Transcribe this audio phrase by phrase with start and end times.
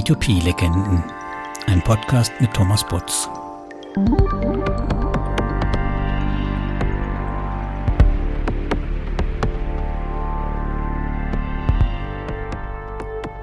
[0.00, 1.04] P2P-Legenden,
[1.66, 3.28] ein Podcast mit Thomas Butz.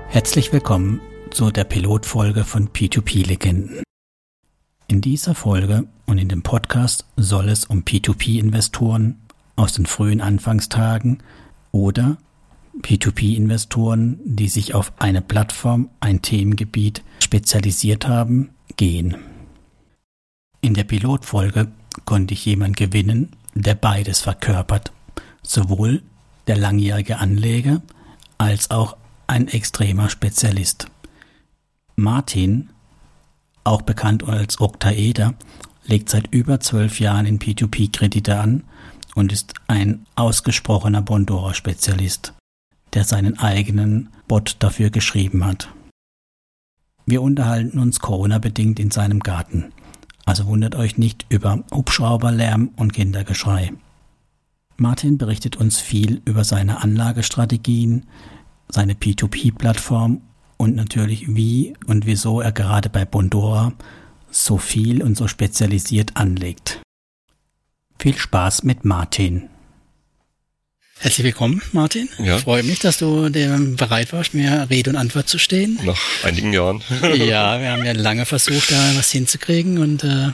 [0.08, 1.00] Herzlich willkommen
[1.30, 3.84] zu der Pilotfolge von P2P-Legenden.
[4.88, 9.22] In dieser Folge und in dem Podcast soll es um P2P-Investoren
[9.55, 11.22] aus den frühen Anfangstagen
[11.72, 12.17] oder
[12.81, 19.17] P2P-Investoren, die sich auf eine Plattform, ein Themengebiet spezialisiert haben, gehen.
[20.62, 21.72] In der Pilotfolge
[22.05, 24.91] konnte ich jemanden gewinnen, der beides verkörpert,
[25.41, 26.02] sowohl
[26.48, 27.81] der langjährige Anleger
[28.38, 28.98] als auch
[29.28, 30.88] ein extremer Spezialist.
[31.95, 32.70] Martin,
[33.64, 35.34] auch bekannt als Oktaeder,
[35.86, 38.64] legt seit über zwölf Jahren in P2P-Kredite an
[39.16, 42.36] und ist ein ausgesprochener Bondora-Spezialist
[42.93, 45.69] der seinen eigenen Bot dafür geschrieben hat.
[47.05, 49.71] Wir unterhalten uns Corona-bedingt in seinem Garten,
[50.25, 53.71] also wundert euch nicht über Hubschrauberlärm und Kindergeschrei.
[54.75, 58.05] Martin berichtet uns viel über seine Anlagestrategien,
[58.69, 60.21] seine P2P-Plattform
[60.58, 63.73] und natürlich wie und wieso er gerade bei Bondora
[64.30, 66.81] so viel und so spezialisiert anlegt.
[67.97, 69.49] Viel Spaß mit Martin.
[71.00, 72.09] Herzlich willkommen, Martin.
[72.17, 72.38] Ja.
[72.38, 75.80] Ich freue mich, dass du bereit warst, mir Rede und Antwort zu stehen.
[75.84, 76.81] Nach einigen Jahren.
[77.14, 80.30] ja, wir haben ja lange versucht, da was hinzukriegen und äh,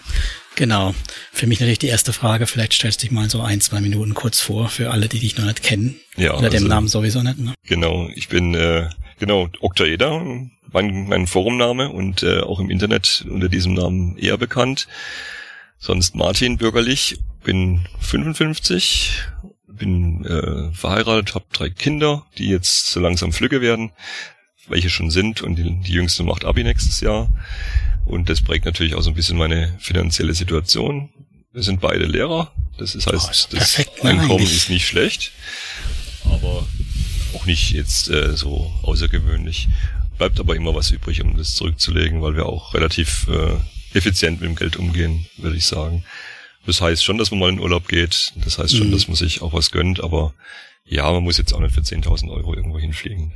[0.55, 0.95] genau.
[1.33, 4.14] Für mich natürlich die erste Frage, vielleicht stellst du dich mal so ein, zwei Minuten
[4.14, 6.00] kurz vor, für alle, die dich noch nicht kennen.
[6.16, 6.31] Ja.
[6.36, 7.39] Oder also, dem Namen sowieso nicht.
[7.39, 7.53] Ne?
[7.67, 8.88] Genau, ich bin äh,
[9.20, 10.23] genau Oktaeda,
[10.72, 14.88] mein, mein Forumname und äh, auch im Internet unter diesem Namen eher bekannt.
[15.77, 19.23] Sonst Martin bürgerlich, bin 55
[19.75, 23.92] bin äh, verheiratet, habe drei Kinder, die jetzt so langsam Flügge werden,
[24.67, 27.30] welche schon sind und die, die jüngste macht Abi nächstes Jahr.
[28.05, 31.09] Und das prägt natürlich auch so ein bisschen meine finanzielle Situation.
[31.52, 35.31] Wir sind beide Lehrer, das ist, heißt, oh, das Einkommen ist nicht schlecht,
[36.25, 36.65] aber
[37.36, 39.69] auch nicht jetzt äh, so außergewöhnlich.
[40.17, 43.55] Bleibt aber immer was übrig, um das zurückzulegen, weil wir auch relativ äh,
[43.98, 46.03] effizient mit dem Geld umgehen, würde ich sagen.
[46.65, 48.33] Das heißt schon, dass man mal in Urlaub geht.
[48.43, 48.91] Das heißt schon, mhm.
[48.91, 50.01] dass man sich auch was gönnt.
[50.01, 50.33] Aber
[50.85, 53.33] ja, man muss jetzt auch nicht für 10.000 Euro irgendwo hinfliegen.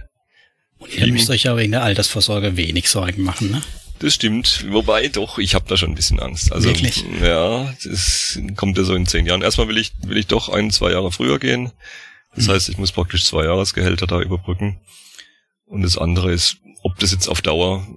[0.80, 3.64] Und ihr müsst euch ja wegen der Altersvorsorge wenig Sorgen machen, ne?
[4.00, 4.66] Das stimmt.
[4.70, 6.52] Wobei doch, ich habe da schon ein bisschen Angst.
[6.54, 7.04] Also Wirklich?
[7.20, 9.42] ja, das kommt ja so in zehn Jahren.
[9.42, 11.72] Erstmal will ich will ich doch ein, zwei Jahre früher gehen.
[12.36, 12.52] Das mhm.
[12.52, 14.80] heißt, ich muss praktisch zwei Jahresgehälter da überbrücken.
[15.66, 17.88] Und das andere ist, ob das jetzt auf Dauer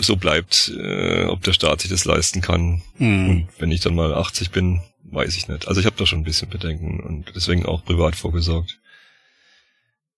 [0.00, 2.82] so bleibt, äh, ob der Staat sich das leisten kann.
[2.98, 3.28] Mhm.
[3.28, 5.68] Und wenn ich dann mal 80 bin, weiß ich nicht.
[5.68, 8.78] Also ich habe da schon ein bisschen Bedenken und deswegen auch privat vorgesorgt.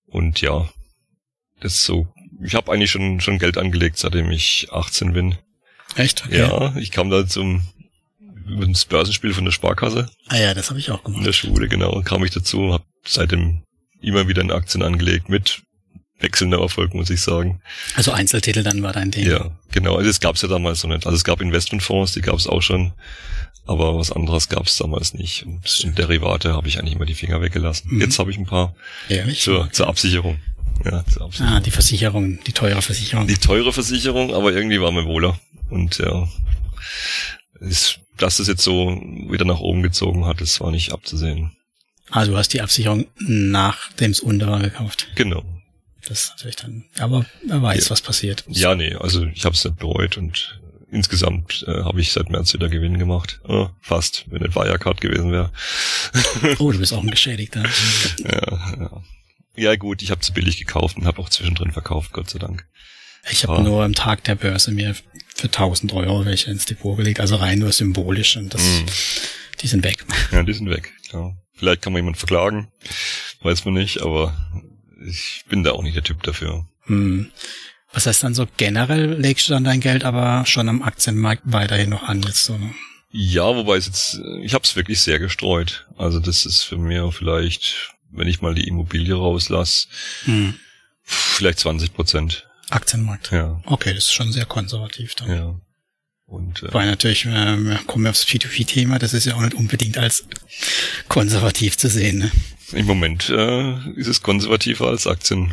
[0.07, 0.69] Und ja,
[1.61, 2.09] das ist so.
[2.43, 5.37] Ich habe eigentlich schon schon Geld angelegt, seitdem ich 18 bin.
[5.95, 6.25] Echt?
[6.27, 6.39] Okay.
[6.39, 7.63] Ja, ich kam da zum
[8.49, 10.09] das Börsenspiel von der Sparkasse.
[10.29, 11.21] Ah ja, das habe ich auch gemacht.
[11.21, 12.01] In der Schule, genau.
[12.03, 13.63] Kam ich dazu, habe seitdem
[14.01, 15.63] immer wieder in Aktien angelegt mit
[16.21, 17.61] wechselnder Erfolg, muss ich sagen.
[17.95, 19.27] Also Einzeltitel dann war dein Ding.
[19.29, 19.97] Ja, genau.
[19.97, 21.07] Also das gab es ja damals noch nicht.
[21.07, 22.93] Also es gab Investmentfonds, die gab es auch schon,
[23.67, 25.45] aber was anderes gab es damals nicht.
[25.45, 27.95] Und in Derivate habe ich eigentlich immer die Finger weggelassen.
[27.95, 28.01] Mhm.
[28.01, 28.75] Jetzt habe ich ein paar
[29.09, 29.43] Ehrlich?
[29.43, 30.39] zur, zur Absicherung.
[30.85, 31.53] Ja, zur Absicherung.
[31.53, 33.27] Ah, die Versicherung, die teure Versicherung.
[33.27, 35.39] Die teure Versicherung, aber irgendwie war mir wohler.
[35.69, 36.29] Und ja,
[37.61, 41.53] ist, dass es jetzt so wieder nach oben gezogen hat, das war nicht abzusehen.
[42.11, 45.09] Also du hast die Absicherung nachdem es unter war gekauft.
[45.17, 45.43] Genau.
[46.09, 47.91] Das ist natürlich dann, aber wer weiß, ja.
[47.91, 48.45] was passiert.
[48.49, 52.55] Ja, nee, also ich habe es nicht bereut und insgesamt äh, habe ich seit März
[52.55, 53.41] wieder Gewinn gemacht.
[53.49, 55.53] Oh, fast, wenn nicht Wirecard gewesen wäre.
[56.59, 57.65] oh, du bist auch ein Geschädigter.
[58.19, 59.03] ja, ja.
[59.57, 62.67] ja gut, ich habe zu billig gekauft und habe auch zwischendrin verkauft, Gott sei Dank.
[63.29, 64.95] Ich habe nur am Tag der Börse mir
[65.35, 68.87] für 1000 Euro welche ins Depot gelegt, also rein nur symbolisch und das, mm.
[69.63, 70.05] die sind weg.
[70.31, 71.37] Ja, die sind weg, klar.
[71.55, 72.69] Vielleicht kann man jemand verklagen,
[73.41, 74.37] weiß man nicht, aber
[75.05, 76.67] ich bin da auch nicht der Typ dafür.
[76.83, 77.31] Hm.
[77.93, 81.91] Was heißt dann so generell legst du dann dein Geld aber schon am Aktienmarkt weiterhin
[81.91, 82.59] noch an jetzt so?
[83.11, 85.87] Ja, wobei es jetzt, ich habe es wirklich sehr gestreut.
[85.97, 89.89] Also das ist für mich vielleicht, wenn ich mal die Immobilie rauslasse,
[90.25, 90.55] hm.
[91.03, 92.47] vielleicht 20 Prozent.
[92.69, 93.31] Aktienmarkt.
[93.31, 93.63] Ja.
[93.65, 95.31] Okay, das ist schon sehr konservativ dann.
[95.31, 95.61] Ja.
[96.27, 99.97] Und, äh, Weil natürlich, äh, kommen wir aufs P2P-Thema, das ist ja auch nicht unbedingt
[99.97, 100.27] als
[101.09, 102.19] konservativ zu sehen.
[102.19, 102.33] Ne?
[102.73, 105.53] Im Moment äh, ist es konservativer als Aktien,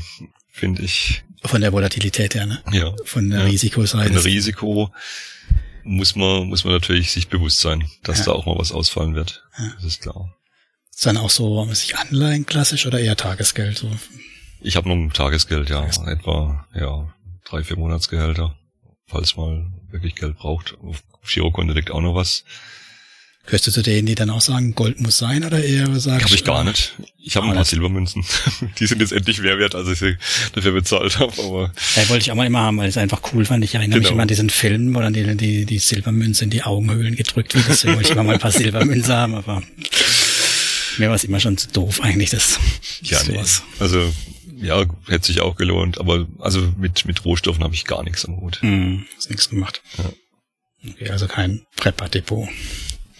[0.51, 1.23] finde ich.
[1.45, 2.63] Von der Volatilität her, ne?
[2.71, 2.93] Ja.
[3.05, 3.45] Von der ja.
[3.45, 4.13] Risikoseite.
[4.13, 4.91] Von der Risiko
[5.83, 8.25] muss man, muss man natürlich sich bewusst sein, dass ja.
[8.25, 9.43] da auch mal was ausfallen wird.
[9.57, 9.73] Ja.
[9.75, 10.33] Das ist klar.
[10.89, 13.77] Ist dann auch so, man sich Anleihen klassisch oder eher Tagesgeld?
[13.77, 13.91] So?
[14.61, 15.81] Ich habe nur Tagesgeld, ja.
[15.81, 16.19] Tagesgeld.
[16.19, 17.13] Etwa, ja,
[17.45, 18.55] drei, vier Monatsgehälter,
[19.07, 20.77] falls mal wirklich Geld braucht.
[20.79, 22.43] Auf Girokonto liegt auch noch was.
[23.45, 26.35] Gehörst du zu denen, die dann auch sagen, Gold muss sein oder eher sagst Habe
[26.35, 26.93] ich gar nicht.
[27.17, 28.23] Ich habe ein paar Silbermünzen.
[28.79, 30.15] die sind jetzt endlich mehr wert, als ich sie
[30.53, 31.33] dafür bezahlt habe.
[31.39, 33.63] Aber ja, wollte ich auch mal immer haben, weil ich es einfach cool fand.
[33.65, 34.07] Ich erinnere genau.
[34.07, 37.53] mich immer an diesen Film, wo dann die, die, die Silbermünze in die Augenhöhlen gedrückt
[37.53, 37.65] wird.
[37.67, 39.61] Deswegen wollte ich immer mal ein paar Silbermünzen haben, aber
[40.97, 42.59] mir war es immer schon zu doof eigentlich, das,
[43.01, 43.63] ja, sowas.
[43.73, 43.83] Nee.
[43.83, 44.13] Also
[44.61, 48.39] ja, hätte sich auch gelohnt, aber also mit, mit Rohstoffen habe ich gar nichts am
[48.39, 48.59] Hut.
[48.61, 49.81] Mm, hast nichts gemacht.
[49.97, 50.05] Ja.
[50.91, 52.47] Okay, also kein Prepper-Depot.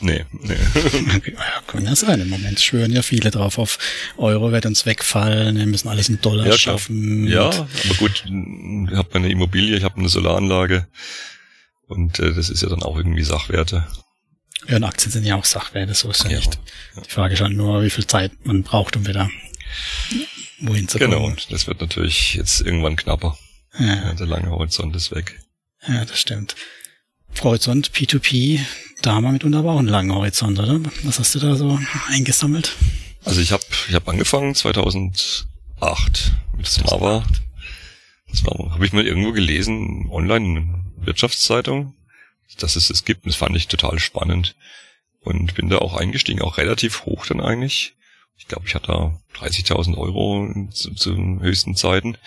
[0.03, 0.53] Nee, nee.
[1.31, 2.19] ja, kann ja sein.
[2.19, 3.79] Im Moment schwören ja viele drauf auf
[4.17, 7.25] Euro wird uns wegfallen, wir müssen alles in Dollar ja, schaffen.
[7.25, 10.87] Ja, aber gut, ich habe eine Immobilie, ich habe eine Solaranlage
[11.87, 13.87] und äh, das ist ja dann auch irgendwie Sachwerte.
[14.67, 16.59] Ja, und Aktien sind ja auch Sachwerte, so ist ja, ja nicht.
[17.05, 19.29] Die Frage ist halt nur, wie viel Zeit man braucht, um wieder
[20.59, 21.11] wohin zu kommen.
[21.11, 23.37] Genau, und das wird natürlich jetzt irgendwann knapper.
[23.79, 24.13] Ja.
[24.13, 25.39] Der lange Horizont ist weg.
[25.87, 26.55] Ja, das stimmt.
[27.41, 28.59] Horizont P2P,
[29.01, 30.79] da haben wir mitunter aber auch einen langen Horizont, oder?
[31.03, 32.75] Was hast du da so eingesammelt?
[33.25, 35.45] Also ich habe ich hab angefangen 2008
[36.57, 37.23] mit Smava.
[38.29, 41.93] Das habe ich mal irgendwo gelesen, online in Wirtschaftszeitung,
[42.59, 43.25] dass es es gibt.
[43.25, 44.55] Das fand ich total spannend
[45.19, 47.95] und bin da auch eingestiegen, auch relativ hoch dann eigentlich.
[48.37, 52.17] Ich glaube, ich hatte da 30.000 Euro zu, zu höchsten Zeiten.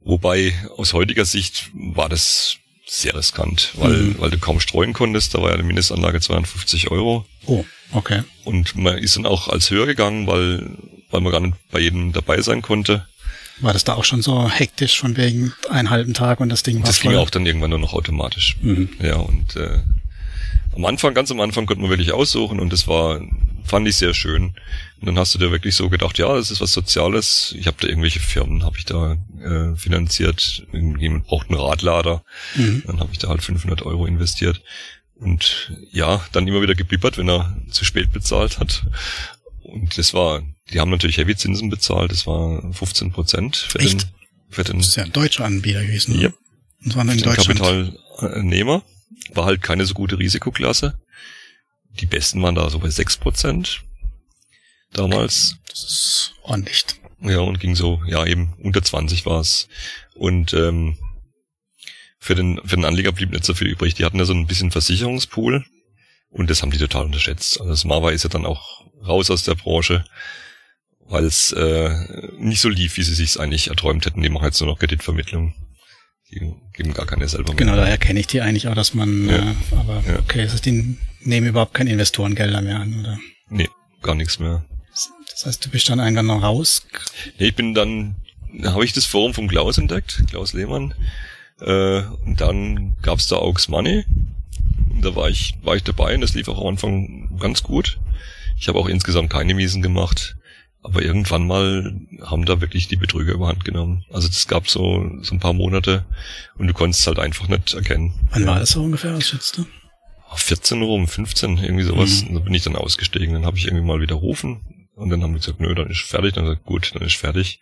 [0.00, 4.16] Wobei aus heutiger Sicht war das sehr riskant, weil, mhm.
[4.18, 5.34] weil du kaum streuen konntest.
[5.34, 7.26] Da war ja die Mindestanlage 250 Euro.
[7.46, 8.22] Oh, okay.
[8.44, 10.70] Und man ist dann auch als höher gegangen, weil,
[11.10, 13.06] weil man gar nicht bei jedem dabei sein konnte.
[13.60, 16.76] War das da auch schon so hektisch von wegen einen halben Tag und das Ding
[16.78, 17.12] war Das voll?
[17.12, 18.56] ging auch dann irgendwann nur noch automatisch.
[18.60, 18.90] Mhm.
[19.00, 19.80] Ja, und äh,
[20.74, 23.20] am Anfang, ganz am Anfang konnte man wirklich aussuchen und das war,
[23.66, 24.54] fand ich sehr schön.
[25.00, 27.54] Und dann hast du dir wirklich so gedacht, ja, das ist was Soziales.
[27.58, 30.66] Ich habe da irgendwelche Firmen, habe ich da äh, finanziert.
[30.72, 32.24] Jemand braucht einen Radlader.
[32.54, 32.82] Mhm.
[32.86, 34.62] Dann habe ich da halt 500 Euro investiert.
[35.14, 38.86] Und ja, dann immer wieder gebippert, wenn er zu spät bezahlt hat.
[39.62, 40.42] Und das war,
[40.72, 42.10] die haben natürlich Heavy Zinsen bezahlt.
[42.12, 44.02] Das war 15 Prozent für Echt?
[44.02, 44.08] den,
[44.50, 44.78] für den.
[44.78, 46.20] Das ist ja ein deutscher Anbieter gewesen.
[46.20, 46.30] Ja.
[46.84, 47.60] Und waren in Deutschland.
[47.60, 48.82] Kapitaljnehmer.
[49.32, 50.98] War halt keine so gute Risikoklasse.
[52.00, 53.80] Die besten waren da so bei 6%
[54.92, 55.56] damals.
[55.68, 56.84] Das ist ordentlich.
[57.20, 59.68] Ja, und ging so, ja, eben unter 20 war es.
[60.14, 60.98] Und ähm,
[62.18, 63.94] für den, für den Anleger blieb nicht so viel übrig.
[63.94, 65.64] Die hatten ja so ein bisschen Versicherungspool
[66.30, 67.60] und das haben die total unterschätzt.
[67.60, 70.04] Also Smava ist ja dann auch raus aus der Branche,
[71.00, 71.94] weil es äh,
[72.38, 74.22] nicht so lief, wie sie sich eigentlich erträumt hätten.
[74.22, 75.54] Die machen jetzt nur noch Kreditvermittlung.
[76.30, 77.56] Die geben gar keine selber mehr.
[77.56, 79.36] Genau, daher kenne ich die eigentlich auch, dass man, ja.
[79.36, 80.18] äh, aber ja.
[80.18, 83.18] okay, das heißt, die nehmen überhaupt keine Investorengelder mehr an, oder?
[83.48, 83.68] Nee,
[84.02, 84.64] gar nichts mehr.
[85.30, 86.86] Das heißt, du bist dann irgendwann noch raus?
[87.38, 88.16] Nee, ich bin dann,
[88.58, 90.94] da habe ich das Forum vom Klaus entdeckt, Klaus Lehmann.
[91.60, 94.04] Äh, und dann gab's da Aux Money.
[94.90, 97.98] Und da war ich, war ich dabei und das lief auch am Anfang ganz gut.
[98.58, 100.35] Ich habe auch insgesamt keine Miesen gemacht.
[100.86, 104.04] Aber irgendwann mal haben da wirklich die Betrüger überhand genommen.
[104.08, 106.06] Also das gab so, so ein paar Monate
[106.56, 108.14] und du konntest halt einfach nicht erkennen.
[108.30, 109.66] Wann war das so ungefähr, was schätzt du?
[110.36, 112.22] 14 rum, 15, irgendwie sowas.
[112.22, 112.28] Mhm.
[112.28, 113.34] Und da bin ich dann ausgestiegen.
[113.34, 116.34] Dann habe ich irgendwie mal widerrufen und dann haben die gesagt, nö, dann ist fertig.
[116.34, 117.60] Dann gesagt, gut, dann ist fertig.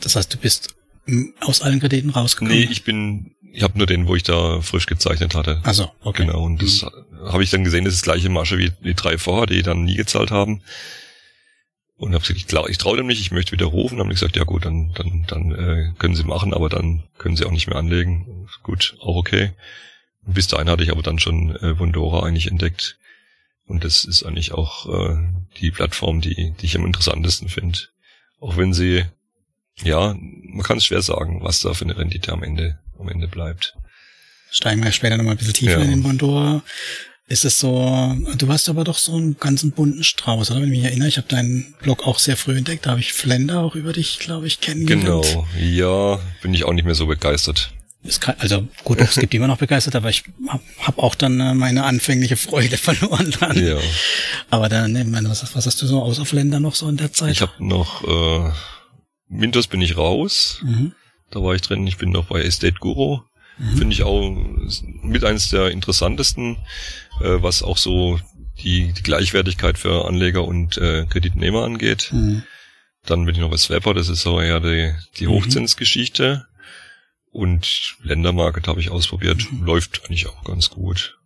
[0.00, 0.74] Das heißt, du bist
[1.40, 2.56] aus allen Krediten rausgekommen?
[2.56, 5.60] Nee, ich bin, ich habe nur den, wo ich da frisch gezeichnet hatte.
[5.64, 6.24] Also, okay.
[6.24, 7.28] Genau, und das mhm.
[7.30, 9.84] habe ich dann gesehen, das ist das gleiche Masche wie die drei vorher, die dann
[9.84, 10.62] nie gezahlt haben.
[12.02, 13.96] Und habe gesagt, ich, glaub, ich traue dem nicht, ich möchte widerrufen.
[13.96, 17.36] Dann haben gesagt, ja gut, dann, dann, dann äh, können sie machen, aber dann können
[17.36, 18.48] sie auch nicht mehr anlegen.
[18.64, 19.52] Gut, auch okay.
[20.24, 22.98] Und bis dahin hatte ich aber dann schon äh, Wondora eigentlich entdeckt.
[23.66, 25.16] Und das ist eigentlich auch äh,
[25.60, 27.78] die Plattform, die, die ich am interessantesten finde.
[28.40, 29.04] Auch wenn sie,
[29.84, 33.28] ja, man kann es schwer sagen, was da für eine Rendite am Ende, am Ende
[33.28, 33.76] bleibt.
[34.50, 35.84] Steigen wir später nochmal ein bisschen tiefer ja.
[35.84, 36.64] in den Wondora
[37.28, 40.60] ist es so, du hast aber doch so einen ganzen bunten Strauß, oder?
[40.60, 43.12] Wenn ich mich erinnere, ich habe deinen Blog auch sehr früh entdeckt, da habe ich
[43.12, 45.26] Flender auch über dich, glaube ich, kennengelernt.
[45.26, 47.72] Genau, ja, bin ich auch nicht mehr so begeistert.
[48.18, 51.54] Kann, also gut, es gibt immer noch begeistert, aber ich habe hab auch dann äh,
[51.54, 53.64] meine anfängliche Freude verloren dann.
[53.64, 53.78] Ja.
[54.50, 57.12] Aber dann, ich meine, was, was hast du so außer Flender noch so in der
[57.12, 57.30] Zeit?
[57.30, 58.52] Ich habe noch äh,
[59.28, 60.60] Windows bin ich raus.
[60.64, 60.92] Mhm.
[61.30, 61.86] Da war ich drin.
[61.86, 63.20] Ich bin noch bei Estate Guru.
[63.58, 63.76] Mhm.
[63.76, 64.30] Finde ich auch
[65.02, 66.56] mit eines der interessantesten,
[67.20, 68.18] äh, was auch so
[68.62, 72.10] die, die Gleichwertigkeit für Anleger und äh, Kreditnehmer angeht.
[72.12, 72.42] Mhm.
[73.04, 75.32] Dann bin ich noch bei Swapper, das ist so eher die, die mhm.
[75.32, 76.46] Hochzinsgeschichte.
[77.30, 79.64] Und Ländermarket habe ich ausprobiert, mhm.
[79.64, 81.18] läuft eigentlich auch ganz gut.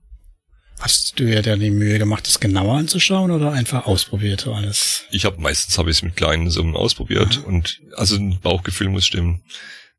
[0.78, 5.04] Hast du ja da die Mühe gemacht, das genauer anzuschauen oder einfach ausprobiert alles?
[5.10, 7.44] Ich habe meistens habe ich es mit kleinen Summen ausprobiert mhm.
[7.44, 9.42] und also ein Bauchgefühl muss stimmen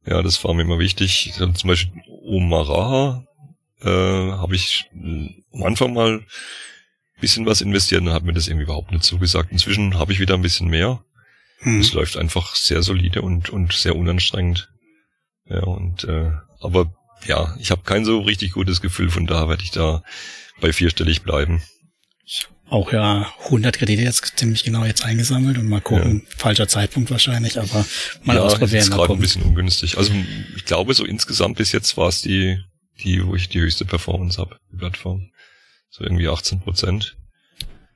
[0.08, 1.34] Ja, das war mir immer wichtig.
[1.36, 3.26] Zum Beispiel Omaraha
[3.82, 6.26] äh, habe ich äh, am Anfang mal
[7.20, 9.52] bisschen was investiert und hat mir das irgendwie überhaupt nicht zugesagt.
[9.52, 11.04] Inzwischen habe ich wieder ein bisschen mehr.
[11.60, 11.80] Hm.
[11.80, 14.72] Es läuft einfach sehr solide und, und sehr unanstrengend.
[15.46, 16.94] Ja, und äh, aber
[17.26, 20.04] ja, ich habe kein so richtig gutes Gefühl, von da werde ich da
[20.62, 21.64] bei vierstellig bleiben.
[22.70, 26.36] Auch ja 100 Kredite jetzt ziemlich genau jetzt eingesammelt und mal gucken, ja.
[26.38, 27.86] falscher Zeitpunkt wahrscheinlich, aber
[28.24, 28.80] mal ja, ausprobieren.
[28.80, 29.98] Ist gerade ein bisschen ungünstig.
[29.98, 30.12] Also
[30.56, 32.60] ich glaube so insgesamt bis jetzt war es die,
[33.04, 35.32] die, wo ich die höchste Performance habe, die Plattform.
[35.90, 37.16] So irgendwie 18 Prozent.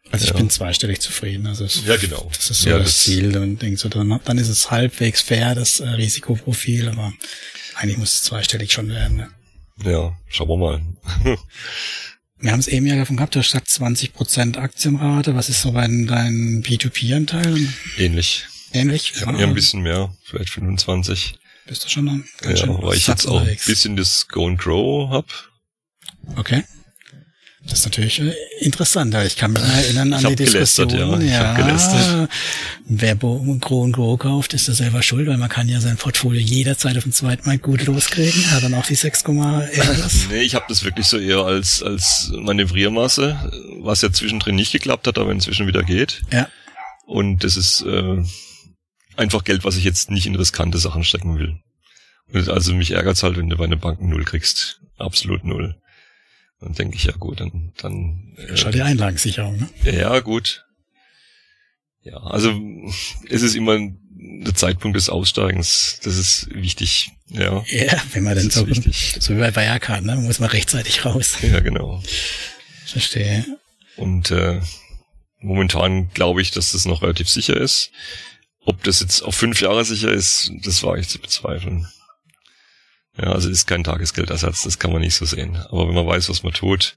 [0.09, 0.37] Also ich ja.
[0.37, 1.47] bin zweistellig zufrieden.
[1.47, 2.29] Also es, ja, genau.
[2.33, 5.21] Das ist so ja, das, das, Ziel und denk so, dann, dann ist es halbwegs
[5.21, 7.13] fair, das äh, Risikoprofil, aber
[7.75, 9.17] eigentlich muss es zweistellig schon werden.
[9.17, 9.29] Ne?
[9.83, 10.81] Ja, schauen wir mal.
[12.41, 15.35] wir haben es eben ja davon gehabt, du hast gesagt 20% Aktienrate.
[15.35, 17.67] Was ist so dein, dein P2P-Anteil?
[17.97, 18.45] Ähnlich.
[18.73, 19.13] Ähnlich?
[19.19, 21.35] Ja, ja, ein bisschen mehr, vielleicht 25.
[21.67, 24.47] Bist du schon noch ganz ja, schön weil ich jetzt auch ein bisschen das Go
[24.47, 25.25] and Grow hab.
[26.35, 26.63] Okay.
[27.63, 29.13] Das ist natürlich äh, interessant.
[29.25, 31.21] Ich kann mich erinnern an die Diskussion.
[31.21, 32.27] Ja, ja
[32.85, 36.41] wer Gro und Gro kauft, ist da selber schuld, weil man kann ja sein Portfolio
[36.41, 38.51] jederzeit auf dem zweiten Mal gut loskriegen.
[38.51, 40.27] Hat dann auch die 6, irgendwas.
[40.31, 43.51] nee, ich habe das wirklich so eher als als Manövriermasse,
[43.81, 46.23] was ja zwischendrin nicht geklappt hat, aber inzwischen wieder geht.
[46.31, 46.47] Ja.
[47.05, 48.23] Und das ist äh,
[49.17, 51.59] einfach Geld, was ich jetzt nicht in riskante Sachen stecken will.
[52.33, 54.79] Und also mich ärgert's halt, wenn du bei einer Bank null kriegst.
[54.97, 55.80] Absolut null.
[56.61, 57.73] Dann denke ich, ja gut, dann...
[57.77, 59.69] dann äh, Schau die Einlagensicherung, ne?
[59.83, 60.63] Ja, gut.
[62.03, 62.53] Ja, also
[63.29, 63.77] es ist immer
[64.13, 67.09] der Zeitpunkt des Aussteigens, das ist wichtig.
[67.27, 69.15] Ja, ja wenn man denn so, wichtig.
[69.19, 70.15] so wie bei Wirecard, ne?
[70.15, 71.37] muss man rechtzeitig raus.
[71.41, 72.01] Ja, genau.
[72.85, 73.45] Verstehe.
[73.97, 74.61] Und äh,
[75.39, 77.91] momentan glaube ich, dass das noch relativ sicher ist.
[78.63, 81.87] Ob das jetzt auf fünf Jahre sicher ist, das war ich zu bezweifeln.
[83.21, 85.55] Ja, also ist kein Tagesgeldersatz, das kann man nicht so sehen.
[85.69, 86.95] Aber wenn man weiß, was man tut,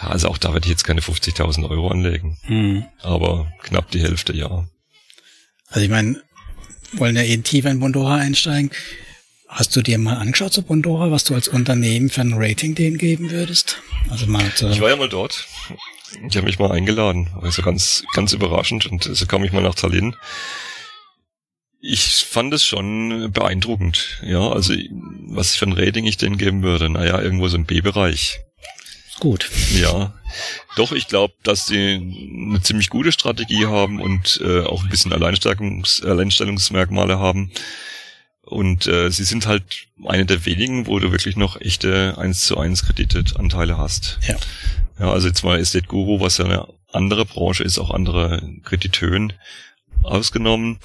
[0.00, 2.38] ja, also auch da werde ich jetzt keine 50.000 Euro anlegen.
[2.46, 2.84] Mhm.
[3.00, 4.66] Aber knapp die Hälfte, ja.
[5.68, 6.22] Also ich meine,
[6.92, 8.70] wollen ja eh tiefer in Bondora einsteigen.
[9.48, 12.98] Hast du dir mal angeschaut zu Bondora, was du als Unternehmen für ein Rating denen
[12.98, 13.82] geben würdest?
[14.08, 15.48] Also mal äh Ich war ja mal dort.
[16.28, 17.30] Ich habe mich mal eingeladen.
[17.40, 18.86] Also ganz, ganz überraschend.
[18.86, 20.14] Und so kam ich mal nach Tallinn.
[21.80, 24.20] Ich fand es schon beeindruckend.
[24.22, 24.74] Ja, also
[25.28, 26.90] was für ein Rating ich denen geben würde.
[26.90, 28.40] Naja, irgendwo so im B-Bereich.
[29.18, 29.50] Gut.
[29.74, 30.14] Ja,
[30.76, 31.94] doch, ich glaube, dass sie
[32.48, 37.50] eine ziemlich gute Strategie haben und äh, auch ein bisschen Alleinstellungs Alleinstellungsmerkmale haben.
[38.42, 42.58] Und äh, sie sind halt eine der wenigen, wo du wirklich noch echte 1 zu
[42.58, 44.18] 1 Kreditanteile hast.
[44.26, 44.36] Ja.
[44.98, 49.32] Ja, also jetzt mal Estate Guru, was ja eine andere Branche ist, auch andere Krediteuren
[50.02, 50.78] ausgenommen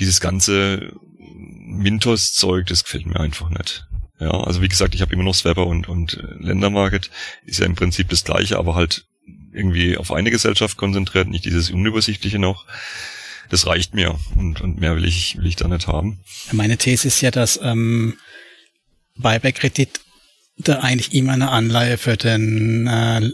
[0.00, 3.86] dieses ganze Mintos-Zeug, das gefällt mir einfach nicht.
[4.18, 7.10] Ja, also wie gesagt, ich habe immer noch Swapper und, und äh, Ländermarket,
[7.46, 9.06] ist ja im Prinzip das gleiche, aber halt
[9.52, 12.66] irgendwie auf eine Gesellschaft konzentriert, nicht dieses Unübersichtliche noch.
[13.48, 16.20] Das reicht mir und, und mehr will ich, will ich da nicht haben.
[16.52, 18.16] Meine These ist ja, dass ähm,
[19.16, 20.00] Buyback-Kredit
[20.66, 23.30] eigentlich immer eine Anleihe für den äh,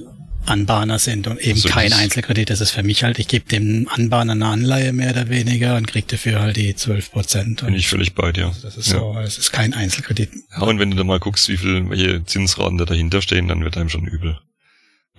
[0.46, 2.50] Anbahner sind und eben so kein Einzelkredit.
[2.50, 5.86] Das ist für mich halt, ich gebe dem Anbahner eine Anleihe mehr oder weniger und
[5.86, 7.64] kriege dafür halt die 12 Prozent.
[7.64, 8.46] Bin ich völlig bei dir.
[8.46, 8.98] Also das ist ja.
[8.98, 10.30] so, es ist kein Einzelkredit.
[10.52, 13.62] Ja, und wenn du da mal guckst, wie viel, welche Zinsraten da dahinter stehen, dann
[13.62, 14.38] wird einem schon übel.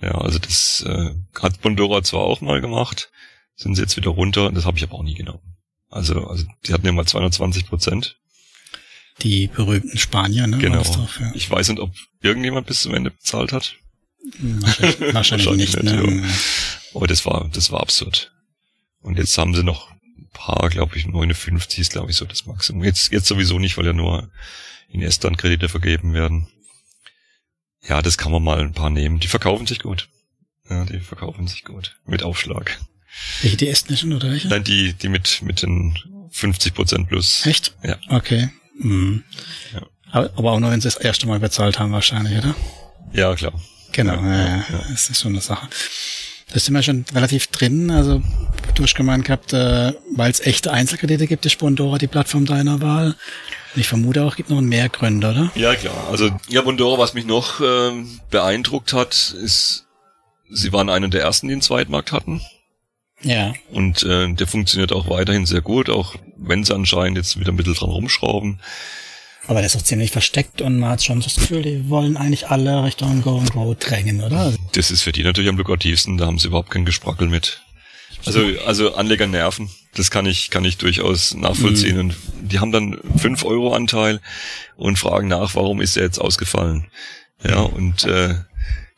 [0.00, 3.10] Ja, also das äh, hat Bondora zwar auch mal gemacht,
[3.56, 5.56] sind sie jetzt wieder runter, das habe ich aber auch nie genommen.
[5.90, 8.18] Also, also die hatten ja mal 220 Prozent.
[9.22, 10.58] Die berühmten Spanier, ne?
[10.58, 10.82] Genau.
[10.82, 11.32] Drauf, ja.
[11.34, 13.74] Ich weiß nicht, ob irgendjemand bis zum Ende bezahlt hat.
[14.40, 16.22] Wahrscheinlich, wahrscheinlich nicht, nicht, ne?
[16.22, 16.28] Ja.
[16.94, 18.32] Aber das war, das war absurd.
[19.00, 22.46] Und jetzt haben sie noch ein paar, glaube ich, 59 ist, glaube ich, so das
[22.46, 22.84] Maximum.
[22.84, 24.30] Jetzt, jetzt sowieso nicht, weil ja nur
[24.88, 26.48] in Estland Kredite vergeben werden.
[27.86, 29.20] Ja, das kann man mal ein paar nehmen.
[29.20, 30.08] Die verkaufen sich gut.
[30.68, 31.96] Ja, die verkaufen sich gut.
[32.06, 32.78] Mit Aufschlag.
[33.42, 34.48] Welche die estnischen oder welche?
[34.48, 35.96] Nein, die, die mit, mit den
[36.30, 37.46] 50 Prozent plus.
[37.46, 37.74] Echt?
[37.82, 37.96] Ja.
[38.08, 38.50] Okay.
[38.78, 39.24] Mhm.
[39.72, 39.86] Ja.
[40.10, 42.54] Aber auch nur, wenn sie das erste Mal bezahlt haben wahrscheinlich, oder?
[43.12, 43.52] Ja, klar.
[43.92, 44.84] Genau, ja, ja, ja.
[44.90, 45.68] das ist so eine Sache.
[46.52, 48.22] Da sind wir schon relativ drin, also
[48.74, 53.16] durchgemeint gehabt, äh, weil es echte Einzelkredite gibt, ist Bondora die Plattform deiner Wahl.
[53.74, 55.50] Und ich vermute auch, gibt noch mehr Gründe, oder?
[55.54, 56.08] Ja, klar.
[56.10, 57.92] Also ja, Bondora, was mich noch äh,
[58.30, 59.86] beeindruckt hat, ist,
[60.50, 62.40] sie waren einer der ersten, die einen Zweitmarkt hatten.
[63.20, 63.52] Ja.
[63.70, 67.56] Und äh, der funktioniert auch weiterhin sehr gut, auch wenn sie anscheinend jetzt wieder ein
[67.56, 68.60] bisschen dran rumschrauben.
[69.48, 72.48] Aber der ist auch ziemlich versteckt und man hat schon das Gefühl, die wollen eigentlich
[72.48, 74.54] alle Richtung Go and Grow drängen, oder?
[74.72, 77.62] Das ist für die natürlich am lukrativsten, da haben sie überhaupt kein Gesprackel mit.
[78.26, 81.94] Also, also Anleger nerven, das kann ich, kann ich durchaus nachvollziehen.
[81.94, 82.00] Mhm.
[82.00, 84.20] Und die haben dann fünf Euro Anteil
[84.76, 86.88] und fragen nach, warum ist er jetzt ausgefallen?
[87.42, 88.34] Ja, und äh,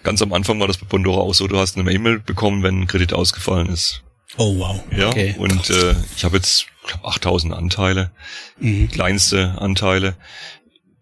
[0.03, 2.81] ganz am Anfang war das bei Pandora auch so, du hast eine E-Mail bekommen, wenn
[2.81, 4.03] ein Kredit ausgefallen ist.
[4.37, 4.83] Oh wow.
[4.97, 5.35] Ja, okay.
[5.39, 8.13] und äh, ich habe jetzt glaub, 8000 Anteile,
[8.59, 8.89] mhm.
[8.89, 10.17] kleinste Anteile.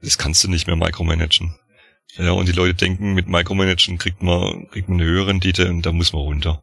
[0.02, 1.58] Das kannst du nicht mehr micromanagen.
[2.16, 5.82] Ja, und die Leute denken, mit Micromanagen kriegt man, kriegt man eine höhere Rendite und
[5.82, 6.62] da muss man runter.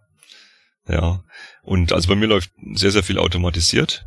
[0.88, 1.24] Ja.
[1.64, 4.06] Und also bei mir läuft sehr, sehr viel automatisiert.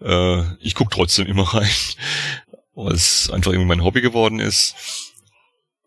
[0.00, 1.70] Äh, ich gucke trotzdem immer rein,
[2.74, 4.74] weil es einfach irgendwie mein Hobby geworden ist.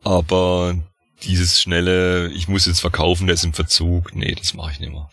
[0.03, 0.75] Aber
[1.23, 4.91] dieses schnelle, ich muss jetzt verkaufen, der ist im Verzug, nee, das mache ich nicht
[4.91, 5.09] mehr.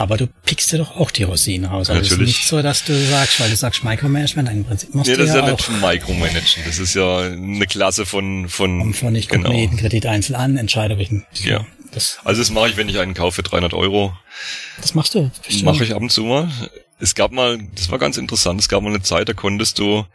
[0.00, 1.90] Aber du pickst dir doch auch die Rosinen raus.
[1.90, 2.12] Also Natürlich.
[2.12, 5.14] Es ist nicht so, dass du sagst, weil du sagst Micromanagement, im Prinzip machst nee,
[5.14, 6.62] du ja, Nee, das ist ja nicht Micromanagen.
[6.64, 8.48] Das ist ja eine Klasse von...
[8.48, 9.52] von, von ich gucke genau.
[9.52, 11.26] mir jeden Kredit einzeln an, entscheide, welchen...
[11.44, 11.66] Ja.
[11.92, 14.16] Das, also das mache ich, wenn ich einen kaufe für 300 Euro.
[14.80, 15.30] Das machst du?
[15.64, 16.50] Mache ich ab und zu mal.
[16.98, 20.06] Es gab mal, das war ganz interessant, es gab mal eine Zeit, da konntest du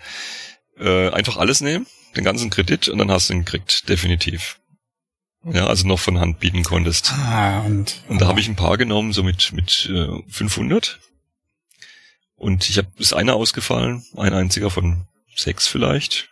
[0.79, 4.57] äh, einfach alles nehmen, den ganzen Kredit, und dann hast du ihn gekriegt, definitiv.
[5.51, 7.11] Ja, also noch von Hand bieten konntest.
[7.13, 10.99] Ah, und, und da habe ich ein paar genommen, so mit, mit äh, 500.
[12.35, 16.29] Und ich habe ist einer ausgefallen, ein einziger von sechs vielleicht.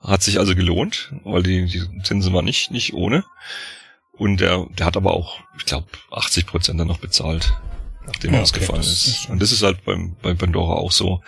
[0.00, 3.24] Hat sich also gelohnt, weil die, die Zinsen waren nicht, nicht ohne.
[4.12, 7.54] Und der, der hat aber auch, ich glaube, 80 Prozent dann noch bezahlt,
[8.06, 9.06] nachdem er okay, ausgefallen ist.
[9.06, 9.30] ist.
[9.30, 11.22] Und das ist halt beim, bei Pandora auch so.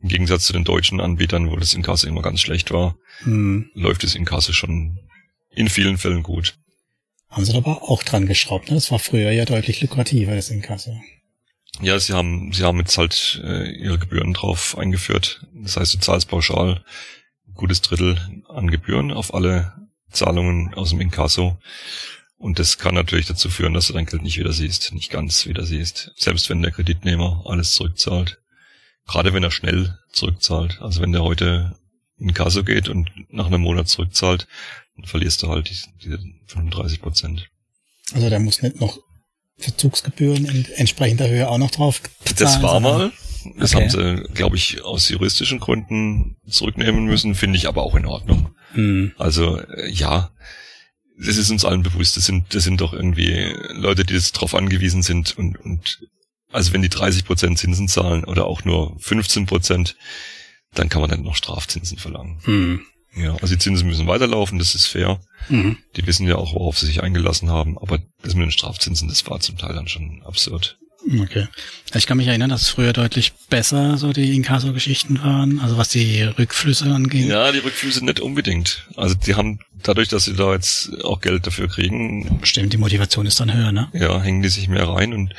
[0.00, 3.70] Im Gegensatz zu den deutschen Anbietern, wo das Inkasse immer ganz schlecht war, hm.
[3.74, 4.98] läuft das Inkasse schon
[5.54, 6.54] in vielen Fällen gut.
[7.28, 8.74] Haben sie aber auch dran geschraubt, ne?
[8.74, 11.00] Das war früher ja deutlich lukrativer, das Inkasse.
[11.80, 15.46] Ja, sie haben, sie haben jetzt halt äh, ihre Gebühren drauf eingeführt.
[15.54, 16.84] Das heißt, du zahlst pauschal
[17.48, 19.72] ein gutes Drittel an Gebühren auf alle
[20.10, 21.58] Zahlungen aus dem Inkasso.
[22.36, 25.46] Und das kann natürlich dazu führen, dass du dein Geld nicht wieder siehst, nicht ganz
[25.46, 26.12] wieder siehst.
[26.16, 28.40] Selbst wenn der Kreditnehmer alles zurückzahlt.
[29.06, 30.80] Gerade wenn er schnell zurückzahlt.
[30.82, 31.76] Also wenn der heute
[32.18, 34.46] in Kasso geht und nach einem Monat zurückzahlt,
[35.04, 35.70] verlierst du halt
[36.02, 37.48] diese 35 Prozent.
[38.12, 38.98] Also da muss nicht noch
[39.58, 42.36] Verzugsgebühren in entsprechender Höhe auch noch drauf bezahlen.
[42.38, 43.12] Das war mal.
[43.56, 43.82] Das okay.
[43.82, 48.54] haben sie, glaube ich, aus juristischen Gründen zurücknehmen müssen, finde ich aber auch in Ordnung.
[48.72, 49.12] Hm.
[49.18, 50.30] Also äh, ja,
[51.18, 52.16] das ist uns allen bewusst.
[52.16, 56.00] Das sind, das sind doch irgendwie Leute, die jetzt darauf angewiesen sind und, und
[56.50, 59.96] also wenn die 30 Prozent Zinsen zahlen oder auch nur 15 Prozent,
[60.74, 62.38] dann kann man dann noch Strafzinsen verlangen.
[62.44, 62.86] Mhm.
[63.14, 65.20] Ja, also die Zinsen müssen weiterlaufen, das ist fair.
[65.48, 65.76] Mhm.
[65.96, 69.28] Die wissen ja auch, worauf sie sich eingelassen haben, aber das mit den Strafzinsen, das
[69.28, 70.78] war zum Teil dann schon absurd.
[71.20, 71.48] Okay.
[71.94, 75.88] Ich kann mich erinnern, dass es früher deutlich besser so die Inkasso-Geschichten waren, also was
[75.88, 77.26] die Rückflüsse angeht.
[77.26, 78.86] Ja, die Rückflüsse nicht unbedingt.
[78.96, 82.40] Also die haben dadurch, dass sie da jetzt auch Geld dafür kriegen.
[82.44, 83.88] Stimmt, die Motivation ist dann höher, ne?
[83.92, 85.34] Ja, hängen die sich mehr rein und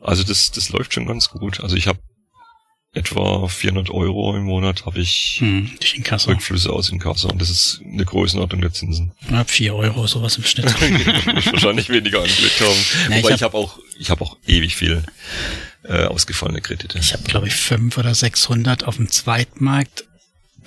[0.00, 1.60] also das, das läuft schon ganz gut.
[1.60, 2.00] Also ich habe
[2.92, 5.70] etwa 400 Euro im Monat habe ich hm,
[6.26, 9.12] Rückflüsse aus Inkasso und das ist eine Größenordnung der Zinsen.
[9.30, 10.66] Ja, 4 Euro sowas im Schnitt.
[11.36, 13.10] ich wahrscheinlich weniger angelegt haben.
[13.10, 15.04] Ja, Wobei ich habe hab auch, ich habe auch ewig viel
[15.84, 16.98] äh, ausgefallene Kredite.
[16.98, 20.04] Ich habe glaube ich 5 oder 600 auf dem Zweitmarkt,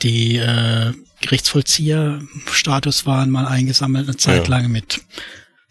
[0.02, 4.50] die äh, Gerichtsvollzieherstatus waren, mal eingesammelt eine Zeit ja.
[4.50, 5.02] lang mit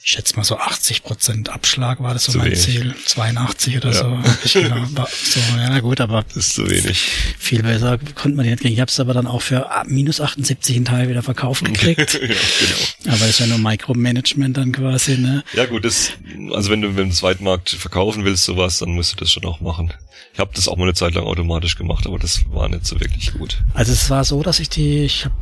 [0.05, 2.61] ich schätze mal so 80 Prozent Abschlag war das so zu mein wenig.
[2.61, 2.95] Ziel.
[3.07, 3.95] 82 oder ja.
[3.95, 4.19] so.
[4.45, 4.85] Ich genau,
[5.25, 5.41] so.
[5.57, 6.99] Ja gut, aber das ist zu wenig.
[7.38, 8.75] Viel besser konnte man die nicht kriegen.
[8.75, 12.15] Ich habe es aber dann auch für minus 78 einen Teil wieder verkauft gekriegt.
[12.15, 13.15] ja, genau.
[13.15, 15.45] Aber das ist ja nur Micromanagement dann quasi, ne?
[15.55, 16.12] Ja gut, das,
[16.53, 19.93] also wenn du du Zweitmarkt verkaufen willst, sowas, dann musst du das schon auch machen.
[20.35, 22.99] Ich habe das auch mal eine Zeit lang automatisch gemacht, aber das war nicht so
[22.99, 23.62] wirklich gut.
[23.75, 25.35] Also es war so, dass ich die, ich habe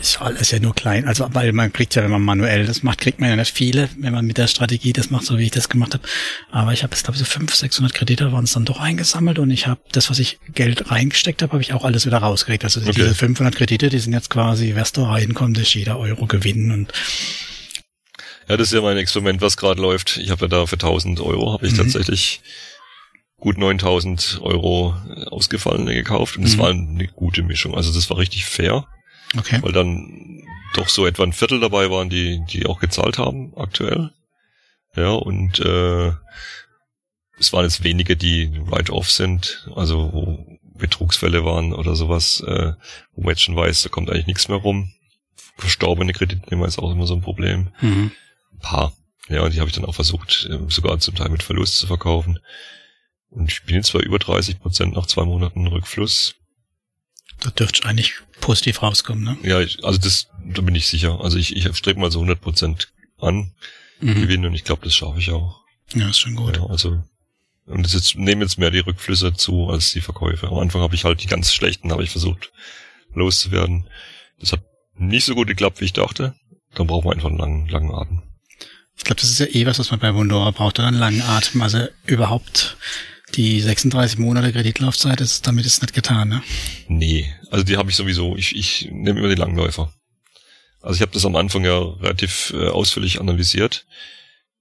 [0.00, 1.06] ist alles ja nur klein.
[1.06, 3.88] Also, weil man kriegt ja, wenn man manuell das macht, kriegt man ja nicht viele,
[3.98, 6.06] wenn man mit der Strategie das macht, so wie ich das gemacht habe.
[6.50, 9.38] Aber ich habe jetzt, glaube ich, so 500, 600 Kredite waren es dann doch eingesammelt
[9.38, 12.64] und ich habe das, was ich Geld reingesteckt habe, habe ich auch alles wieder rausgekriegt.
[12.64, 12.92] Also okay.
[12.92, 16.92] diese 500 Kredite, die sind jetzt quasi, wer da reinkommt, ist jeder Euro gewinnen und
[18.48, 20.16] ja, das ist ja mein Experiment, was gerade läuft.
[20.16, 21.78] Ich habe ja da für 1000 Euro, habe ich mhm.
[21.78, 22.40] tatsächlich
[23.38, 26.60] gut 9000 Euro ausgefallene gekauft und das mhm.
[26.60, 27.74] war eine gute Mischung.
[27.74, 28.86] Also das war richtig fair.
[29.36, 29.58] Okay.
[29.62, 30.42] Weil dann
[30.74, 34.10] doch so etwa ein Viertel dabei waren, die, die auch gezahlt haben aktuell.
[34.96, 36.12] Ja, und äh,
[37.38, 42.72] es waren jetzt wenige, die write-off sind, also wo Betrugsfälle waren oder sowas, äh,
[43.12, 44.92] wo man jetzt schon weiß, da kommt eigentlich nichts mehr rum.
[45.56, 47.68] Verstorbene Kreditnehmer ist auch immer so ein Problem.
[47.80, 48.12] Mhm.
[48.52, 48.92] Ein paar.
[49.28, 51.86] Ja, und die habe ich dann auch versucht, äh, sogar zum Teil mit Verlust zu
[51.86, 52.38] verkaufen.
[53.30, 56.36] Und ich bin jetzt zwar über 30 Prozent nach zwei Monaten Rückfluss.
[57.40, 59.38] Da dürfte eigentlich positiv rauskommen, ne?
[59.42, 61.20] Ja, ich, also das, da bin ich sicher.
[61.20, 63.52] Also ich, ich strebe mal so 100 Prozent an,
[64.00, 64.14] mhm.
[64.14, 65.60] gewinnen und ich glaube, das schaffe ich auch.
[65.94, 66.56] Ja, ist schon gut.
[66.56, 67.02] Ja, also
[67.66, 70.48] Und es jetzt, nehmen jetzt mehr die Rückflüsse zu als die Verkäufe.
[70.48, 72.52] Am Anfang habe ich halt die ganz schlechten, habe ich versucht
[73.14, 73.88] loszuwerden.
[74.38, 74.62] Das hat
[74.96, 76.34] nicht so gut geklappt, wie ich dachte.
[76.74, 78.22] Dann braucht man einfach einen langen, langen Atem.
[78.96, 81.22] Ich glaube, das ist ja eh was, was man bei Bondora braucht, oder einen langen
[81.22, 81.62] Atem.
[81.62, 82.76] Also überhaupt
[83.34, 86.42] die 36 Monate Kreditlaufzeit ist damit ist nicht getan, ne?
[86.88, 88.36] Nee, also die habe ich sowieso.
[88.36, 89.92] Ich, ich nehme immer die Langläufer.
[90.80, 93.86] Also ich habe das am Anfang ja relativ äh, ausführlich analysiert.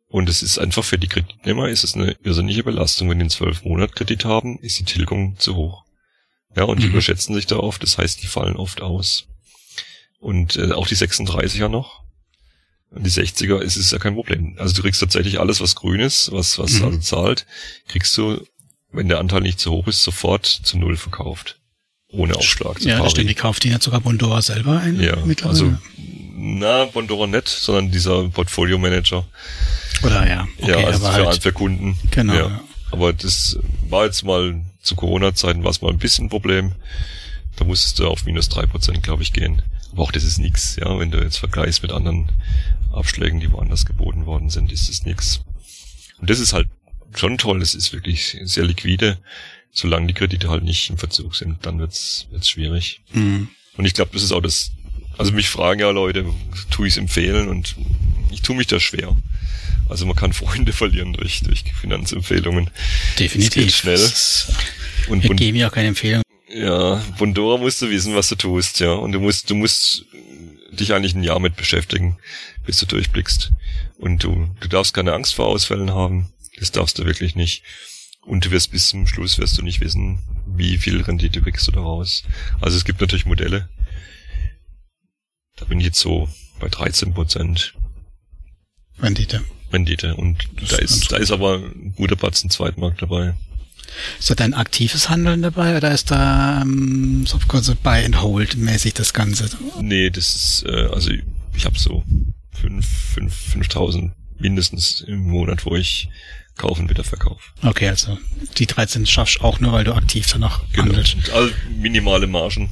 [0.10, 3.10] Und es ist einfach für die Kreditnehmer ist es eine irrsinnige Belastung.
[3.10, 5.84] Wenn die einen 12 Monat Kredit haben, ist die Tilgung zu hoch.
[6.56, 6.93] Ja, und die mhm.
[6.93, 7.84] überschätzen sich da oft.
[7.84, 9.27] Das heißt, die fallen oft aus.
[10.19, 12.03] Und äh, auch die 36er noch.
[12.89, 14.56] Und die 60er ist es ja kein Problem.
[14.58, 16.86] Also du kriegst tatsächlich alles, was grün ist, was, was mhm.
[16.86, 17.45] also zahlt,
[17.88, 18.45] kriegst du,
[18.97, 21.60] wenn der Anteil nicht zu hoch ist, sofort zu null verkauft.
[22.10, 22.81] Ohne Aufschlag.
[22.81, 23.29] Ja, das stimmt.
[23.29, 24.99] Die kauft die nicht sogar Bondora selber ein?
[24.99, 25.73] Ja, also,
[26.36, 29.25] na, Bondora nicht, sondern dieser Portfolio Manager.
[30.03, 30.47] Oder ja.
[30.60, 31.97] Okay, ja, also für, halt, für Kunden.
[32.12, 32.33] Genau.
[32.33, 32.62] Ja.
[32.91, 36.73] Aber das war jetzt mal zu Corona-Zeiten war es mal ein bisschen ein Problem.
[37.57, 39.62] Da musstest du auf minus drei Prozent, glaube ich, gehen.
[39.91, 40.97] Aber auch das ist nix, ja.
[40.97, 42.31] Wenn du jetzt vergleichst mit anderen
[42.93, 45.41] Abschlägen, die woanders geboten worden sind, ist das nix.
[46.19, 46.67] Und das ist halt
[47.15, 47.60] schon toll.
[47.60, 49.17] Das ist wirklich sehr liquide.
[49.72, 53.02] Solange die Kredite halt nicht im Verzug sind, dann wird's, wird's schwierig.
[53.13, 53.50] Mhm.
[53.78, 54.72] Und ich glaube, das ist auch das,
[55.17, 56.26] also mich fragen ja Leute,
[56.72, 57.76] tue ich es empfehlen und
[58.32, 59.15] ich tue mich da schwer.
[59.89, 62.70] Also man kann Freunde verlieren durch, durch Finanzempfehlungen.
[63.20, 63.54] Definitiv.
[63.54, 64.60] Das geht schnell.
[65.10, 66.24] Und, Wir geben ja auch keine Empfehlung.
[66.50, 68.93] Ja, Bondora musst du wissen, was du tust, ja.
[68.93, 70.06] Und du musst, du musst
[70.72, 72.17] dich eigentlich ein Jahr mit beschäftigen,
[72.65, 73.52] bis du durchblickst.
[73.98, 76.32] Und du, du darfst keine Angst vor Ausfällen haben.
[76.58, 77.63] Das darfst du wirklich nicht.
[78.22, 81.72] Und du wirst bis zum Schluss wirst du nicht wissen, wie viel Rendite kriegst du
[81.72, 82.24] daraus.
[82.60, 83.70] Also es gibt natürlich Modelle.
[85.56, 86.28] Da bin ich jetzt so
[86.60, 87.74] bei 13 Prozent.
[89.00, 89.43] Rendite.
[89.72, 90.15] Rendite.
[90.15, 93.36] Und das da ist, da ist aber ein guter Batzen Zweitmarkt dabei.
[94.20, 98.58] Ist da dein aktives Handeln dabei oder ist da ähm, so quasi Buy and Hold
[98.58, 99.50] mäßig das Ganze?
[99.82, 101.12] Nee, das ist, äh, also
[101.56, 102.04] ich habe so
[102.52, 106.10] fünf, fünf, 5000 mindestens im Monat, wo ich
[106.58, 107.41] kaufen wieder verkaufe.
[107.63, 108.17] Okay, also
[108.58, 110.86] die 13 schaffst du auch nur, weil du aktiv danach genau.
[110.86, 111.30] handelst.
[111.32, 112.70] All minimale Margen.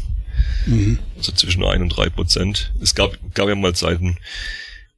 [0.66, 1.00] Mhm.
[1.18, 2.74] Also zwischen ein und drei Prozent.
[2.82, 4.18] Es gab, gab ja mal Zeiten,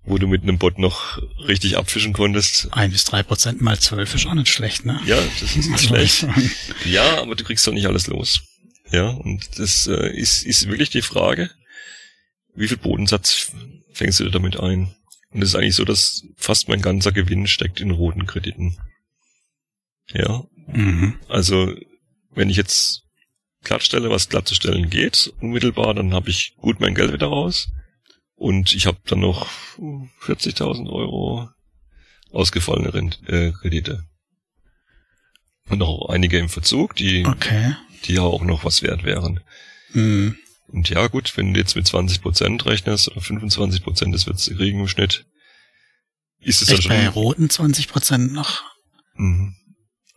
[0.04, 2.70] wo du mit einem Bot noch richtig abfischen konntest.
[2.72, 5.00] Ein bis drei Prozent mal zwölf ist auch nicht schlecht, ne?
[5.06, 6.26] Ja, das ist nicht schlecht.
[6.86, 8.42] Ja, aber du kriegst doch nicht alles los.
[8.92, 11.50] Ja, und das äh, ist, ist wirklich die Frage,
[12.56, 13.52] wie viel Bodensatz
[13.92, 14.96] fängst du damit ein?
[15.32, 18.78] Und es ist eigentlich so, dass fast mein ganzer Gewinn steckt in roten Krediten.
[20.14, 20.46] Ja.
[20.68, 21.20] Mhm.
[21.28, 21.74] Also,
[22.32, 23.04] wenn ich jetzt
[23.64, 27.70] glattstelle, was glattzustellen geht, unmittelbar, dann habe ich gut mein Geld wieder raus.
[28.36, 31.50] Und ich habe dann noch 40.000 Euro
[32.32, 34.04] ausgefallene Rent äh, Kredite.
[35.70, 37.76] Und auch einige im Verzug, die, okay.
[38.06, 39.42] die ja auch noch was wert wären.
[39.94, 40.38] Mhm.
[40.68, 44.38] Und ja, gut, wenn du jetzt mit 20 Prozent rechnest oder 25 Prozent, das wird
[44.38, 45.26] kriegen im Schnitt,
[46.40, 46.90] ist es dann schon.
[46.90, 48.64] Bei roten 20 Prozent noch.
[49.16, 49.56] Mhm.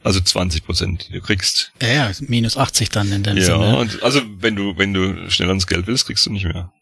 [0.02, 1.72] Also 20 Prozent, du kriegst.
[1.80, 3.88] Ja, ja, minus 80 dann in dem ja, Sinne.
[3.92, 6.72] Ja, also wenn du, wenn du schnell ans Geld willst, kriegst du nicht mehr.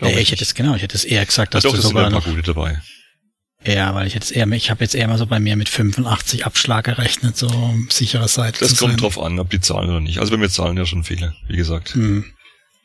[0.00, 1.82] Ja, ich, ich hätte es genau, ich hätte es eher gesagt, dass ja, doch, du
[1.82, 2.80] das sogar sind ein paar gute dabei.
[3.66, 6.44] Ja, weil ich jetzt eher, ich habe jetzt eher mal so bei mir mit 85
[6.44, 8.98] Abschlag gerechnet, so um sichere Seite Das kommt sein.
[8.98, 10.18] drauf an, ob die zahlen oder nicht.
[10.18, 11.94] Also bei mir zahlen ja schon viele, wie gesagt.
[11.94, 12.24] Hm.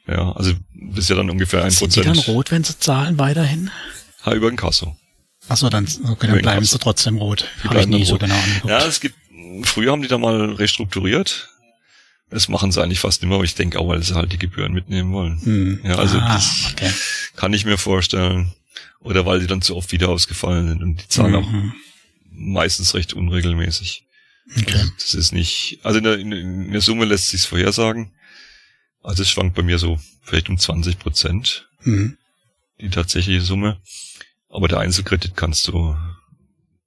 [0.10, 1.94] Ja, also das ist ja dann ungefähr ein Prozent.
[1.94, 3.70] Sind die dann rot, wenn sie zahlen weiterhin?
[4.26, 4.96] Ha, über den Kasso.
[5.48, 7.46] Achso, dann, okay, dann bleiben sie trotzdem rot.
[7.64, 8.70] Habe ich nie so genau angeguckt.
[8.70, 9.16] Ja, es gibt,
[9.64, 11.50] früher haben die da mal restrukturiert.
[12.30, 14.74] Das machen sie eigentlich fast immer, aber ich denke auch, weil sie halt die Gebühren
[14.74, 15.42] mitnehmen wollen.
[15.44, 15.80] Hm.
[15.84, 16.92] Ja, also ah, das okay.
[17.36, 18.54] kann ich mir vorstellen.
[19.02, 21.38] Oder weil die dann zu oft wieder ausgefallen sind und die zahlen mhm.
[21.38, 21.48] auch
[22.32, 24.04] meistens recht unregelmäßig.
[24.58, 24.74] Okay.
[24.74, 28.12] Also das ist nicht, also in der, in der Summe lässt sich's vorhersagen.
[29.02, 31.70] Also es schwankt bei mir so vielleicht um 20 Prozent.
[31.84, 32.18] Mhm.
[32.82, 33.80] Die tatsächliche Summe.
[34.50, 35.96] Aber der Einzelkredit kannst du,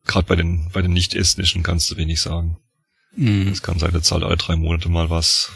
[0.07, 2.59] gerade bei den, bei den nicht-estnischen kannst du wenig sagen.
[3.17, 3.49] Mhm.
[3.49, 5.53] Es kann sein, der zahlt alle drei Monate mal was.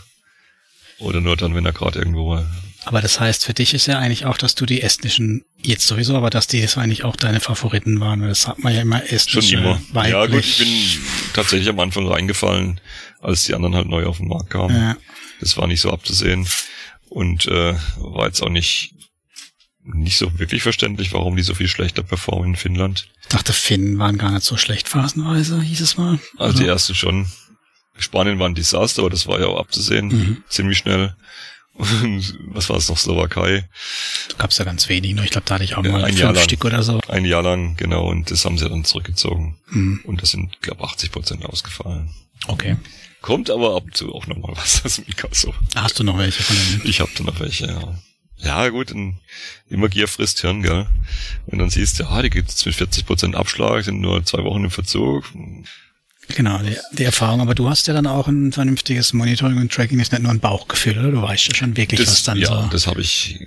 [0.99, 2.43] Oder nur dann, wenn er gerade irgendwo.
[2.85, 6.17] Aber das heißt, für dich ist ja eigentlich auch, dass du die estnischen, jetzt sowieso,
[6.17, 8.23] aber dass die das eigentlich auch deine Favoriten waren.
[8.23, 9.81] Das sagt man ja immer estnische, Schon immer.
[9.93, 10.13] Weiblich.
[10.13, 11.03] Ja gut, ich bin
[11.35, 12.81] tatsächlich am Anfang reingefallen,
[13.21, 14.75] als die anderen halt neu auf den Markt kamen.
[14.75, 14.97] Ja.
[15.41, 16.47] Das war nicht so abzusehen.
[17.09, 18.93] Und äh, war jetzt auch nicht
[19.87, 23.09] nicht so wirklich verständlich, warum die so viel schlechter performen in Finnland.
[23.23, 26.19] Ich dachte, Finnen waren gar nicht so schlecht phasenweise, hieß es mal.
[26.39, 27.31] Also die erste schon.
[27.99, 30.45] Spanien war ein Desaster, aber das war ja auch abzusehen, mhm.
[30.49, 31.15] ziemlich schnell.
[31.73, 33.69] Und was war es noch, Slowakei?
[34.31, 35.27] Da gab es ja ganz wenig, nur ne?
[35.27, 37.01] ich glaube, da hatte ich auch ja, mal ein fünf Jahr lang, Stück oder so.
[37.09, 39.59] Ein Jahr lang, genau, und das haben sie dann zurückgezogen.
[39.69, 40.01] Mhm.
[40.05, 42.11] Und das sind, glaube 80 Prozent ausgefallen.
[42.47, 42.77] Okay.
[43.21, 45.55] Kommt aber ab und zu auch nochmal was aus Mika so.
[45.75, 46.83] Hast du noch welche von denen?
[46.85, 47.99] Ich habe da noch welche, ja.
[48.39, 49.19] Ja, gut, dann
[49.69, 50.87] immer Gier frisst Hirn, gell.
[51.47, 54.71] Und dann siehst du, ja, die gibt's mit 40% Abschlag, sind nur zwei Wochen im
[54.71, 55.25] Verzug.
[56.29, 57.41] Genau, die, die Erfahrung.
[57.41, 60.41] Aber du hast ja dann auch ein vernünftiges Monitoring und Tracking, ist nicht nur ein
[60.41, 61.11] Bauchgefühl, oder?
[61.11, 62.69] Du weißt ja schon wirklich, Das, was dann ja, so...
[62.71, 63.41] das habe ich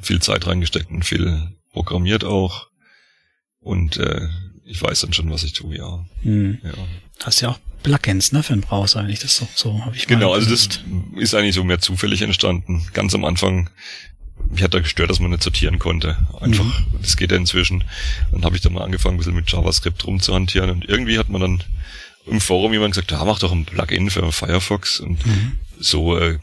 [0.00, 2.68] viel Zeit reingesteckt und viel programmiert auch.
[3.60, 4.28] Und äh,
[4.64, 6.04] ich weiß dann schon, was ich tue, ja.
[6.22, 6.58] Hm.
[6.62, 6.72] ja.
[7.24, 10.06] Hast ja auch Plugins, ne, für den Browser, wenn ich das so, so habe ich
[10.06, 10.68] Genau, also das
[11.16, 12.86] ist eigentlich so mehr zufällig entstanden.
[12.92, 13.70] Ganz am Anfang,
[14.50, 16.16] mich hat da gestört, dass man nicht sortieren konnte.
[16.40, 16.86] Einfach, Mhm.
[17.00, 17.84] das geht ja inzwischen.
[18.32, 21.40] Dann habe ich dann mal angefangen, ein bisschen mit JavaScript rumzuhantieren und irgendwie hat man
[21.40, 21.62] dann
[22.26, 25.52] im Forum jemand gesagt, ja, mach doch ein Plugin für Firefox und Mhm.
[25.78, 26.38] so äh,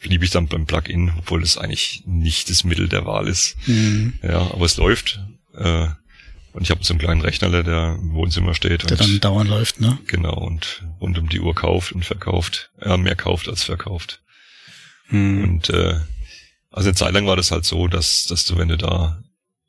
[0.00, 3.56] blieb ich dann beim Plugin, obwohl das eigentlich nicht das Mittel der Wahl ist.
[3.66, 4.14] Hm.
[4.22, 5.20] Ja, aber es läuft.
[5.56, 5.88] Äh,
[6.52, 8.82] und ich habe so einen kleinen Rechnerle, der im Wohnzimmer steht.
[8.84, 9.98] Der und dann dauernd läuft, ne?
[10.06, 12.70] Genau, und rund um die Uhr kauft und verkauft.
[12.84, 14.22] Ja, mehr kauft als verkauft.
[15.06, 15.44] Hm.
[15.44, 16.00] Und äh,
[16.70, 19.22] also eine Zeit lang war das halt so, dass, dass du, wenn du da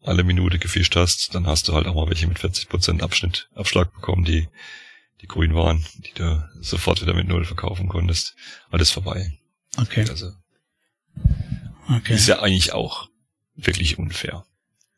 [0.03, 3.93] alle Minute gefischt hast, dann hast du halt auch mal welche mit 40% Abschnitt, Abschlag
[3.93, 4.47] bekommen, die,
[5.21, 8.35] die grün waren, die du sofort wieder mit Null verkaufen konntest.
[8.71, 9.37] Alles vorbei.
[9.77, 10.31] Okay, Also
[11.89, 12.15] okay.
[12.15, 13.09] ist ja eigentlich auch
[13.55, 14.45] wirklich unfair.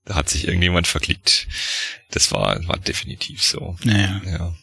[0.06, 1.48] Da hat sich irgendjemand verklickt.
[2.12, 3.78] Das war, war definitiv so.
[3.84, 4.56] Naja, Ja.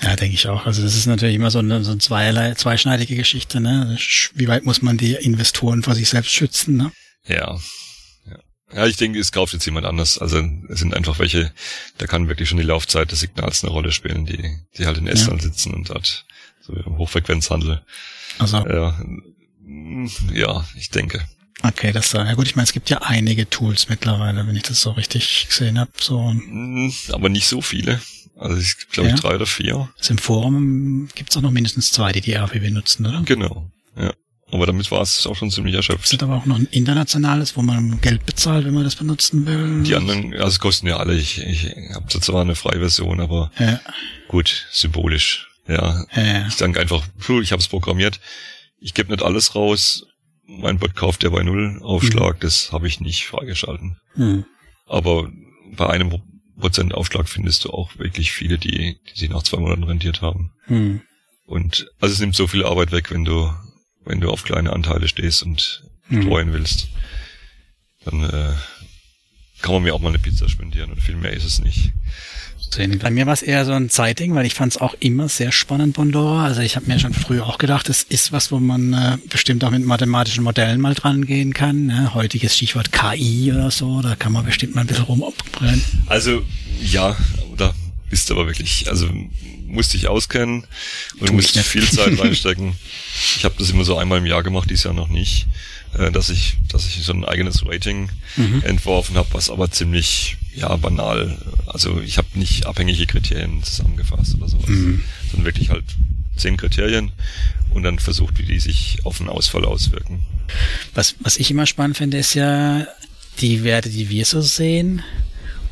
[0.00, 0.66] ja, denke ich auch.
[0.66, 3.96] Also das ist natürlich immer so eine, so eine zweierlei, zweischneidige Geschichte, ne?
[4.34, 6.92] Wie weit muss man die Investoren vor sich selbst schützen, ne?
[7.26, 7.58] Ja.
[8.26, 8.38] Ja,
[8.74, 10.18] ja ich denke, es kauft jetzt jemand anders.
[10.18, 11.52] Also es sind einfach welche,
[11.98, 15.06] da kann wirklich schon die Laufzeit des Signals eine Rolle spielen, die, die halt in
[15.06, 16.26] Estland sitzen und dort
[16.60, 17.82] so im Hochfrequenzhandel.
[18.38, 19.00] Also, Ja,
[20.32, 21.24] ja, ich denke.
[21.62, 22.24] Okay, das da.
[22.24, 25.46] Ja gut, ich meine, es gibt ja einige Tools mittlerweile, wenn ich das so richtig
[25.48, 25.90] gesehen habe.
[26.00, 28.00] So Mm, Aber nicht so viele.
[28.38, 29.14] Also ich glaube Ja.
[29.14, 29.88] ich drei oder vier.
[29.98, 33.22] also im Forum gibt's auch noch mindestens zwei, die die RPW nutzen, oder?
[33.24, 33.70] Genau.
[33.96, 34.12] Ja.
[34.50, 36.10] Aber damit war es auch schon ziemlich Es erschöpft.
[36.10, 39.82] gibt aber auch noch ein internationales, wo man Geld bezahlt, wenn man das benutzen will.
[39.82, 41.14] Die anderen, also es kosten ja alle.
[41.14, 43.80] Ich, ich habe zwar eine freie Version, aber Ja,
[44.28, 45.48] gut, symbolisch.
[45.68, 46.46] Ja, ja.
[46.48, 47.02] Ich sage einfach,
[47.40, 48.20] ich habe es programmiert.
[48.80, 50.04] Ich gebe nicht alles raus.
[50.46, 52.40] Mein Bot kauft ja bei Null Aufschlag.
[52.40, 53.98] Das habe ich nicht freigeschalten.
[54.14, 54.44] Hm.
[54.86, 55.30] Aber
[55.76, 56.20] bei einem
[56.58, 60.52] Prozent Aufschlag findest du auch wirklich viele, die, die sich nach zwei Monaten rentiert haben.
[60.64, 61.00] Hm.
[61.46, 63.52] Und also es nimmt so viel Arbeit weg, wenn du,
[64.04, 66.22] wenn du auf kleine Anteile stehst und Mhm.
[66.22, 66.88] streuen willst.
[68.04, 68.54] Dann äh,
[69.60, 71.92] kann man mir auch mal eine Pizza spendieren und viel mehr ist es nicht.
[72.72, 72.98] Sehen.
[72.98, 75.52] Bei mir war es eher so ein Zeitding, weil ich fand es auch immer sehr
[75.52, 76.44] spannend, Bondora.
[76.44, 79.64] Also ich habe mir schon früher auch gedacht, das ist was, wo man äh, bestimmt
[79.64, 81.86] auch mit mathematischen Modellen mal dran gehen kann.
[81.86, 82.14] Ne?
[82.14, 85.82] Heutiges Stichwort KI oder so, da kann man bestimmt mal ein bisschen rumoperieren.
[86.06, 86.42] Also
[86.82, 87.16] ja,
[87.56, 87.72] da
[88.10, 89.08] bist du aber wirklich, also
[89.72, 90.64] musst dich auskennen
[91.18, 92.74] und ich musst viel Zeit reinstecken.
[93.36, 95.46] Ich habe das immer so einmal im Jahr gemacht, dieses Jahr noch nicht,
[95.98, 98.62] äh, dass ich, dass ich so ein eigenes Rating Mhm.
[98.64, 101.36] entworfen habe, was aber ziemlich ja banal.
[101.66, 105.02] Also ich habe nicht abhängige Kriterien zusammengefasst oder sowas, Mhm.
[105.30, 105.84] sondern wirklich halt
[106.36, 107.12] zehn Kriterien
[107.70, 110.22] und dann versucht, wie die sich auf den Ausfall auswirken.
[110.94, 112.86] Was, was ich immer spannend finde, ist ja
[113.40, 115.02] die Werte, die wir so sehen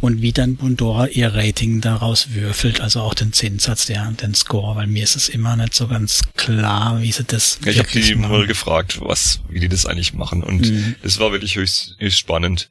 [0.00, 4.76] und wie dann Bondora ihr Rating daraus würfelt, also auch den Zinssatz, der, den Score,
[4.76, 7.88] weil mir ist es immer nicht so ganz klar, wie sie das Ja, ich habe
[7.92, 8.30] die machen.
[8.32, 10.42] mal gefragt, was, wie die das eigentlich machen.
[10.42, 10.94] Und Mhm.
[11.02, 12.70] es war wirklich höchst, höchst spannend.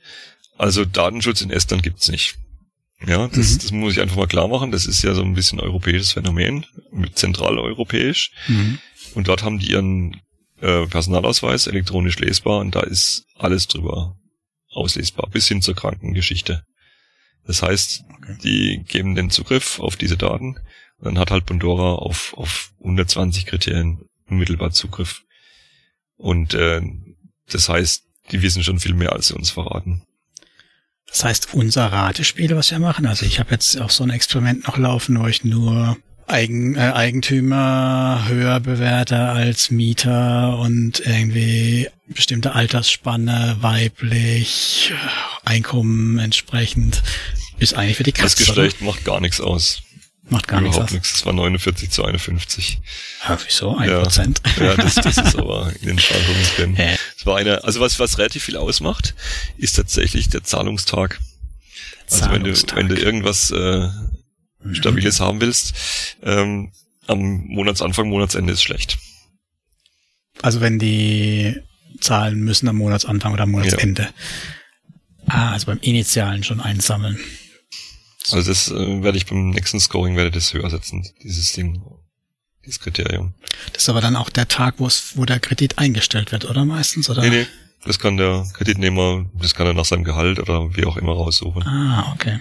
[0.57, 2.35] Also Datenschutz in Estland gibt's nicht.
[3.07, 3.59] Ja, das, Mhm.
[3.59, 4.71] das muss ich einfach mal klar machen.
[4.71, 8.31] Das ist ja so ein bisschen europäisches Phänomen, mit zentraleuropäisch.
[8.47, 8.79] Mhm.
[9.15, 10.19] Und dort haben die ihren
[10.61, 14.17] äh, Personalausweis elektronisch lesbar und da ist alles drüber
[14.71, 16.63] auslesbar, bis hin zur Krankengeschichte.
[17.49, 18.38] Das heißt, Okay.
[18.43, 20.57] die geben den Zugriff auf diese Daten
[20.97, 25.23] und dann hat halt Pandora auf, auf 120 Kriterien unmittelbar Zugriff.
[26.15, 26.81] Und äh,
[27.47, 30.03] das heißt, die wissen schon viel mehr, als sie uns verraten.
[31.07, 34.67] Das heißt, unser Ratespiel, was wir machen, also ich habe jetzt auch so ein Experiment
[34.67, 35.97] noch laufen, wo ich nur
[36.29, 44.93] Eigen, äh, Eigentümer höher bewerte als Mieter und irgendwie bestimmte Altersspanne, weiblich,
[45.43, 47.01] Einkommen entsprechend,
[47.57, 48.45] ist eigentlich für die Das Katze.
[48.45, 49.81] Geschlecht macht gar nichts aus.
[50.29, 50.93] macht gar nichts Überhaupt aus.
[50.93, 51.15] nichts.
[51.15, 52.79] Es war 49 zu 51.
[53.27, 53.75] Ja, wieso?
[53.75, 54.01] Ein Ja.
[54.01, 54.41] Prozent.
[54.59, 56.77] Ja, das, das ist aber in den Schwankungen drin.
[57.17, 59.15] Es war eine, also was, was relativ viel ausmacht,
[59.57, 61.19] ist tatsächlich der Zahlungstag.
[62.11, 62.77] Also wenn du, Zahlungstag.
[62.77, 63.89] wenn du irgendwas äh.
[64.73, 65.73] Stabiles haben willst,
[66.23, 66.71] ähm,
[67.07, 68.97] am Monatsanfang, Monatsende ist schlecht.
[70.41, 71.55] Also wenn die
[71.99, 74.09] zahlen müssen am Monatsanfang oder am Monatsende.
[75.27, 77.19] Ah, also beim Initialen schon einsammeln.
[78.31, 81.81] Also das äh, werde ich beim nächsten Scoring werde das höher setzen, dieses Ding.
[82.65, 83.33] das Kriterium.
[83.73, 87.09] Das ist aber dann auch der Tag, wo der Kredit eingestellt wird, oder meistens?
[87.09, 87.21] Oder?
[87.21, 87.47] Nee, nee,
[87.85, 91.63] das kann der Kreditnehmer, das kann er nach seinem Gehalt oder wie auch immer raussuchen.
[91.63, 92.39] Ah, okay.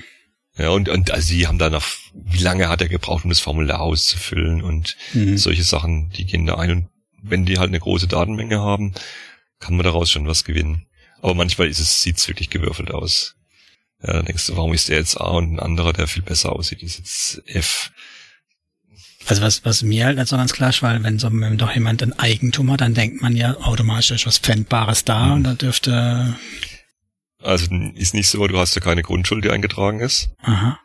[0.59, 3.41] Ja, und, und also sie haben da noch, wie lange hat er gebraucht, um das
[3.41, 5.39] Formular auszufüllen und Mhm.
[5.39, 6.71] solche Sachen, die gehen da ein.
[6.73, 6.89] Und
[7.23, 8.93] wenn die halt eine große Datenmenge haben,
[9.61, 10.87] kann man daraus schon was gewinnen.
[11.21, 13.35] Aber manchmal ist es, sieht's wirklich gewürfelt aus.
[14.03, 16.53] Ja, dann denkst du, warum ist der jetzt A und ein anderer, der viel besser
[16.53, 17.91] aussieht, ist jetzt F.
[19.27, 22.03] Also was, was mir halt so ganz klar ist, weil wenn so wenn doch jemand
[22.03, 25.33] ein Eigentum hat, dann denkt man ja automatisch ist was Pfändbares da Mhm.
[25.33, 26.37] und da dürfte,
[27.43, 30.31] Also ist nicht so, du hast ja keine Grundschuld, die eingetragen ist.
[30.43, 30.79] aha,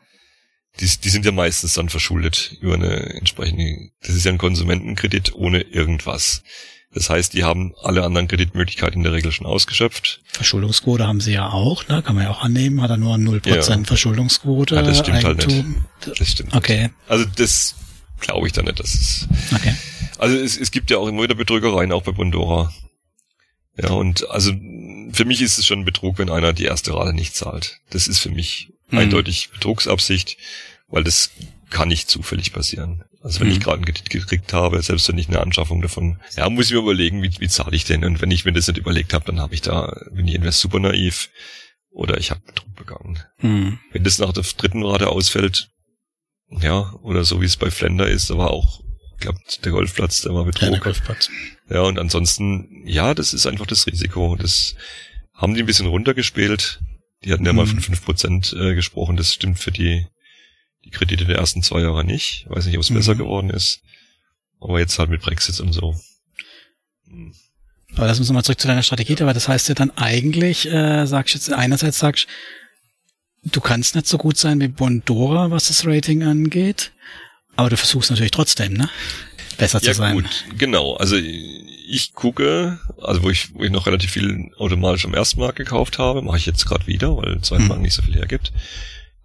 [0.79, 5.33] Die, die sind ja meistens dann verschuldet über eine entsprechende, das ist ja ein Konsumentenkredit
[5.35, 6.43] ohne irgendwas.
[6.93, 10.21] Das heißt, die haben alle anderen Kreditmöglichkeiten in der Regel schon ausgeschöpft.
[10.27, 12.03] Verschuldungsquote haben sie ja auch, ne?
[12.03, 13.83] kann man ja auch annehmen, hat er nur 0% Ja.
[13.83, 14.75] Verschuldungsquote.
[14.75, 15.85] Ja, das stimmt halt Eigentum.
[16.17, 16.53] Das stimmt.
[16.55, 17.73] Okay, Also das
[18.19, 18.79] glaube ich da nicht.
[18.79, 19.73] Das ist, okay.
[20.19, 22.71] also es, es gibt ja auch immer wieder Betrügereien, auch bei Bondora.
[23.75, 24.51] Ja, und also
[25.11, 27.77] für mich ist es schon ein Betrug, wenn einer die erste Rate nicht zahlt.
[27.89, 28.99] Das ist für mich Mhm.
[28.99, 30.37] eindeutig Betrugsabsicht,
[30.87, 31.31] weil das
[31.71, 33.03] kann nicht zufällig passieren.
[33.23, 33.53] Also wenn Mhm.
[33.53, 36.73] ich gerade einen Kredit gekriegt habe, selbst wenn ich eine Anschaffung davon, ja, muss ich
[36.73, 38.03] mir überlegen, wie, wie zahle ich denn?
[38.05, 40.51] Und wenn ich mir das nicht überlegt habe, dann habe ich da, bin ich entweder
[40.51, 41.29] super naiv
[41.89, 43.19] oder ich habe Betrug begangen.
[43.37, 43.79] Hm.
[43.91, 45.69] Wenn das nach der dritten Rate ausfällt,
[46.61, 48.81] ja, oder so wie es bei Flender ist, da war auch,
[49.15, 50.83] ich glaube, der Golfplatz, der war Ja, der Betrug.
[50.83, 51.29] Golfplatz.
[51.69, 54.35] Ja, und ansonsten, ja, das ist einfach das Risiko.
[54.35, 54.75] Das
[55.33, 56.79] haben die ein bisschen runtergespielt.
[57.23, 57.69] Die hatten ja mal Mhm.
[57.69, 59.15] von 5% äh, gesprochen.
[59.17, 60.05] Das stimmt für die,
[60.83, 62.45] die Kredite der ersten zwei Jahre nicht.
[62.49, 62.95] Weiß nicht, ob es Mhm.
[62.95, 63.79] besser geworden ist.
[64.59, 65.95] Aber jetzt halt mit Brexit und so.
[67.07, 67.33] Hm.
[67.95, 71.05] Aber lass uns nochmal zurück zu deiner Strategie, aber das heißt ja dann eigentlich, äh,
[71.05, 72.27] sagst du jetzt, einerseits sagst
[73.43, 76.91] du kannst nicht so gut sein wie Bondora, was das Rating angeht,
[77.55, 78.89] aber du versuchst natürlich trotzdem, ne?
[79.57, 80.13] Besser zu Ja sein.
[80.15, 80.95] gut, genau.
[80.95, 85.57] Also ich gucke, also wo ich, wo ich noch relativ viel automatisch am ersten Markt
[85.57, 87.67] gekauft habe, mache ich jetzt gerade wieder, weil der zweite Hm.
[87.69, 88.51] Markt nicht so viel hergibt,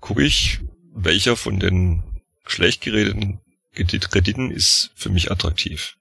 [0.00, 0.58] gucke ich,
[0.94, 2.02] welcher von den
[2.46, 3.40] schlecht geredeten
[3.74, 5.94] Kredit- Krediten ist für mich attraktiv.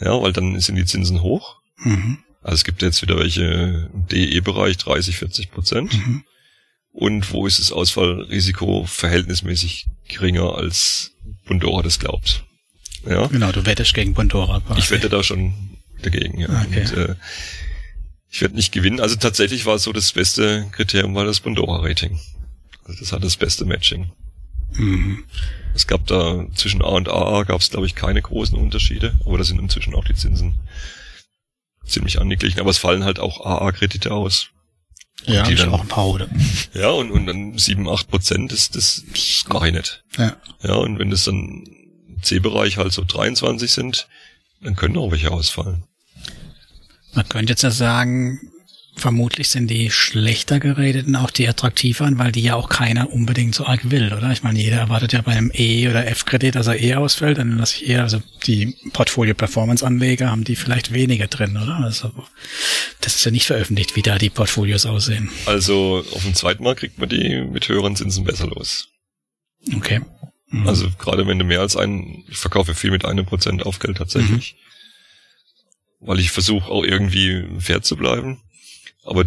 [0.00, 1.56] Ja, weil dann sind die Zinsen hoch.
[1.78, 2.18] Mhm.
[2.42, 5.94] Also es gibt jetzt wieder welche im DE-Bereich 30, 40 Prozent.
[5.94, 6.24] Mhm.
[6.90, 11.12] Und wo ist das Ausfallrisiko verhältnismäßig geringer als
[11.46, 12.44] Bondora das glaubt.
[13.06, 13.26] Ja.
[13.26, 14.60] Genau, du wettest gegen Bondora.
[14.60, 14.80] quasi.
[14.80, 15.54] Ich wette da schon
[16.02, 16.48] dagegen, ja.
[16.66, 16.80] Okay.
[16.80, 17.14] Und, äh,
[18.30, 19.00] ich werde nicht gewinnen.
[19.00, 22.18] Also tatsächlich war so das beste Kriterium war das Bondora-Rating.
[22.84, 24.10] Also das hat das beste Matching.
[24.72, 25.24] Mhm.
[25.74, 29.38] Es gab da zwischen A und AA gab es, glaube ich, keine großen Unterschiede, aber
[29.38, 30.54] da sind inzwischen auch die Zinsen
[31.86, 32.60] ziemlich angeglichen.
[32.60, 34.48] Aber es fallen halt auch AA-Kredite aus.
[35.26, 36.28] Ja, die dann- auch ein paar oder.
[36.74, 39.04] Ja, und, und dann 7, 8 Prozent, das, das
[39.48, 40.04] mache ich nicht.
[40.18, 40.36] Ja.
[40.62, 41.64] Ja, und wenn das dann
[42.24, 44.08] C-Bereich halt so 23 sind,
[44.60, 45.84] dann können auch welche ausfallen.
[47.14, 48.40] Man könnte jetzt ja sagen,
[48.96, 53.66] vermutlich sind die schlechter gerateten auch die attraktiveren, weil die ja auch keiner unbedingt so
[53.66, 54.30] arg will, oder?
[54.30, 57.58] Ich meine, jeder erwartet ja bei einem E- oder F-Kredit, dass er E ausfällt, dann
[57.58, 61.80] lasse ich eher, also die Portfolio-Performance-Anleger haben die vielleicht weniger drin, oder?
[61.82, 62.12] Also,
[63.00, 65.30] das ist ja nicht veröffentlicht, wie da die Portfolios aussehen.
[65.46, 68.88] Also auf dem zweiten Markt kriegt man die mit höheren Zinsen besser los.
[69.74, 70.00] Okay.
[70.54, 70.68] Mhm.
[70.68, 74.56] Also gerade wenn du mehr als einen, ich verkaufe viel mit einem Prozent Aufgeld tatsächlich,
[76.00, 78.40] weil ich versuche auch irgendwie fair zu bleiben.
[79.04, 79.24] Aber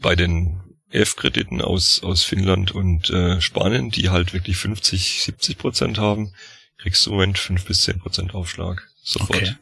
[0.00, 0.60] bei den
[0.90, 6.32] F-Krediten aus, aus Finnland und äh, Spanien, die halt wirklich 50, 70 Prozent haben,
[6.78, 8.88] kriegst du im Moment 5 bis 10 Prozent Aufschlag.
[9.02, 9.36] Sofort.
[9.36, 9.54] okay.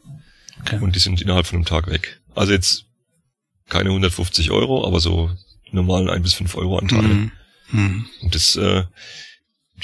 [0.61, 0.79] okay.
[0.79, 2.21] Und die sind innerhalb von einem Tag weg.
[2.35, 2.85] Also jetzt
[3.69, 5.31] keine 150 Euro, aber so
[5.71, 7.07] normalen 1 bis 5 Euro Anteile.
[7.07, 7.31] Mhm.
[7.71, 8.05] Mhm.
[8.21, 8.83] Und das, äh,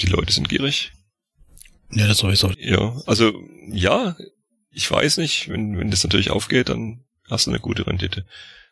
[0.00, 0.92] die Leute sind gierig.
[1.92, 2.50] Ja, das sowieso.
[2.58, 3.32] Ja, also
[3.68, 4.16] ja,
[4.70, 8.26] ich weiß nicht, wenn, wenn das natürlich aufgeht, dann hast du eine gute Rendite.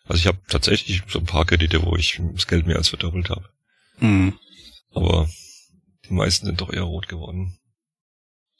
[0.04, 3.30] Also ich habe tatsächlich so ein paar Kredite, wo ich das Geld mehr als verdoppelt
[3.30, 3.48] habe.
[3.98, 4.38] Mhm.
[4.92, 5.28] Aber
[6.08, 7.58] die meisten sind doch eher rot geworden.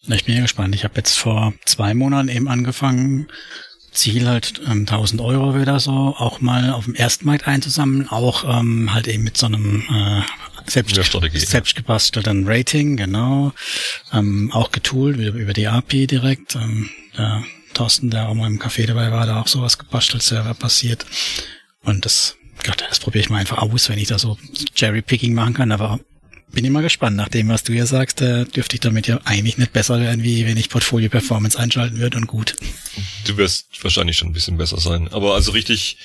[0.07, 0.75] Na, Ich bin ja gespannt.
[0.75, 3.29] Ich habe jetzt vor zwei Monaten eben angefangen,
[3.99, 8.95] Ziel halt ähm, 1000 Euro wieder so, auch mal auf dem Erstmarkt einzusammeln, auch ähm,
[8.95, 10.23] halt eben mit so einem äh,
[10.71, 10.95] selbst,
[11.35, 13.53] selbst gebastelten Rating, genau,
[14.13, 16.55] ähm, auch getoolt über, über die API direkt.
[16.55, 17.43] Ähm, der
[17.75, 21.05] Thorsten, der auch mal im Café dabei war, da auch sowas gebastelt, Server passiert.
[21.83, 24.39] Und das, Gott, das probiere ich mal einfach aus, wenn ich da so
[24.75, 26.01] Cherry-Picking machen kann, aber
[26.53, 27.17] bin immer gespannt.
[27.17, 30.23] Nach dem, was du hier sagst, äh, dürfte ich damit ja eigentlich nicht besser werden,
[30.23, 32.57] wie wenn ich Portfolio Performance einschalten würde und gut.
[33.27, 35.09] Du wirst wahrscheinlich schon ein bisschen besser sein.
[35.09, 35.99] Aber also richtig,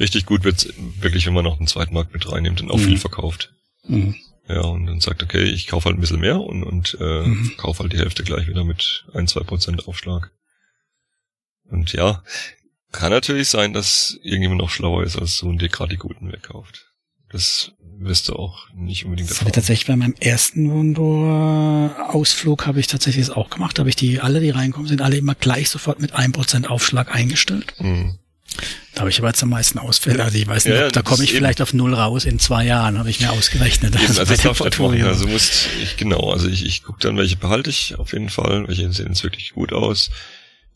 [0.00, 0.68] richtig gut wird's
[1.00, 2.84] wirklich, wenn man noch einen zweiten Markt mit reinnimmt und auch Mhm.
[2.84, 3.52] viel verkauft.
[3.86, 4.16] Mhm.
[4.48, 7.56] Ja, und dann sagt, okay, ich kaufe halt ein bisschen mehr und, und äh, mhm.
[7.56, 10.30] kaufe halt die Hälfte gleich wieder mit ein, zwei Prozent Aufschlag.
[11.70, 12.22] Und ja,
[12.92, 16.30] kann natürlich sein, dass irgendjemand noch schlauer ist als du und dir gerade die guten
[16.30, 16.86] wegkauft.
[17.30, 22.80] Das wirst du auch nicht unbedingt Das habe ich tatsächlich bei meinem ersten Wohndoor-Ausflug habe
[22.80, 23.78] ich tatsächlich das auch gemacht.
[23.78, 26.68] Da habe ich die, alle, die reinkommen, sind alle immer gleich sofort mit einem Prozent
[26.68, 27.74] Aufschlag eingestellt.
[27.78, 28.18] Mhm.
[28.94, 30.22] Da habe ich aber jetzt am meisten Ausfälle.
[30.22, 32.98] Also ich weiß nicht, ja, da komme ich vielleicht auf null raus in zwei Jahren,
[32.98, 33.96] habe ich mir ausgerechnet.
[33.96, 35.02] Eben, also, also das darf ich machen.
[35.02, 38.68] Also musst ich genau, also ich, ich gucke dann, welche behalte ich auf jeden Fall,
[38.68, 40.10] welche sehen jetzt wirklich gut aus.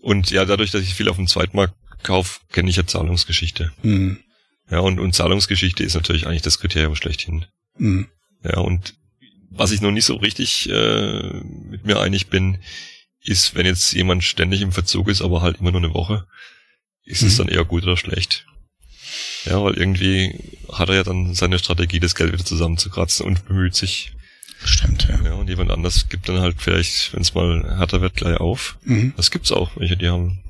[0.00, 3.70] Und ja, dadurch, dass ich viel auf dem Zweitmarkt kaufe, kenne ich ja Zahlungsgeschichte.
[3.82, 4.18] Mhm.
[4.70, 7.46] Ja, und, und Zahlungsgeschichte ist natürlich eigentlich das Kriterium schlechthin.
[7.78, 8.08] Mhm.
[8.44, 8.94] Ja, und
[9.50, 11.40] was ich noch nicht so richtig äh,
[11.70, 12.58] mit mir einig bin,
[13.20, 16.26] ist, wenn jetzt jemand ständig im Verzug ist, aber halt immer nur eine Woche,
[17.04, 17.28] ist mhm.
[17.28, 18.46] es dann eher gut oder schlecht?
[19.44, 20.38] Ja, weil irgendwie
[20.70, 24.12] hat er ja dann seine Strategie, das Geld wieder zusammenzukratzen und bemüht sich.
[24.64, 25.18] Stimmt, ja.
[25.24, 28.76] Ja, und jemand anders gibt dann halt vielleicht, wenn es mal härter wird, gleich auf.
[28.84, 29.14] Mhm.
[29.16, 30.42] Das gibt's auch, welche, die haben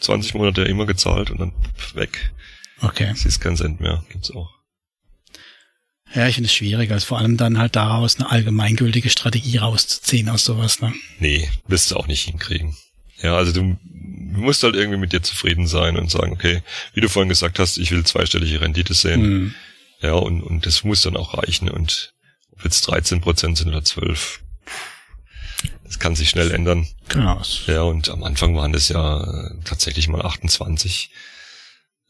[0.00, 1.52] 20 Monate immer gezahlt und dann
[1.94, 2.32] weg.
[2.80, 3.10] Okay.
[3.12, 4.50] Es ist kein Cent mehr, gibt's auch.
[6.14, 10.28] Ja, ich finde es schwierig, also vor allem dann halt daraus eine allgemeingültige Strategie rauszuziehen
[10.28, 10.94] aus sowas, ne?
[11.18, 12.76] Nee, wirst du auch nicht hinkriegen.
[13.22, 16.62] Ja, also du, du musst halt irgendwie mit dir zufrieden sein und sagen, okay,
[16.94, 19.22] wie du vorhin gesagt hast, ich will zweistellige Rendite sehen.
[19.22, 19.54] Mhm.
[20.00, 21.70] Ja, und, und das muss dann auch reichen.
[21.70, 22.14] Und
[22.52, 24.40] ob jetzt 13 Prozent sind oder 12,
[25.84, 26.86] das kann sich schnell ändern.
[27.08, 27.40] Genau.
[27.66, 31.10] Ja, und am Anfang waren das ja tatsächlich mal 28.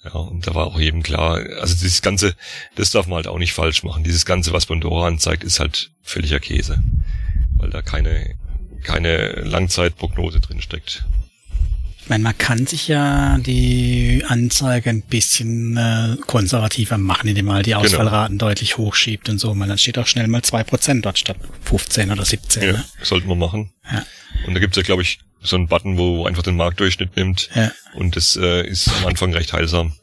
[0.07, 2.37] Ja, und da war auch jedem klar, also dieses ganze,
[2.77, 4.05] das darf man halt auch nicht falsch machen.
[4.05, 6.81] Dieses ganze, was Pandora anzeigt, ist halt völliger Käse.
[7.57, 8.37] Weil da keine,
[8.85, 11.05] keine Langzeitprognose drin steckt.
[12.07, 17.57] Ich meine, man kann sich ja die Anzeige ein bisschen äh, konservativer machen, indem man
[17.57, 17.83] halt die genau.
[17.83, 18.49] Ausfallraten genau.
[18.49, 19.53] deutlich hochschiebt und so.
[19.55, 22.63] Man, dann steht auch schnell mal zwei Prozent dort statt 15 oder 17.
[22.63, 22.85] Ja, ne?
[23.03, 23.73] sollten wir machen.
[23.91, 24.07] Ja.
[24.47, 27.51] Und da gibt's ja, glaube ich, so einen Button, wo einfach den Marktdurchschnitt nimmt.
[27.57, 27.73] Ja.
[27.95, 29.97] Und das äh, ist am Anfang recht heilsam.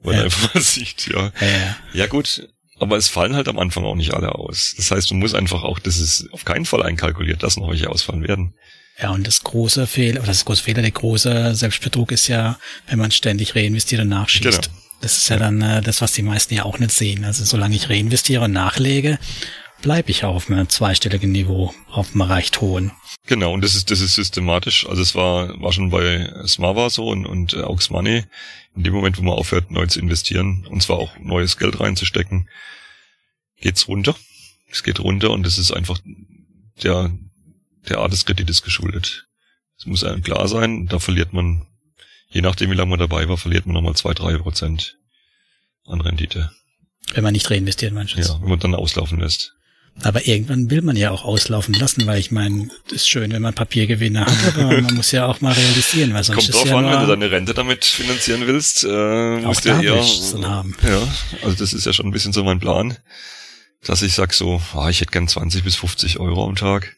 [0.00, 0.24] Weil ja.
[0.24, 1.32] einfach mal sieht, ja.
[1.40, 1.46] ja.
[1.46, 4.74] Ja, ja gut, aber es fallen halt am Anfang auch nicht alle aus.
[4.76, 7.88] Das heißt, man muss einfach auch, das ist auf keinen Fall einkalkuliert, dass noch welche
[7.88, 8.52] ausfallen werden.
[8.98, 12.98] Ja, und das große Fehler, oder das große Fehler, der große Selbstbetrug ist ja, wenn
[12.98, 14.62] man ständig reinvestiert und nachschießt.
[14.62, 14.76] Genau.
[15.02, 17.24] Das ist ja dann äh, das, was die meisten ja auch nicht sehen.
[17.24, 19.18] Also solange ich reinvestiere und nachlege,
[19.82, 22.92] bleibe ich auf einem zweistelligen Niveau, auf einem recht hohen.
[23.26, 24.88] Genau, und das ist, das ist systematisch.
[24.88, 28.24] Also es war, war schon bei Smava so und, und äh, Aux Money.
[28.74, 32.48] In dem Moment, wo man aufhört, neu zu investieren, und zwar auch neues Geld reinzustecken,
[33.60, 34.16] geht's runter.
[34.70, 35.98] Es geht runter und das ist einfach
[36.82, 37.10] der,
[37.88, 39.26] der Art des Kredites geschuldet.
[39.78, 41.66] Es muss einem klar sein, da verliert man,
[42.30, 44.96] je nachdem wie lange man dabei war, verliert man nochmal zwei, drei Prozent
[45.86, 46.50] an Rendite.
[47.14, 48.20] Wenn man nicht reinvestiert, du?
[48.20, 49.56] Ja, wenn man dann auslaufen lässt.
[50.02, 53.54] Aber irgendwann will man ja auch auslaufen lassen, weil ich meine, ist schön, wenn man
[53.54, 56.84] Papiergewinne hat, aber man muss ja auch mal realisieren, weil sonst Kommt drauf ja an,
[56.84, 60.76] wenn du deine Rente damit finanzieren willst, äh, musst du ja eher, haben.
[60.82, 61.00] ja,
[61.42, 62.98] also das ist ja schon ein bisschen so mein Plan,
[63.84, 66.94] dass ich sag so, ah, ich hätte gern 20 bis 50 Euro am Tag.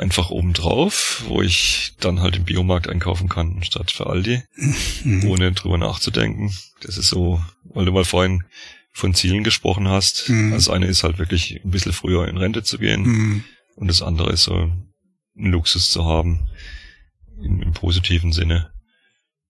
[0.00, 4.42] Einfach obendrauf, wo ich dann halt im Biomarkt einkaufen kann, statt für Aldi,
[5.04, 5.28] mhm.
[5.28, 6.54] ohne drüber nachzudenken.
[6.80, 8.44] Das ist so, weil du mal vorhin
[8.92, 10.30] von Zielen gesprochen hast.
[10.30, 10.52] Mhm.
[10.52, 13.44] Das eine ist halt wirklich ein bisschen früher in Rente zu gehen mhm.
[13.76, 16.48] und das andere ist so einen Luxus zu haben
[17.42, 18.70] im, im positiven Sinne,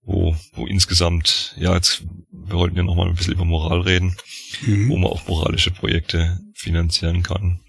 [0.02, 4.16] wo, wo insgesamt, ja, jetzt, wir wollten ja nochmal ein bisschen über Moral reden,
[4.62, 4.88] mhm.
[4.88, 7.60] wo man auch moralische Projekte finanzieren kann.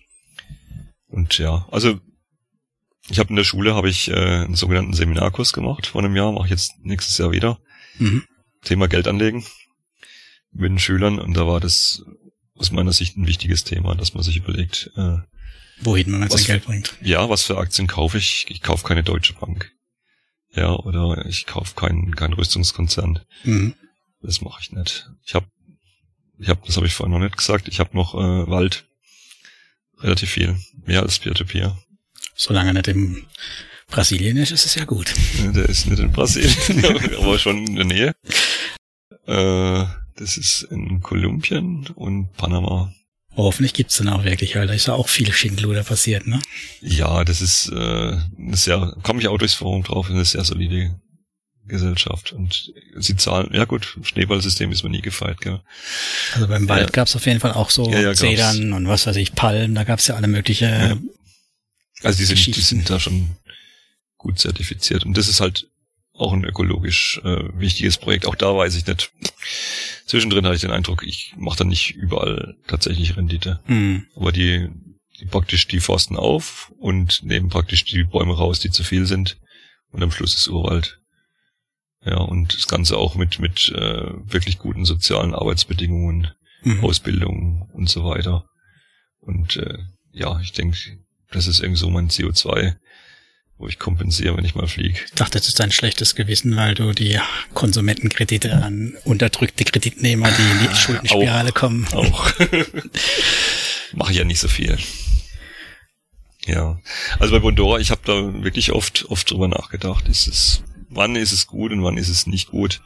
[1.05, 1.99] Und ja, also
[3.09, 6.31] ich habe in der Schule habe ich äh, einen sogenannten Seminarkurs gemacht vor einem Jahr,
[6.31, 7.59] mache ich jetzt nächstes Jahr wieder.
[7.97, 8.23] Mhm.
[8.63, 9.45] Thema Geld anlegen
[10.51, 12.03] mit den Schülern und da war das
[12.55, 15.17] aus meiner Sicht ein wichtiges Thema, dass man sich überlegt, äh,
[15.81, 16.95] wohin man sein Geld bringt.
[17.01, 18.45] Ja, was für Aktien kaufe ich?
[18.49, 19.71] Ich kaufe keine Deutsche Bank.
[20.53, 23.19] Ja, oder ich kaufe keinen keinen Rüstungskonzern.
[23.43, 23.73] Mhm.
[24.21, 25.09] Das mache ich nicht.
[25.25, 25.47] Ich habe
[26.37, 28.85] ich habe das habe ich vorhin noch nicht gesagt, ich habe noch äh, Wald
[29.99, 31.77] relativ viel, mehr als Peer-to-Peer.
[32.41, 33.27] Solange nicht im
[33.87, 35.13] Brasilien ist, ist es ja gut.
[35.53, 36.85] Der ist nicht in Brasilien,
[37.19, 38.15] aber schon in der Nähe.
[39.27, 39.85] Äh,
[40.15, 42.91] das ist in Kolumbien und Panama.
[43.35, 46.41] hoffentlich gibt's dann auch wirklich, weil da ist ja auch viel Schindluder passiert, ne?
[46.81, 50.99] Ja, das ist äh, eine sehr, komme ich auch durchs Forum drauf, eine sehr solide
[51.67, 52.31] Gesellschaft.
[52.31, 55.61] Und sie zahlen, ja gut, Schneeballsystem ist mir nie gefeit, gell?
[56.33, 56.91] Also beim Wald ja.
[56.91, 59.83] gab's auf jeden Fall auch so ja, ja, Zedern und was weiß ich, Palmen, da
[59.83, 60.99] gab's ja alle mögliche.
[62.03, 63.29] Also die sind, die sind da schon
[64.17, 65.05] gut zertifiziert.
[65.05, 65.67] Und das ist halt
[66.13, 68.25] auch ein ökologisch äh, wichtiges Projekt.
[68.25, 69.11] Auch da weiß ich nicht.
[70.05, 73.59] Zwischendrin hatte ich den Eindruck, ich mache da nicht überall tatsächlich Rendite.
[73.67, 74.07] Mhm.
[74.15, 74.69] Aber die,
[75.19, 79.37] die praktisch die forsten auf und nehmen praktisch die Bäume raus, die zu viel sind.
[79.91, 80.99] Und am Schluss ist Urwald.
[82.03, 86.31] Ja, und das Ganze auch mit, mit äh, wirklich guten sozialen Arbeitsbedingungen,
[86.63, 86.83] Mhm.
[86.83, 88.45] Ausbildung und so weiter.
[89.19, 89.79] Und äh,
[90.11, 90.77] ja, ich denke,
[91.31, 92.75] das ist irgendwie so mein CO2,
[93.57, 94.99] wo ich kompensiere, wenn ich mal fliege.
[95.05, 97.19] Ich dachte, das ist ein schlechtes Gewissen, weil du die
[97.53, 101.87] Konsumentenkredite an unterdrückte Kreditnehmer, die in die Schuldenspirale kommen.
[101.93, 102.31] Auch.
[103.93, 104.77] Mache ich ja nicht so viel.
[106.45, 106.79] Ja.
[107.19, 110.07] Also bei Bondora, ich habe da wirklich oft, oft drüber nachgedacht.
[110.09, 112.81] Ist es, wann ist es gut und wann ist es nicht gut?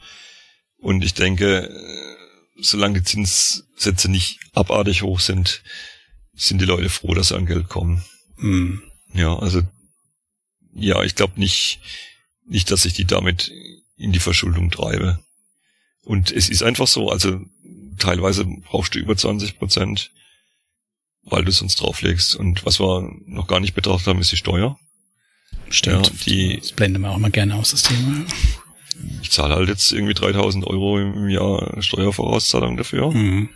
[0.78, 2.16] Und ich denke, äh,
[2.60, 5.62] solange die Zinssätze nicht abartig hoch sind,
[6.34, 8.04] sind die Leute froh, dass sie an Geld kommen.
[8.38, 8.82] Mhm.
[9.14, 9.62] Ja, also
[10.74, 11.80] ja, ich glaube nicht,
[12.46, 13.50] nicht, dass ich die damit
[13.96, 15.18] in die Verschuldung treibe.
[16.02, 17.40] Und es ist einfach so, also
[17.98, 20.10] teilweise brauchst du über 20 Prozent,
[21.22, 22.36] weil du sonst drauflegst.
[22.36, 24.78] Und was wir noch gar nicht betrachtet haben, ist die Steuer.
[25.70, 26.06] Stimmt.
[26.06, 28.24] Ja, die- das blenden wir auch mal gerne aus, das Thema.
[29.22, 33.10] Ich zahle halt jetzt irgendwie 3000 Euro im Jahr Steuervorauszahlung dafür.
[33.10, 33.48] Mhm.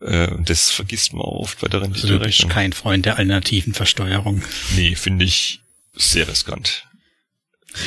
[0.00, 4.42] Äh, das vergisst man oft bei der Also du kein Freund der alternativen Versteuerung.
[4.76, 5.60] Nee, finde ich
[5.94, 6.84] sehr riskant.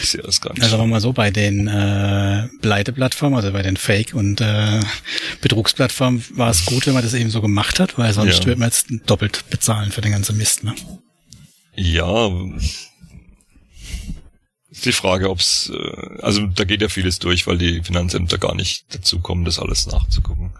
[0.01, 0.59] Sehr riskant.
[0.59, 4.81] Also sagen wir mal so, bei den äh, Pleite-Plattformen, also bei den Fake- und äh,
[5.41, 8.45] Betrugsplattformen war es gut, wenn man das eben so gemacht hat, weil sonst Ja.
[8.47, 10.65] würde man jetzt doppelt bezahlen für den ganzen Mist.
[10.65, 10.75] Ne?
[11.75, 12.29] Ja,
[14.83, 18.85] die Frage, ob's, äh, also da geht ja vieles durch, weil die Finanzämter gar nicht
[18.93, 20.51] dazu kommen, das alles nachzugucken.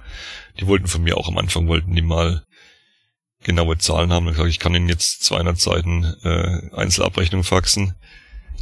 [0.60, 2.44] Die wollten von mir auch am Anfang, wollten die mal
[3.44, 4.26] genaue Zahlen haben.
[4.28, 7.96] Ich gesagt, ich kann Ihnen jetzt 200 Seiten äh, Einzelabrechnung faxen.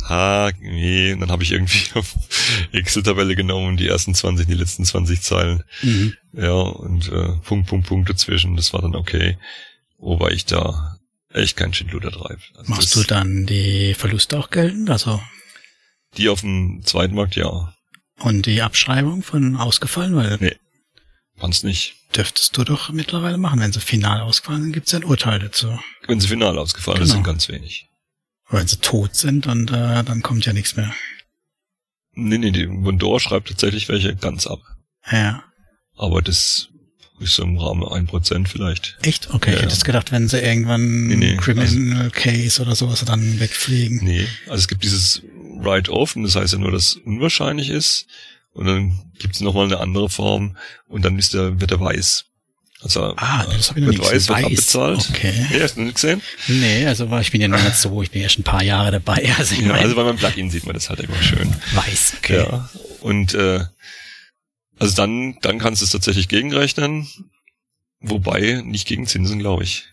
[0.09, 2.13] Ha, nee, und dann habe ich irgendwie auf
[2.73, 5.63] Excel-Tabelle genommen und die ersten 20, die letzten 20 Zeilen.
[5.81, 6.13] Mhm.
[6.33, 9.37] Ja, und äh, Punkt, Punkt, Punkt dazwischen, das war dann okay.
[9.97, 10.97] Wobei ich da
[11.33, 12.41] echt kein Schindluder treibe.
[12.55, 14.89] Also Machst du dann die Verluste auch geltend?
[14.89, 15.21] Also
[16.17, 17.73] Die auf dem Zweitmarkt, ja.
[18.19, 20.55] und die Abschreibung von ausgefallen, weil Nee.
[21.39, 21.95] Kannst nicht.
[22.15, 23.59] dürftest du doch mittlerweile machen.
[23.59, 25.77] Wenn sie final ausgefallen sind, gibt es ja ein Urteil dazu.
[26.07, 27.11] Wenn sie final ausgefallen Genau.
[27.13, 27.87] sind, ganz wenig.
[28.49, 30.93] Wenn sie tot sind und äh, dann kommt ja nichts mehr.
[32.13, 34.59] Nee, nee, die Bondor schreibt tatsächlich welche ganz ab.
[35.11, 35.43] Ja.
[35.97, 36.69] Aber das
[37.19, 38.97] ist so im Rahmen ein Prozent vielleicht.
[39.01, 39.33] Echt?
[39.33, 39.83] Okay, Ja, ich hätte ja.
[39.83, 43.99] gedacht, wenn sie irgendwann Nee, nee, Criminal Case oder sowas dann wegfliegen.
[44.03, 45.21] Nee, also es gibt dieses
[45.57, 48.05] Write-Off und das heißt ja nur, dass es unwahrscheinlich ist.
[48.55, 52.25] Und dann gibt es nochmal eine andere Form und dann ist der, wird er weiß.
[52.81, 55.09] Also Ah, das habe ich noch wird nicht weiß, wird abbezahlt.
[55.09, 55.47] Okay.
[55.51, 56.21] Nee, hast du nicht gesehen?
[56.47, 58.91] Nee, also ich bin ja noch nicht so, ich bin ja schon ein paar Jahre
[58.91, 59.33] dabei.
[59.37, 61.53] Also ich Ja, also bei meinem Plugin sieht man das halt immer schön.
[61.73, 62.37] weiß, okay.
[62.49, 62.69] Ja.
[63.01, 63.65] Und äh,
[64.79, 67.07] also dann, dann kannst du es tatsächlich gegenrechnen.
[67.99, 69.85] Wobei nicht gegen Zinsen, glaube ich.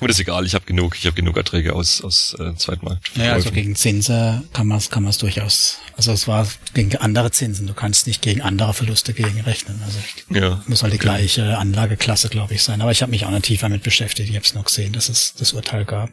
[0.00, 3.12] Das ist egal, ich habe genug, ich habe genug Erträge aus, aus äh, Zweitmarkt.
[3.16, 5.78] Ja, also gegen Zinsen kann man es kann man's durchaus.
[5.96, 7.68] Also es war gegen andere Zinsen.
[7.68, 9.80] Du kannst nicht gegen andere Verluste gegenrechnen.
[9.84, 9.98] Also
[10.30, 10.60] ja.
[10.66, 12.80] muss halt die gleiche Anlageklasse, glaube ich, sein.
[12.80, 14.28] Aber ich habe mich auch nicht tiefer damit beschäftigt.
[14.28, 16.10] Ich habe es noch gesehen, dass es das Urteil gab.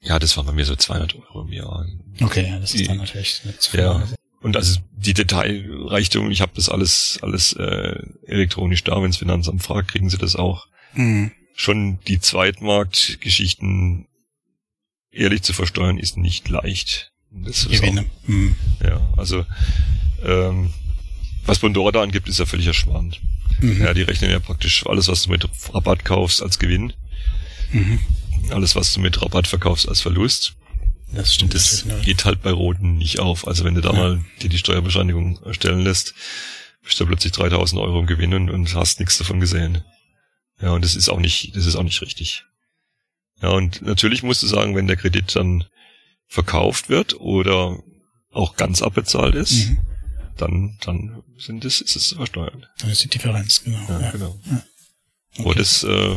[0.00, 1.86] ja, das waren bei mir so 200 Euro im Jahr.
[2.20, 3.80] Okay, ja, das ist dann natürlich nicht zu viel.
[3.80, 4.06] Ja.
[4.42, 9.92] Und also die Detailreichtum, ich habe das alles alles äh, elektronisch da, wenns Finanzamt fragt,
[9.92, 10.66] kriegen sie das auch.
[10.94, 11.32] Mhm.
[11.62, 14.08] Schon die Zweitmarktgeschichten
[15.12, 17.12] ehrlich zu versteuern, ist nicht leicht.
[17.30, 18.06] Das ist auch Gewinne.
[18.26, 18.56] Mhm.
[18.82, 19.46] Ja, also
[20.24, 20.72] ähm,
[21.46, 23.20] was Bondora da angibt, ist ja völlig erschwand.
[23.60, 23.80] Mhm.
[23.80, 26.94] Ja, die rechnen ja praktisch alles, was du mit Rabatt kaufst, als Gewinn.
[27.70, 28.00] Mhm.
[28.50, 30.54] Alles, was du mit Rabatt verkaufst, als Verlust.
[31.12, 31.54] Das stimmt.
[31.54, 32.06] das natürlich.
[32.06, 33.46] geht halt bei Roten nicht auf.
[33.46, 33.98] Also wenn du da Ja.
[33.98, 36.12] mal dir die Steuerbescheinigung erstellen lässt,
[36.82, 39.84] bist du plötzlich 3000 Euro im Gewinn und, und hast nichts davon gesehen.
[40.62, 42.44] Ja, und das ist auch nicht, das ist auch nicht richtig.
[43.42, 45.64] Ja, und natürlich musst du sagen, wenn der Kredit dann
[46.28, 47.78] verkauft wird oder
[48.30, 49.78] auch ganz abbezahlt ist, Mhm.
[50.38, 52.64] dann, dann sind es, ist es zu versteuern.
[52.78, 53.84] Das ist die Differenz, genau.
[53.88, 54.10] Ja, Ja.
[54.12, 54.40] genau.
[54.50, 54.62] Ja.
[55.38, 55.58] Aber Okay.
[55.58, 56.16] das äh,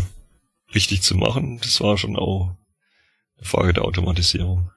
[0.73, 2.55] richtig zu machen, das war schon auch
[3.37, 4.69] eine Frage der Automatisierung.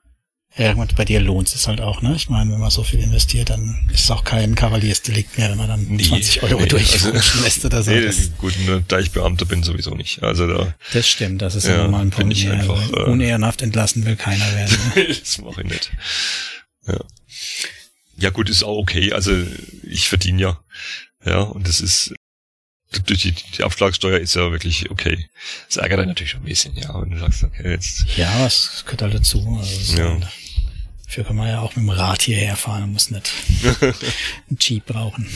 [0.56, 2.14] Ja, und bei dir lohnt es halt auch, ne?
[2.16, 5.58] Ich meine, wenn man so viel investiert, dann ist es auch kein Kavaliersdelikt mehr, wenn
[5.58, 7.90] man dann Nee, 20 Euro nee, durchrutschen also- lässt oder so.
[7.92, 10.22] nee, das, gut, nur da ich Beamter bin, sowieso nicht.
[10.22, 12.32] Also da, das stimmt, das ist Ja, ja, nochmal ein Punkt.
[12.36, 14.76] ich einfach, äh, unehrenhaft entlassen will keiner werden.
[14.96, 15.06] ne?
[15.06, 15.92] das mache ich nicht.
[16.88, 16.98] Ja.
[18.16, 19.12] ja gut, ist auch okay.
[19.12, 19.36] Also
[19.84, 20.60] ich verdiene ja.
[21.24, 22.14] Ja, und das ist
[23.06, 25.28] durch die, die Abschlagssteuer ist ja wirklich okay.
[25.68, 26.90] Das ärgert einen natürlich schon ein bisschen, ja.
[26.90, 29.56] Und du sagst, okay, jetzt ja, was gehört halt dazu.
[29.60, 30.10] Also es Ja.
[30.12, 30.28] halt-
[31.06, 33.32] Dafür kann man ja auch mit dem Rad hierher fahren und muss nicht
[33.80, 35.26] einen Jeep brauchen.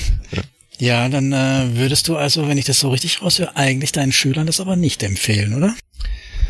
[0.78, 4.46] Ja, dann äh, würdest du also, wenn ich das so richtig raushöre, eigentlich deinen Schülern
[4.46, 5.74] das aber nicht empfehlen, oder?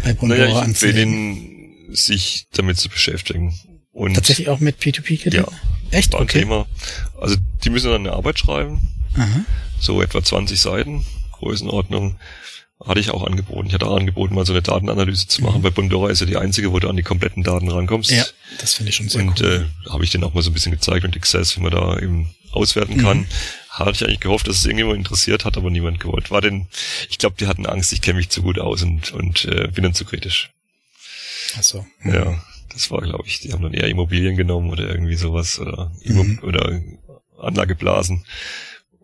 [0.03, 3.57] Bei naja, ich empfehle ihnen, sich damit zu beschäftigen.
[3.93, 5.45] Und Tatsächlich auch mit P2P-Krediten?
[5.45, 5.97] Ja.
[5.97, 6.15] Echt?
[6.15, 6.41] Okay.
[6.41, 6.67] Thema.
[7.21, 8.89] Also die müssen dann eine Arbeit schreiben.
[9.15, 9.45] Aha.
[9.83, 12.17] So etwa 20 Seiten, Größenordnung
[12.85, 13.69] hatte ich auch angeboten.
[13.69, 15.59] Ich hatte auch angeboten, mal so eine Datenanalyse zu machen.
[15.59, 15.63] Mhm.
[15.63, 18.11] Bei Bondora ist ja die einzige, wo du an die kompletten Daten rankommst.
[18.11, 18.25] Ja,
[18.61, 19.47] das finde ich schon sehr und, cool.
[19.47, 21.73] Und äh, habe ich denen auch mal so ein bisschen gezeigt und Access, wie man
[21.73, 23.19] da eben auswerten kann.
[23.19, 23.27] Mhm.
[23.71, 26.31] Hatte ich eigentlich gehofft, dass es irgendjemand interessiert, hat aber niemand gewollt.
[26.31, 26.67] War denn,
[27.09, 29.85] ich glaube, die hatten Angst, ich kenne mich zu gut aus und, und äh, bin
[29.85, 30.51] dann zu kritisch.
[31.57, 31.87] Ach so.
[32.01, 32.15] Mhm.
[32.15, 35.93] Ja, das war, glaube ich, die haben dann eher Immobilien genommen oder irgendwie sowas oder,
[36.05, 36.41] mhm.
[36.43, 36.81] oder
[37.39, 38.25] Anlageblasen.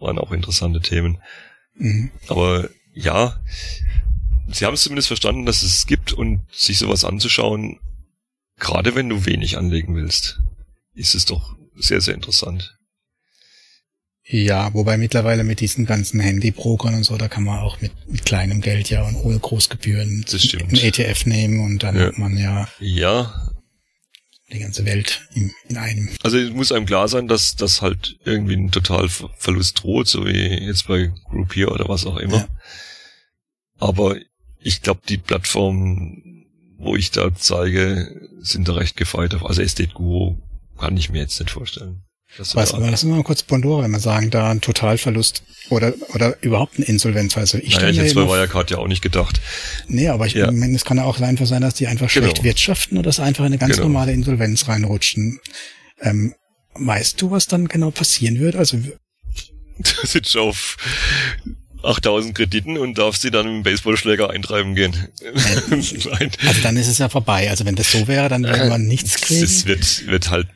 [0.01, 1.19] Waren auch interessante Themen.
[1.75, 2.11] Mhm.
[2.29, 3.41] Aber ja,
[4.49, 7.79] sie haben es zumindest verstanden, dass es gibt und sich sowas anzuschauen,
[8.59, 10.41] gerade wenn du wenig anlegen willst,
[10.95, 12.79] ist es doch sehr, sehr interessant.
[14.31, 18.27] Ja, wobei mittlerweile mit diesen ganzen Handybrokern und so, da kann man auch mit, mit
[18.27, 22.07] kleinem Geld ja und ohne Großgebühren ein ETF nehmen und dann ja.
[22.07, 23.48] hat man ja, ja
[24.51, 26.09] die ganze Welt in, in einem.
[26.23, 30.67] Also es muss einem klar sein, dass das halt irgendwie ein Totalverlust droht, so wie
[30.67, 32.37] jetzt bei Groupier oder was auch immer.
[32.37, 32.49] Ja.
[33.79, 34.17] Aber
[34.61, 36.47] ich glaube, die Plattformen,
[36.79, 39.45] wo ich da zeige, sind da recht gefeit auf.
[39.45, 40.37] Also Estate Guru
[40.79, 42.03] kann ich mir jetzt nicht vorstellen.
[42.39, 46.79] Was, aber lass uns mal kurz Pandora mal sagen, da ein Totalverlust oder oder überhaupt
[46.79, 47.37] ein Insolvenz.
[47.37, 49.41] Also ich naja, ich jetzt bei Wirecard ja auch nicht gedacht.
[49.89, 50.51] Nee, aber ich ja.
[50.51, 52.27] meine, es kann ja auch einfach sein, dass die einfach genau.
[52.27, 53.89] schlecht wirtschaften oder dass einfach in eine ganz genau.
[53.89, 55.41] normale Insolvenz reinrutschen.
[56.01, 56.35] Ähm,
[56.75, 58.57] weißt du, was dann genau passieren wird?
[58.57, 58.79] Also
[59.79, 60.77] du sitzt auf
[61.83, 65.09] 8000 Krediten und darfst sie dann mit dem Baseballschläger eintreiben gehen.
[65.71, 66.31] Nein.
[66.47, 67.51] Also dann ist es ja vorbei.
[67.51, 69.45] Also wenn das so wäre, dann würde man nichts kriegen.
[69.45, 70.49] Es wird, wird halt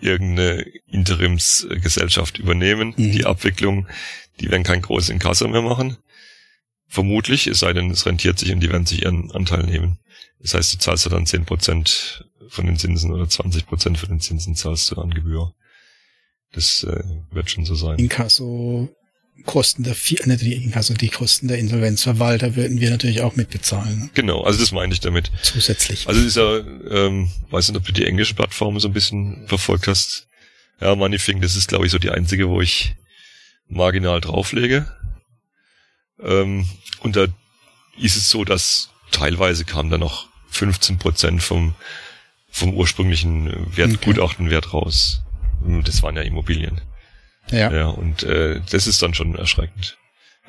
[0.00, 3.12] irgendeine Interimsgesellschaft übernehmen, mhm.
[3.12, 3.88] die Abwicklung.
[4.40, 5.96] Die werden kein großes Inkasso mehr machen.
[6.86, 9.98] Vermutlich, es sei denn, es rentiert sich und die werden sich ihren Anteil nehmen.
[10.40, 14.54] Das heißt, du zahlst ja dann 10% von den Zinsen oder 20% von den Zinsen
[14.54, 15.52] zahlst du an Gebühr.
[16.52, 17.98] Das äh, wird schon so sein.
[17.98, 18.88] Inkasso
[19.44, 24.10] Kosten der nicht also die Kosten der Insolvenzverwalter würden wir natürlich auch mitbezahlen.
[24.14, 25.30] Genau, also das meine ich damit.
[25.42, 26.06] Zusätzlich.
[26.06, 29.88] Also ist ja, ähm, weiß nicht, ob du die englische Plattform so ein bisschen verfolgt
[29.88, 30.26] hast.
[30.80, 32.94] Ja, Moneyfing, das ist glaube ich so die einzige, wo ich
[33.68, 34.86] marginal drauflege.
[36.22, 36.68] Ähm,
[37.00, 37.26] und da
[37.98, 41.74] ist es so, dass teilweise kam da noch 15 Prozent vom,
[42.50, 44.12] vom ursprünglichen Wert, okay.
[44.12, 45.22] Gutachtenwert raus.
[45.84, 46.80] Das waren ja Immobilien.
[47.50, 47.72] Ja.
[47.72, 49.98] Ja, und äh, das ist dann schon erschreckend.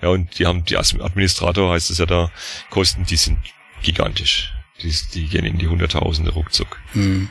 [0.01, 2.31] Ja, und die haben, die Administrator heißt es ja da,
[2.69, 3.39] Kosten, die sind
[3.83, 4.53] gigantisch.
[4.81, 6.77] Die, die gehen in die Hunderttausende ruckzuck.
[6.93, 7.29] Hm.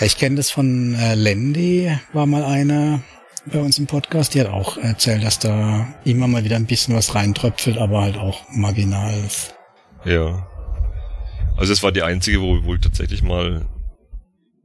[0.00, 3.02] Ich kenne das von äh, Lendi, war mal eine
[3.46, 6.94] bei uns im Podcast, die hat auch erzählt, dass da immer mal wieder ein bisschen
[6.94, 9.54] was reintröpfelt, aber halt auch marginal ist.
[10.04, 10.46] Ja.
[11.56, 13.66] Also es war die einzige, wo wohl tatsächlich mal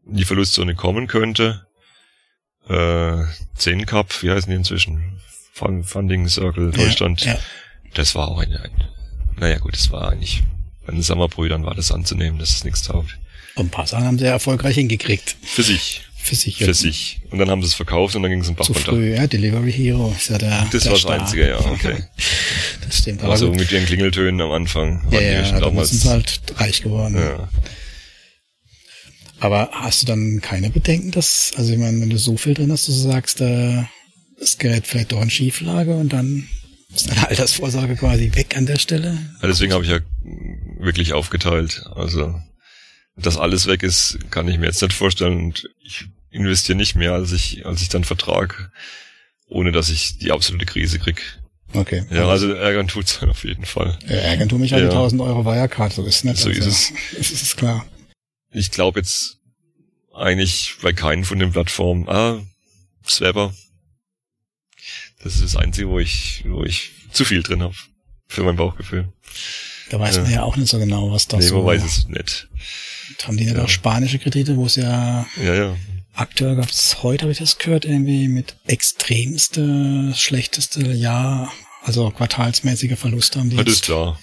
[0.06, 1.66] in die Verlustzone kommen könnte
[2.70, 3.24] äh,
[3.56, 5.20] 10 Cup, wie heißen die inzwischen?
[5.54, 7.26] Funding Circle Deutschland.
[7.26, 7.40] Ja, ja.
[7.94, 8.72] Das war auch eine, ein,
[9.38, 10.44] naja gut, es war eigentlich,
[10.86, 13.18] bei den Sommerbrüdern war das anzunehmen, dass es nichts taugt.
[13.56, 15.36] Und ein paar Sachen haben sie erfolgreich hingekriegt.
[15.44, 16.02] Für sich.
[16.24, 16.68] Für sich, ja.
[16.68, 17.20] Für sich.
[17.32, 18.92] Und dann haben sie es verkauft und dann ging es ein Bach Zu runter.
[18.94, 21.06] früh, ja, Delivery Hero ist ja der Das der war das.
[21.06, 22.04] Einzige, ja, okay.
[22.86, 23.22] das stimmt.
[23.22, 23.60] Aber also gut.
[23.60, 25.06] mit ihren Klingeltönen am Anfang.
[25.12, 27.16] Ja, ja, damals sind sie halt reich geworden.
[27.16, 27.50] Ja.
[29.44, 32.72] Aber hast du dann keine Bedenken, dass, also ich meine, wenn du so viel drin
[32.72, 33.84] hast, du sagst, äh,
[34.40, 36.48] das Gerät vielleicht doch in Schieflage und dann
[36.96, 39.18] ist deine Altersvorsorge quasi weg an der Stelle?
[39.42, 40.00] Ja, deswegen habe ich ja
[40.80, 41.84] wirklich aufgeteilt.
[41.94, 42.40] Also,
[43.18, 47.12] dass alles weg ist, kann ich mir jetzt nicht vorstellen und ich investiere nicht mehr,
[47.12, 48.72] als ich, als ich dann vertrag,
[49.50, 51.22] ohne dass ich die absolute Krise krieg.
[51.74, 52.06] Okay.
[52.12, 54.00] Ja, also ärgern tut's auf jeden Fall.
[54.08, 54.90] Ja, ärgern tu mich halt ja.
[54.90, 56.38] die 1000 Euro Wirecard, so ist nicht.
[56.38, 56.94] So also, ist es.
[57.18, 57.86] Das ist klar
[58.54, 59.38] ich glaube jetzt
[60.14, 62.42] eigentlich bei keinen von den Plattformen, ah,
[63.08, 63.54] Swapper.
[65.24, 67.76] Das ist das Einzige, wo ich, wo ich zu viel drin habe.
[68.28, 69.12] Für mein Bauchgefühl.
[69.90, 71.56] Da weiß man ja auch nicht so genau, was das nee, so...
[71.56, 72.48] Nee, man weiß es nicht.
[73.24, 73.62] Haben die ja.
[73.64, 75.26] auch spanische Kredite, wo es ja...
[75.42, 75.78] Ja, ja.
[76.16, 81.52] Aktuell gab es, heute habe ich das gehört, irgendwie mit extremste, schlechteste Jahr,
[81.84, 83.56] also quartalsmäßige Verluste haben die.
[83.56, 84.20] Das ist klar.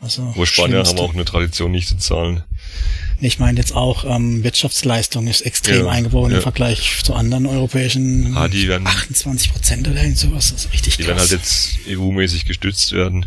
[0.00, 2.42] Also Wo Spanier haben auch eine Tradition nicht zu zahlen.
[3.24, 6.38] Ich meine jetzt auch, ähm, Wirtschaftsleistung ist extrem ja, eingebrochen ja.
[6.38, 10.50] im Vergleich zu anderen europäischen ah, die werden, 28 Prozent oder sowas.
[10.50, 11.08] Das ist richtig Die krass.
[11.08, 13.26] werden halt jetzt EU-mäßig gestützt werden.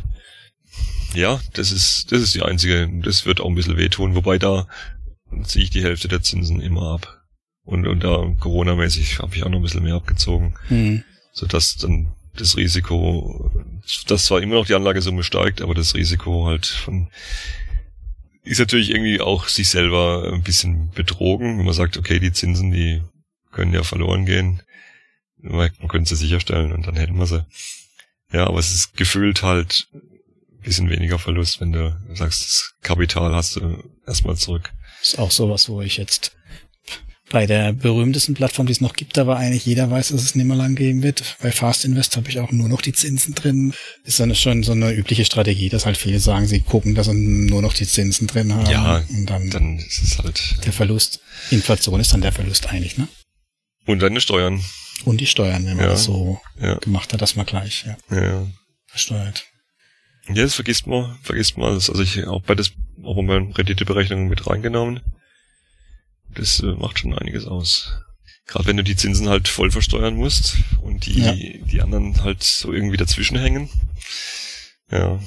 [1.13, 4.67] Ja, das ist, das ist die einzige, das wird auch ein bisschen wehtun, wobei da
[5.43, 7.21] ziehe ich die Hälfte der Zinsen immer ab.
[7.63, 11.05] Und, und da Corona-mäßig habe ich auch noch ein bisschen mehr abgezogen, Mhm.
[11.31, 13.49] sodass dann das Risiko,
[14.07, 17.09] dass zwar immer noch die Anlagesumme steigt, aber das Risiko halt von
[18.45, 22.71] ist natürlich irgendwie auch sich selber ein bisschen betrogen, wenn man sagt, okay, die Zinsen,
[22.71, 23.01] die
[23.51, 24.61] können ja verloren gehen.
[25.37, 27.45] Man könnte sie sicherstellen und dann hätten wir sie.
[28.31, 33.35] Ja, aber es ist gefühlt halt ein bisschen weniger Verlust, wenn du sagst, das Kapital
[33.35, 34.71] hast du erstmal zurück.
[35.01, 36.34] Ist auch sowas, wo ich jetzt
[37.31, 40.45] bei der berühmtesten Plattform, die es noch gibt, aber eigentlich jeder weiß, dass es nicht
[40.45, 41.37] mehr lang geben wird.
[41.41, 43.73] Bei Fast Invest habe ich auch nur noch die Zinsen drin.
[44.03, 47.13] Ist dann schon so eine übliche Strategie, dass halt viele sagen, sie gucken, dass sie
[47.15, 48.69] nur noch die Zinsen drin haben.
[48.69, 50.63] Ja, und dann, Dann ist es halt.
[50.65, 51.19] der Verlust.
[51.49, 53.07] Inflation ist dann der Verlust eigentlich, ne?
[53.87, 54.63] Und deine Steuern.
[55.03, 55.91] Und die Steuern, wenn man Ja.
[55.91, 58.47] das so Ja, gemacht hat, dass man gleich ja, ja.
[58.87, 59.45] versteuert.
[60.27, 61.73] Ja, das vergisst man, vergisst man.
[61.75, 62.71] Das, also ich auch bei das,
[63.03, 65.01] auch bei meinen Renditeberechnungen mit reingenommen.
[66.35, 67.91] Das äh, macht schon einiges aus.
[68.45, 71.33] Gerade wenn du die Zinsen halt voll versteuern musst und die, Ja.
[71.33, 73.69] die anderen halt so irgendwie dazwischen hängen.
[74.91, 75.19] Ja.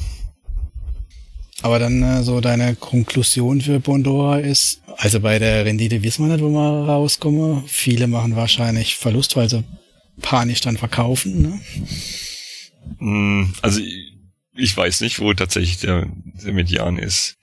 [1.63, 6.33] Aber dann äh, so deine Konklusion für Bondora ist, also bei der Rendite wissen wir
[6.33, 7.65] nicht, wo wir rauskommen.
[7.67, 9.65] Viele machen wahrscheinlich Verlust, weil sie
[10.23, 11.43] panisch dann verkaufen.
[11.43, 11.61] Ne?
[12.99, 14.13] Hm, Also ich,
[14.55, 16.07] ich weiß nicht, wo tatsächlich der,
[16.45, 17.37] der Median ist.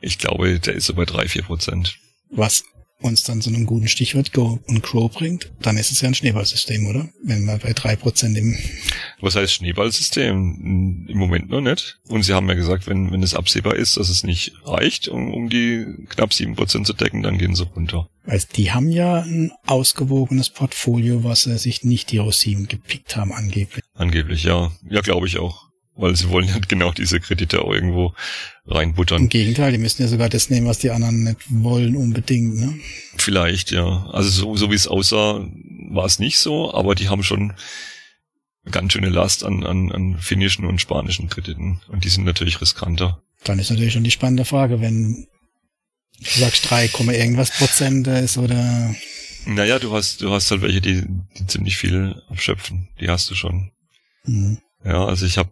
[0.00, 1.98] Ich glaube, der ist so bei drei, vier Prozent.
[2.30, 2.64] Was
[3.04, 6.14] uns dann zu einem guten Stichwort Go und Crow bringt, dann ist es ja ein
[6.14, 7.08] Schneeballsystem, oder?
[7.22, 8.56] Wenn wir bei drei Prozent im
[9.20, 11.06] Was heißt Schneeballsystem?
[11.08, 11.98] Im Moment noch nicht.
[12.08, 15.32] Und sie haben ja gesagt, wenn, wenn es absehbar ist, dass es nicht reicht, um,
[15.32, 18.08] um die knapp sieben Prozent zu decken, dann gehen sie runter.
[18.24, 23.32] Weil die haben ja ein ausgewogenes Portfolio, was sie sich nicht die sieben gepickt haben,
[23.32, 23.84] angeblich.
[23.94, 24.72] Angeblich, ja.
[24.88, 25.68] Ja, glaube ich auch.
[25.96, 28.14] Weil sie wollen ja genau diese Kredite auch irgendwo
[28.66, 29.28] Im reinbuttern.
[29.28, 32.56] Gegenteil, die müssen ja sogar das nehmen, was die anderen nicht wollen, unbedingt.
[32.56, 32.74] Ne?
[33.16, 34.06] Vielleicht, ja.
[34.12, 35.46] Also so, so wie es aussah,
[35.90, 37.52] war es nicht so, aber die haben schon
[38.70, 41.80] ganz schöne Last an, an, an finnischen und spanischen Krediten.
[41.88, 43.22] Und die sind natürlich riskanter.
[43.44, 45.28] Dann ist natürlich schon die spannende Frage, wenn
[46.18, 48.94] du sagst 3, irgendwas Prozent ist oder
[49.46, 51.04] Naja, du hast, du hast halt welche, die,
[51.38, 52.88] die ziemlich viel abschöpfen.
[53.00, 53.70] Die hast du schon.
[54.24, 55.50] hm, Ja, also ich habe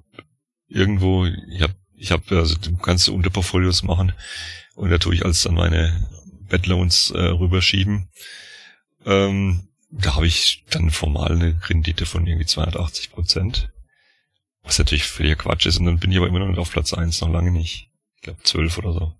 [0.72, 4.12] irgendwo, ich habe, ich habe, also du kannst Unterportfolios machen
[4.74, 6.08] und da tue ich als dann meine
[6.48, 8.08] Bad Loans äh, rüberschieben.
[9.06, 13.70] Ähm, da habe ich dann formal eine Rendite von irgendwie 280 Prozent.
[14.62, 16.94] Was natürlich völliger Quatsch ist und dann bin ich aber immer noch nicht auf Platz
[16.94, 17.88] eins noch lange nicht.
[18.16, 19.12] Ich glaube 12 oder so.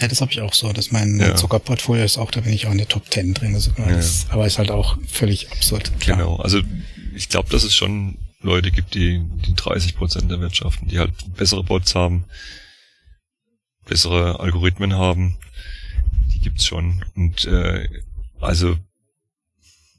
[0.00, 0.72] Ja, das habe ich auch so.
[0.72, 1.36] dass mein Ja.
[1.36, 3.88] Zuckerportfolio ist auch, da bin ich auch in der Top 10 drin sogar.
[3.88, 3.96] Ja.
[3.96, 5.92] Das, aber ist halt auch völlig absurd.
[6.00, 6.18] Klar.
[6.18, 6.36] Genau.
[6.36, 6.60] Also
[7.14, 11.12] ich glaube, dass es schon Leute gibt, die, die 30 Prozent der Wirtschaften, die halt
[11.36, 12.24] bessere Bots haben,
[13.86, 15.36] bessere Algorithmen haben.
[16.32, 17.04] Die gibt's schon.
[17.14, 17.88] Und äh,
[18.40, 18.76] also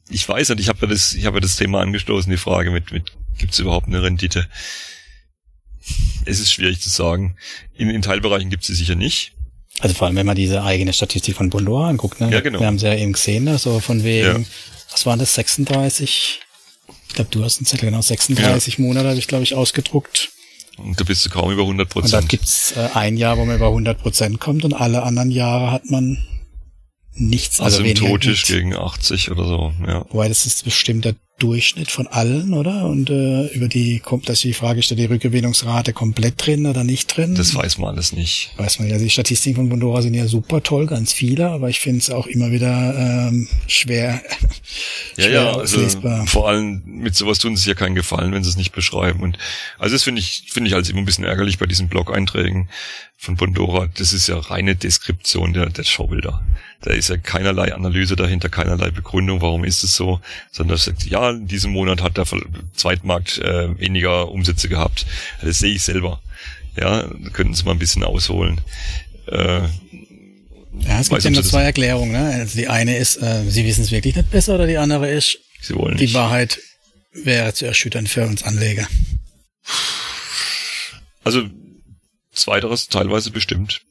[0.10, 2.72] ich weiß nicht, ich habe ja das, ich habe ja das Thema angestoßen, die Frage
[2.72, 4.48] mit, mit gibt's überhaupt eine Rendite?
[6.26, 7.38] Es ist schwierig zu sagen.
[7.76, 9.34] In, in Teilbereichen gibt's sie sicher nicht.
[9.80, 12.20] Also vor allem, wenn man diese eigene Statistik von Bondora anguckt.
[12.20, 12.32] Ne?
[12.32, 12.60] Ja, genau.
[12.60, 13.58] Wir haben sie ja eben gesehen, ne?
[13.58, 14.40] so von wegen, Ja.
[14.92, 16.42] was waren das, 36?
[17.08, 20.30] Ich glaube, du hast einen Zettel, genau, 36 Monate habe ich, glaube ich, ausgedruckt.
[20.78, 22.30] Und da bist du kaum über 100 Und dann Prozent.
[22.30, 25.90] gibt's äh, ein Jahr, wo man über 100 Prozent kommt und alle anderen Jahre hat
[25.90, 26.20] man
[27.16, 27.60] nichts.
[27.60, 28.48] Also, im weniger Totisch nichts.
[28.50, 30.06] gegen 80 oder so, ja.
[30.10, 32.86] Wobei das ist bestimmt der Durchschnitt von allen, oder?
[32.88, 37.16] Und äh, über die kommt, dass die Frage ist, die Rückgewinnungsrate komplett drin oder nicht
[37.16, 37.36] drin?
[37.36, 38.52] Das weiß man alles nicht.
[38.58, 38.98] weiß man ja.
[38.98, 42.26] Die Statistiken von Bondora sind ja super toll, ganz viele, aber ich finde es auch
[42.26, 44.20] immer wieder ähm, schwer,
[45.18, 46.28] Ja, ja, also auslesbar.
[46.28, 49.22] vor allem mit sowas tun sie sich ja keinen Gefallen, wenn sie es nicht beschreiben.
[49.22, 49.38] Und
[49.80, 52.70] also das finde ich, finde ich als immer ein bisschen ärgerlich bei diesen Blog-Einträgen
[53.18, 53.88] von Bondora.
[53.96, 56.44] Das ist ja reine Deskription der, der Showbilder.
[56.82, 61.06] Da ist ja keinerlei Analyse dahinter, keinerlei Begründung, warum ist es so, sondern das sagt,
[61.06, 62.26] ja, in diesem Monat hat der
[62.76, 65.08] Zweitmarkt äh, weniger Umsätze gehabt.
[65.42, 66.22] Das sehe ich selber.
[66.80, 68.62] Ja, könnten sie mal ein bisschen ausholen.
[69.26, 69.62] Äh,
[70.74, 72.12] Ja, es gibt ja nur zwei Erklärungen.
[72.12, 72.20] Ne?
[72.20, 75.40] Also die eine ist, äh, sie wissen es wirklich nicht besser, oder die andere ist,
[75.62, 76.14] sie wollen die nicht.
[76.14, 76.60] Wahrheit
[77.14, 78.88] wäre zu erschüttern für uns Anleger.
[81.24, 81.50] Also
[82.32, 83.82] zweiteres teilweise bestimmt.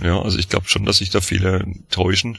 [0.00, 2.38] Ja, also ich glaube schon, dass sich da viele täuschen,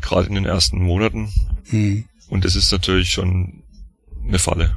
[0.00, 1.32] gerade in den ersten Monaten.
[1.70, 2.04] Hm.
[2.28, 3.62] Und es ist natürlich schon
[4.26, 4.76] eine Falle.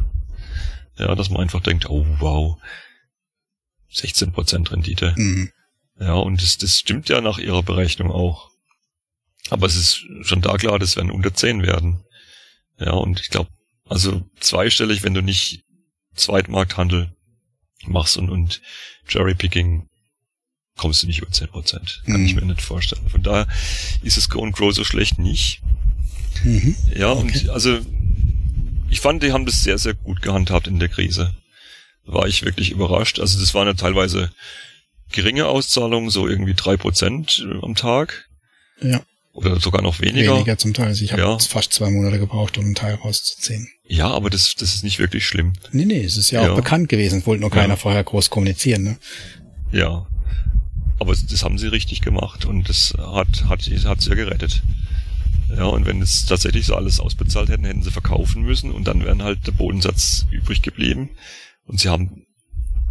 [0.97, 2.57] Ja, dass man einfach denkt, oh wow,
[3.93, 5.15] 16% Rendite.
[5.15, 5.51] Hm.
[5.99, 8.49] Ja, und das, das stimmt ja nach ihrer Berechnung auch.
[9.49, 12.03] Aber es ist schon da klar, das werden unter 10 werden.
[12.79, 13.49] Ja, und ich glaube,
[13.85, 15.63] also zweistellig, wenn du nicht
[16.15, 17.11] Zweitmarkthandel
[17.85, 18.61] machst und, und
[19.07, 19.87] Cherrypicking
[20.77, 22.01] kommst du nicht über 10 Prozent.
[22.05, 22.25] Kann mhm.
[22.25, 23.09] ich mir nicht vorstellen.
[23.09, 23.47] Von daher
[24.01, 25.61] ist es Go and Grow so schlecht nicht.
[26.43, 26.75] Mhm.
[26.95, 27.21] Ja, okay.
[27.21, 27.79] und also
[28.89, 31.35] ich fand, die haben das sehr, sehr gut gehandhabt in der Krise.
[32.05, 33.19] War ich wirklich überrascht.
[33.19, 34.31] Also das waren ja teilweise
[35.11, 38.29] geringe Auszahlungen, so irgendwie drei Prozent am Tag.
[38.81, 39.01] Ja.
[39.33, 40.35] Oder sogar noch weniger.
[40.35, 40.87] Weniger zum Teil.
[40.87, 41.39] Also ich habe ja.
[41.39, 43.69] fast zwei Monate gebraucht, um einen Teil rauszuziehen.
[43.85, 45.53] Ja, aber das, das ist nicht wirklich schlimm.
[45.71, 46.51] Nee, nee, es ist ja, ja.
[46.51, 47.25] auch bekannt gewesen.
[47.25, 47.75] Wollte nur keiner ja.
[47.75, 48.97] vorher groß kommunizieren, ne?
[49.71, 50.07] Ja.
[50.99, 54.61] Aber das haben sie richtig gemacht und das hat, hat, hat sie ja gerettet.
[55.55, 59.03] Ja, und wenn es tatsächlich so alles ausbezahlt hätten, hätten sie verkaufen müssen und dann
[59.03, 61.11] wären halt der Bodensatz übrig geblieben.
[61.65, 62.25] Und sie haben,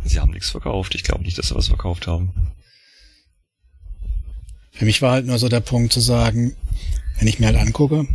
[0.05, 0.95] sie haben nichts verkauft.
[0.95, 2.33] Ich glaube nicht, dass sie was verkauft haben.
[4.73, 6.55] Für mich war halt nur so der Punkt zu sagen,
[7.19, 8.07] wenn ich mir halt angucke,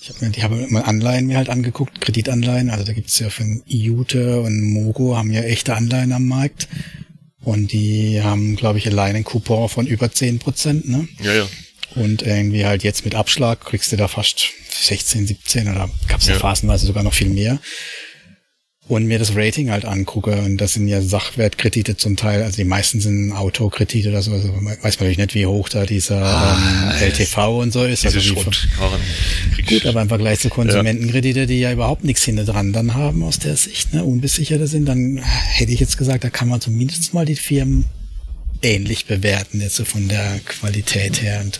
[0.00, 3.30] ich habe mir, die haben immer Anleihen mir halt angeguckt, Kreditanleihen, also da gibt's ja
[3.30, 6.68] von IUTE und Mogo haben ja echte Anleihen am Markt.
[7.40, 11.08] Und die haben, glaube ich, allein einen Coupon von über zehn Prozent, ne?
[11.20, 11.48] Ja, ja.
[11.94, 16.28] Und irgendwie halt jetzt mit Abschlag kriegst du da fast 16, 17 oder gab es
[16.28, 16.34] ja.
[16.34, 17.58] phasenweise sogar noch viel mehr.
[18.88, 22.64] Und mir das Rating halt angucke, und das sind ja Sachwertkredite zum Teil, also die
[22.64, 26.94] meisten sind Autokredite oder so, also weiß man natürlich nicht, wie hoch da dieser ah,
[26.98, 28.06] ähm, LTV und so ist.
[28.06, 28.18] Also
[29.68, 33.38] gut, aber im Vergleich zu Konsumentenkredite, die ja überhaupt nichts hinter dran dann haben aus
[33.38, 37.26] der Sicht, ne, unbesicherte sind, dann hätte ich jetzt gesagt, da kann man zumindest mal
[37.26, 37.84] die Firmen
[38.62, 41.42] ähnlich bewerten, jetzt so von der Qualität her.
[41.42, 41.58] Und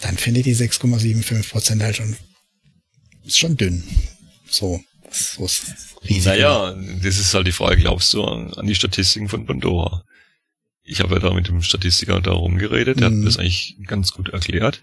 [0.00, 2.16] dann finde ich die 6,75 Prozent halt schon,
[3.26, 3.84] ist schon dünn.
[4.48, 4.80] So,
[5.10, 6.26] ist riesig.
[6.26, 10.04] Naja, das ist halt die Frage, glaubst du an die Statistiken von Pandora?
[10.82, 13.20] Ich habe ja da mit dem Statistiker da rumgeredet, der mhm.
[13.20, 14.80] hat das eigentlich ganz gut erklärt.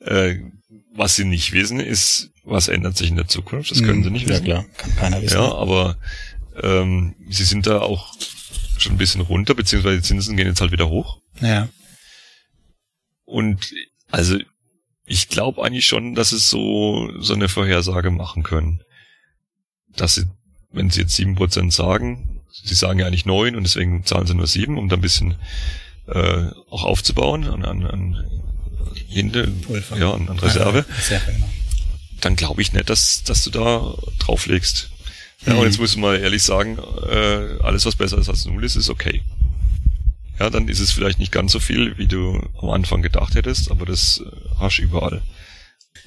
[0.00, 0.36] Äh,
[0.94, 3.70] was sie nicht wissen, ist, was ändert sich in der Zukunft.
[3.70, 4.04] Das können mhm.
[4.04, 4.46] sie nicht wissen.
[4.46, 5.36] Ja klar, kann keiner wissen.
[5.36, 5.96] Ja, aber
[6.62, 8.14] ähm, sie sind da auch
[8.78, 11.20] schon ein bisschen runter, beziehungsweise die Zinsen gehen jetzt halt wieder hoch.
[11.40, 11.68] Ja.
[13.24, 13.72] Und
[14.10, 14.38] also
[15.04, 18.82] ich glaube eigentlich schon, dass es so so eine Vorhersage machen können.
[19.96, 20.24] Dass sie,
[20.72, 24.34] wenn sie jetzt sieben Prozent sagen, sie sagen ja eigentlich neun und deswegen zahlen sie
[24.34, 25.36] nur sieben, um da ein bisschen
[26.06, 28.30] äh, auch aufzubauen an, an, an
[29.08, 29.52] Hinde,
[29.98, 30.84] ja, an, an Reserve.
[31.10, 31.48] Ja, genau.
[32.20, 34.90] Dann glaube ich nicht, dass, dass du da drauflegst.
[35.46, 35.58] Ja, mhm.
[35.60, 36.78] und jetzt muss ich mal ehrlich sagen,
[37.08, 39.22] äh, alles was besser ist als null ist, ist okay.
[40.38, 43.70] Ja, dann ist es vielleicht nicht ganz so viel, wie du am Anfang gedacht hättest,
[43.70, 45.22] aber das äh, hast du überall.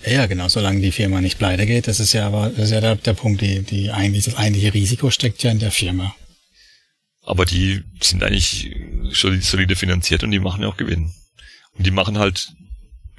[0.06, 2.82] Ja, genau, solange die Firma nicht pleite geht, das ist ja aber, das ist ja
[2.82, 6.16] der, der Punkt, die, die eigentlich, das eigentliche Risiko steckt ja in der Firma.
[7.22, 8.76] Aber die sind eigentlich
[9.12, 11.14] solide finanziert und die machen ja auch Gewinn.
[11.78, 12.54] Und die machen halt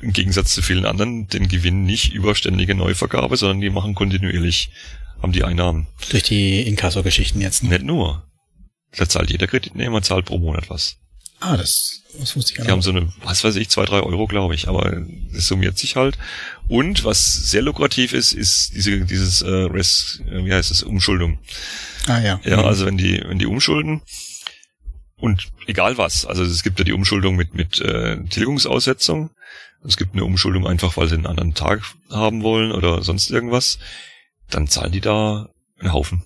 [0.00, 4.70] im Gegensatz zu vielen anderen den Gewinn nicht über ständige Neuvergabe, sondern die machen kontinuierlich
[5.22, 5.86] haben die Einnahmen.
[6.10, 7.62] Durch die Inkasso-Geschichten jetzt.
[7.62, 7.70] Ne?
[7.70, 8.26] Nicht nur.
[8.96, 10.96] Da zahlt jeder Kreditnehmer, zahlt pro Monat was.
[11.40, 12.68] Ah, das, das wusste ich gar nicht.
[12.68, 15.78] Die haben so eine, was weiß ich, zwei, drei Euro, glaube ich, aber das summiert
[15.78, 16.18] sich halt.
[16.68, 21.38] Und was sehr lukrativ ist, ist diese, dieses äh, Res, äh, wie heißt das, Umschuldung.
[22.06, 22.40] Ah ja.
[22.44, 22.64] Ja, mhm.
[22.64, 24.02] also wenn die, wenn die umschulden
[25.16, 29.30] und egal was, also es gibt ja die Umschuldung mit, mit äh, Tilgungsaussetzung.
[29.82, 33.78] Es gibt eine Umschuldung einfach, weil sie einen anderen Tag haben wollen oder sonst irgendwas
[34.50, 36.24] dann zahlen die da einen Haufen.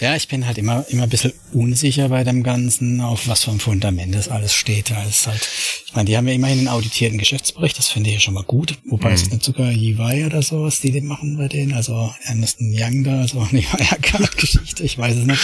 [0.00, 3.52] Ja, ich bin halt immer, immer ein bisschen unsicher bei dem Ganzen, auf was für
[3.52, 4.90] ein Fundament das alles steht.
[4.90, 5.48] Das halt,
[5.86, 8.42] ich meine, die haben ja immerhin einen auditierten Geschäftsbericht, das finde ich ja schon mal
[8.42, 8.76] gut.
[8.86, 9.14] Wobei mhm.
[9.14, 13.20] es nicht sogar EY oder sowas, die den machen bei denen, also Ernest Young da,
[13.20, 15.40] also eine Wirecard-Geschichte, ich weiß es nicht.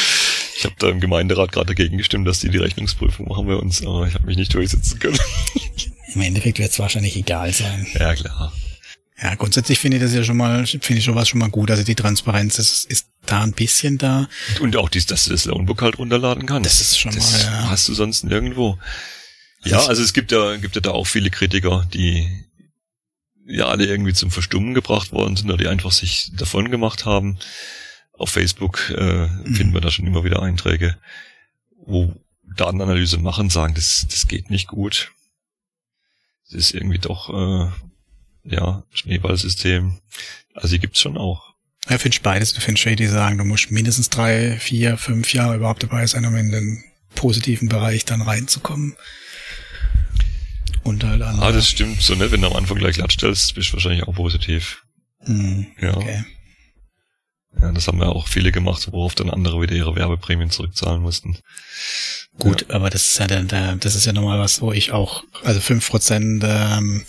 [0.56, 3.86] Ich habe da im Gemeinderat gerade dagegen gestimmt, dass die die Rechnungsprüfung machen bei uns,
[3.86, 5.18] aber ich habe mich nicht durchsetzen können.
[6.14, 7.86] Im Endeffekt wird es wahrscheinlich egal sein.
[7.98, 8.52] Ja, klar.
[9.22, 11.70] Ja, grundsätzlich finde ich das ja schon mal, finde ich sowas schon mal gut.
[11.70, 14.28] Also die Transparenz ist, ist da ein bisschen da.
[14.60, 16.66] Und auch dies, dass du das Loanbook halt runterladen kannst.
[16.66, 17.70] Das ist schon das mal, ja.
[17.70, 18.78] hast du sonst nirgendwo.
[19.62, 22.46] Ja, also es gibt ja, gibt ja da auch viele Kritiker, die
[23.46, 27.38] ja alle irgendwie zum Verstummen gebracht worden sind oder die einfach sich davon gemacht haben.
[28.14, 29.54] Auf Facebook äh, mhm.
[29.54, 30.96] finden wir da schon immer wieder Einträge,
[31.84, 32.14] wo
[32.56, 35.12] Datenanalyse machen, sagen, das, das geht nicht gut.
[36.46, 37.70] Das ist irgendwie doch äh,
[38.44, 39.98] ja, Schneeballsystem.
[40.54, 41.50] Also die gibt's schon auch.
[41.88, 42.52] Ja, finde ich beides.
[42.52, 46.36] Du findest die sagen, du musst mindestens drei, vier, fünf Jahre überhaupt dabei sein, um
[46.36, 46.84] in den
[47.14, 48.96] positiven Bereich dann reinzukommen.
[50.82, 51.46] Und halt andere.
[51.46, 52.30] Ah, das stimmt so, ne?
[52.30, 54.82] Wenn du am Anfang gleich glatt stellst, bist du wahrscheinlich auch positiv.
[55.26, 55.96] Mm, ja.
[55.96, 56.24] Okay.
[57.60, 61.36] Ja, das haben ja auch viele gemacht, worauf dann andere wieder ihre Werbeprämien zurückzahlen mussten.
[62.38, 62.76] Gut, ja.
[62.76, 65.88] aber das ist ja der, das ist ja nochmal was, wo ich auch, also fünf
[65.88, 67.04] Prozent ähm,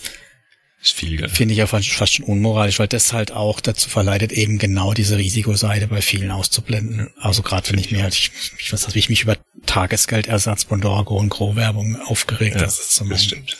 [0.81, 1.29] Ist viel, gell?
[1.29, 4.93] Finde ich ja fast, fast schon unmoralisch, weil das halt auch dazu verleitet, eben genau
[4.93, 7.11] diese Risikoseite bei vielen auszublenden.
[7.19, 10.65] Also gerade wenn ich mir halt, ich, ich weiß nicht, wie ich mich über Tagesgeldersatz,
[10.65, 13.57] Bondorgo und Gro-Werbung aufgeregt Ja, das ist so mein, das stimmt.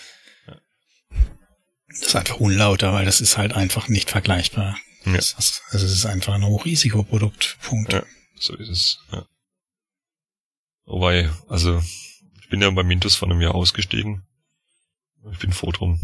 [1.90, 4.78] Das ist einfach unlauter, weil das ist halt einfach nicht vergleichbar.
[5.06, 5.14] Ja.
[5.14, 7.58] Das, ist- also es ist einfach ein Hochrisikoprodukt.
[7.62, 7.94] Punkt.
[7.94, 8.04] Ja,
[8.40, 9.00] so ist es.
[9.12, 9.26] Ja.
[10.86, 11.84] Wobei, also,
[12.42, 14.24] ich bin ja bei Mintos vor einem Jahr ausgestiegen.
[15.32, 16.00] Ich bin froh drum.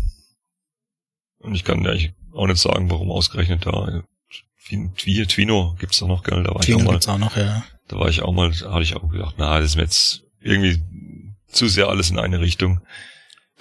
[1.47, 4.03] Und ich kann ja eigentlich auch nicht sagen, warum ausgerechnet da.
[4.67, 6.43] Twi- Twi- Twino gibt's da noch, gell?
[6.43, 7.63] Da war ich Klingel auch mal, gibt's auch noch, ja.
[7.87, 10.23] da war ich auch mal, da hatte ich auch gedacht, na, das ist mir jetzt
[10.41, 10.81] irgendwie
[11.47, 12.81] zu sehr alles in eine Richtung.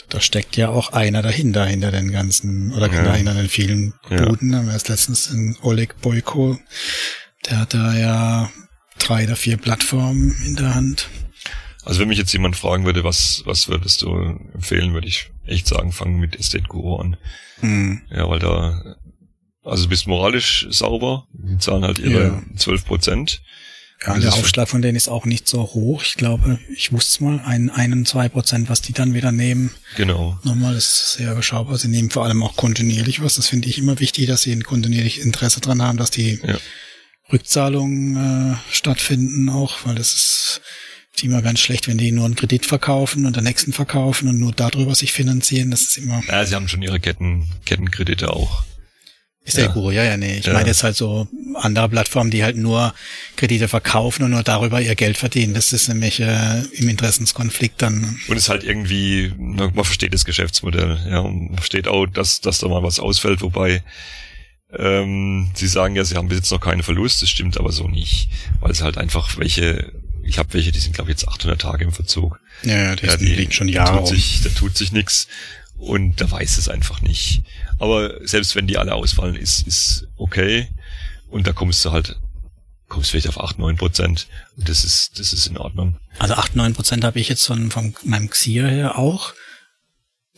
[0.08, 3.14] Da steckt ja auch einer dahinter, hinter den ganzen, oder Ja.
[3.14, 4.26] hinter den vielen Ja.
[4.26, 4.50] Buden.
[4.52, 6.58] Da haben wir erst letztens in Oleg Boyko,
[7.48, 8.50] der hat da ja
[8.98, 11.08] drei oder vier Plattformen in der Hand.
[11.84, 14.12] Also wenn mich jetzt jemand fragen würde, was, was würdest du
[14.54, 17.16] empfehlen, würde ich echt sagen, fangen mit Estate Guru an.
[17.60, 18.02] Hm.
[18.10, 18.96] Ja, weil da,
[19.62, 22.42] also du bist moralisch sauber, die zahlen halt ihre Ja.
[22.56, 23.42] 12 Prozent.
[24.06, 26.02] Ja, der Aufschlag von denen ist auch nicht so hoch.
[26.04, 29.70] Ich glaube, ich wusste es mal, ein, einen, zwei Prozent, was die dann wieder nehmen.
[29.96, 30.38] Genau.
[30.44, 31.78] Nochmal, das ist sehr überschaubar.
[31.78, 33.36] Sie nehmen vor allem auch kontinuierlich was.
[33.36, 36.58] Das finde ich immer wichtig, dass sie ein kontinuierlich Interesse dran haben, dass die Ja.
[37.32, 40.60] Rückzahlungen äh, stattfinden auch, weil das ist
[41.24, 44.52] immer ganz schlecht, wenn die nur einen Kredit verkaufen und den nächsten verkaufen und nur
[44.52, 45.70] darüber sich finanzieren.
[45.70, 48.64] Das ist immer, Ja, sie haben schon ihre Ketten, Kettenkredite auch.
[49.44, 49.68] ist Ja.
[49.68, 50.38] Guru, ja, ja, nee.
[50.38, 50.52] Ich Ja.
[50.54, 52.92] meine jetzt halt so andere Plattformen, die halt nur
[53.36, 55.54] Kredite verkaufen und nur darüber ihr Geld verdienen.
[55.54, 58.18] Das ist nämlich äh, im Interessenskonflikt dann.
[58.28, 62.40] Und es ist halt irgendwie, man versteht das Geschäftsmodell, ja, und man versteht auch, dass,
[62.40, 63.82] dass da mal was ausfällt, wobei
[64.76, 67.86] ähm, sie sagen ja, sie haben bis jetzt noch keinen Verlust, das stimmt aber so
[67.88, 68.28] nicht,
[68.60, 69.92] weil es halt einfach welche,
[70.26, 72.40] ich habe welche, die sind glaube ich jetzt 800 Tage im Verzug.
[72.62, 74.14] Ja, ja, das Ja, die liegt schon Jahre tut rum.
[74.14, 75.28] sich, da tut sich nichts
[75.78, 77.42] und da weiß es einfach nicht.
[77.78, 80.68] Aber selbst wenn die alle ausfallen, ist ist okay
[81.28, 82.16] und da kommst du halt
[82.88, 85.96] kommst vielleicht auf 8, 9 Prozent und das ist das ist in Ordnung.
[86.18, 89.32] Also 8, 9 Prozent habe ich jetzt von, von meinem Xier her auch.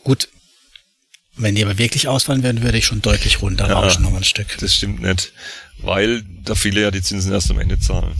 [0.03, 0.29] Gut,
[1.35, 4.09] wenn die aber wirklich ausfallen würden, würde ich schon deutlich runterrauschen Ja.
[4.09, 4.57] noch ein Stück.
[4.59, 5.31] Das stimmt nicht,
[5.77, 8.15] weil da viele ja die Zinsen erst am Ende zahlen.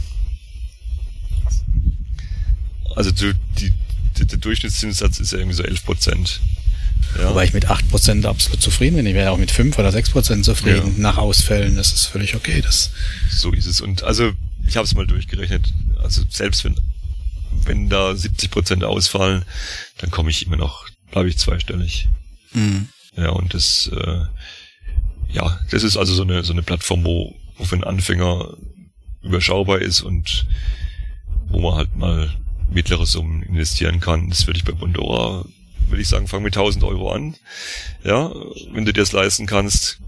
[2.96, 6.42] Also die, die, der Durchschnittszinssatz ist ja irgendwie so 11 Prozent.
[7.18, 7.30] Ja.
[7.30, 9.06] Wobei ich mit 8 Prozent absolut zufrieden bin.
[9.06, 11.02] Ich wäre auch mit 5 oder 6 Prozent zufrieden Ja.
[11.02, 11.76] nach Ausfällen.
[11.76, 12.62] Das ist völlig okay.
[12.62, 12.92] Das,
[13.32, 13.82] So ist es.
[13.82, 14.32] Und also
[14.68, 15.66] ich habe es mal durchgerechnet.
[16.02, 16.76] Also selbst wenn
[17.66, 19.44] wenn da 70 Prozent ausfallen,
[19.98, 22.08] dann komme ich immer noch, bleibe ich zweistellig.
[22.54, 22.86] mh.
[23.16, 24.22] Ja und das äh,
[25.32, 28.54] ja das ist also so eine so eine Plattform, wo, wo für einen Anfänger
[29.24, 30.46] überschaubar ist und
[31.48, 32.30] wo man halt mal
[32.72, 34.30] mittlere Summen investieren kann.
[34.30, 35.46] Das würde ich bei Bondora
[35.88, 37.36] würde ich sagen, fang mit 1000 Euro an.
[38.04, 38.32] Ja,
[38.72, 40.00] wenn du dir das leisten kannst.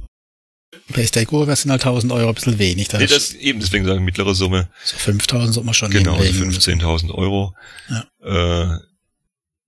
[0.89, 2.87] Bei Stake das sind halt 1000 Euro ein bisschen wenig.
[2.89, 4.69] Da Nee, ist das eben deswegen sagen mittlere Summe.
[4.83, 6.51] so 5000 sollte man schon Genau, also hinlegen.
[6.51, 7.55] 15.000 Euro.
[7.89, 8.75] Ja.
[8.75, 8.79] Äh,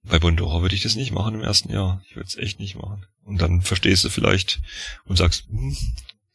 [0.03, 2.03] bei Bondora würde ich das nicht machen im ersten Jahr.
[2.09, 3.05] Ich würde es echt nicht machen.
[3.23, 4.61] Und dann verstehst du vielleicht
[5.05, 5.75] und sagst, hm,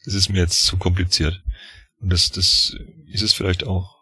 [0.05, 1.41] das ist mir jetzt zu kompliziert.
[2.01, 2.75] Und das, das
[3.07, 3.98] ist es vielleicht auch.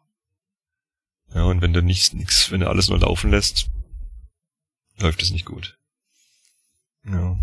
[1.34, 3.68] Ja, und wenn du nichts, nix, wenn du alles nur laufen lässt,
[5.00, 5.78] läuft es nicht gut.
[7.06, 7.38] Ja.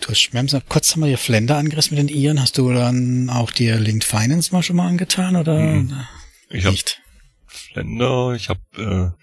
[0.00, 2.40] Du hast, wir haben kurz haben wir hier Flender angerissen mit den Iren.
[2.40, 6.04] Hast du dann auch dir Linked Finance mal schon mal angetan oder Mhm.
[6.50, 7.00] Ich habe nicht?
[7.46, 9.16] Flender, ich habe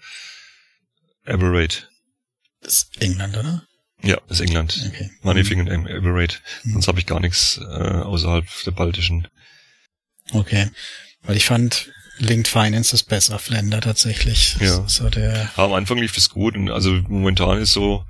[1.26, 1.88] äh, Aberrate.
[2.60, 3.66] Das ist England, oder?
[4.02, 4.84] Ja, das ist England.
[4.88, 5.10] Okay.
[5.22, 6.38] Moneyfing und Aberrate.
[6.64, 6.72] Mhm.
[6.72, 9.28] Sonst habe ich gar nichts äh, außerhalb der baltischen.
[10.32, 10.70] Okay.
[11.22, 11.92] Weil ich fand
[12.22, 14.56] Linked Finance ist besser, Flender tatsächlich.
[14.60, 14.84] Ja.
[14.86, 18.04] So der, am Anfang lief das gut und also momentan ist so,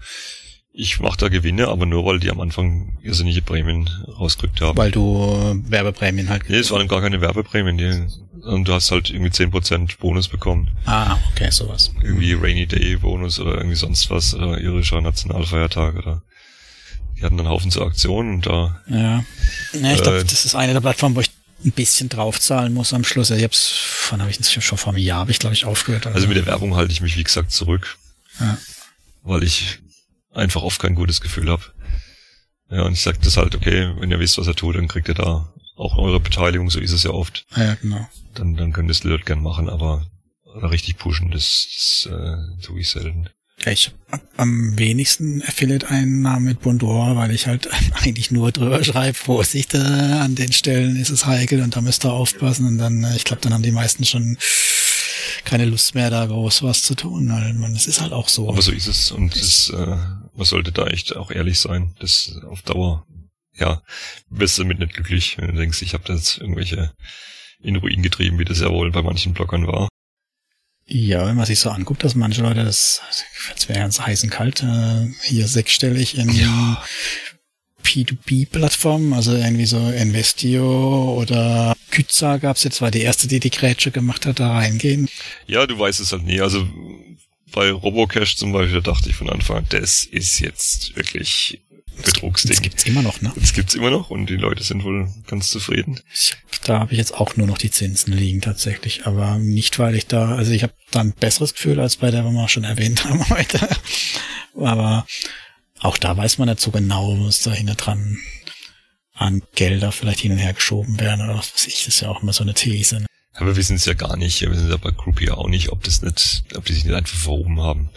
[0.75, 3.89] ich mache da Gewinne, aber nur weil die am Anfang irrsinnige Prämien
[4.19, 4.77] rausgerückt haben.
[4.77, 6.49] weil du Werbeprämien halt.
[6.49, 10.71] Nee, es waren gar keine Werbeprämien, die, und du hast halt irgendwie 10% Bonus bekommen.
[10.87, 11.91] ah, okay, sowas.
[12.03, 16.23] Irgendwie Rainy Day Bonus oder irgendwie sonst was, oder irischer Nationalfeiertag oder
[17.19, 19.25] die hatten dann Haufen zu Aktionen und da Ja.
[19.75, 21.31] ja ich glaube, Äh, das ist eine der Plattformen, wo ich
[21.65, 23.31] ein bisschen draufzahlen muss am Schluss.
[23.31, 23.73] Ich hab's,
[24.11, 26.07] wann habe ich das schon vor einem Jahr, habe ich glaube ich aufgehört.
[26.07, 27.99] Also mit der Werbung halte ich mich, wie gesagt, zurück.
[28.41, 28.59] Ja.
[29.23, 29.81] Weil ich
[30.33, 31.63] einfach oft kein gutes Gefühl habe.
[32.71, 35.09] Ja, und ich sag das halt, okay, wenn ihr wisst, was er tut, dann kriegt
[35.09, 37.45] ihr da auch eure Beteiligung, so ist es ja oft.
[37.57, 38.09] ja, genau.
[38.35, 40.07] Dann, dann könnt ihr es Leute gern machen, aber
[40.55, 43.29] richtig pushen, das, das äh, tue ich selten.
[43.71, 49.75] Ich hab am wenigsten Affiliate-Einnahmen mit Bondora, weil ich halt eigentlich nur drüber schreibe, Vorsicht,
[49.75, 53.17] äh, an den Stellen ist es heikel und da müsst ihr aufpassen und dann, äh,
[53.17, 54.37] ich glaube, dann haben die meisten schon
[55.45, 58.49] keine Lust mehr, da groß was zu tun, weil man, es ist halt auch so.
[58.49, 59.97] Aber so ist es und es, äh,
[60.35, 61.95] man sollte da echt auch ehrlich sein.
[61.99, 63.07] Das auf Dauer
[63.59, 63.83] ja,
[64.31, 66.93] wirst du damit nicht glücklich, wenn du denkst, ich habe da jetzt irgendwelche
[67.61, 69.89] in Ruin getrieben, wie das ja wohl bei manchen Blockern war.
[70.95, 73.01] Ja, wenn man sich so anguckt, dass manche Leute das,
[73.49, 76.85] jetzt wäre ganz heiß und kalt, äh, hier sechsstellig in ja.
[77.83, 83.91] P2P-Plattformen, also irgendwie so Investio oder Kütza gab's jetzt, war die erste, die die Grätsche
[83.91, 85.09] gemacht hat, da reingehen.
[85.47, 86.43] Ja, du weißt es halt nie.
[86.43, 86.69] Also
[87.53, 91.63] bei Robocash zum Beispiel, da dachte ich von Anfang an, das ist jetzt wirklich
[92.05, 92.51] Betrugsding.
[92.51, 93.33] Das gibt's immer noch, ne?
[93.37, 96.01] Das gibt's immer noch und die Leute sind wohl ganz zufrieden.
[96.13, 96.35] Ich,
[96.65, 100.07] da habe ich jetzt auch nur noch die Zinsen liegen tatsächlich, aber nicht, weil ich
[100.07, 103.05] da, also ich habe da ein besseres Gefühl als bei der, was wir schon erwähnt
[103.05, 103.69] haben heute.
[104.57, 105.07] Aber
[105.81, 108.19] auch da weiß man nicht so genau, was da hinten dran
[109.15, 111.85] an Gelder vielleicht hin und her geschoben werden oder was weiß ich.
[111.85, 113.01] Das ist ja auch immer so eine These.
[113.01, 113.07] Ne?
[113.35, 114.41] Aber wir wissen es ja gar nicht.
[114.41, 116.95] Wir wissen es ja bei Groupie auch nicht, ob das nicht, ob die sich nicht
[116.95, 117.91] einfach verhoben haben.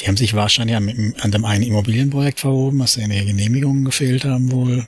[0.00, 4.24] Die haben sich wahrscheinlich an, an dem einen Immobilienprojekt verhoben, was in der Genehmigungen gefehlt
[4.24, 4.86] haben wohl.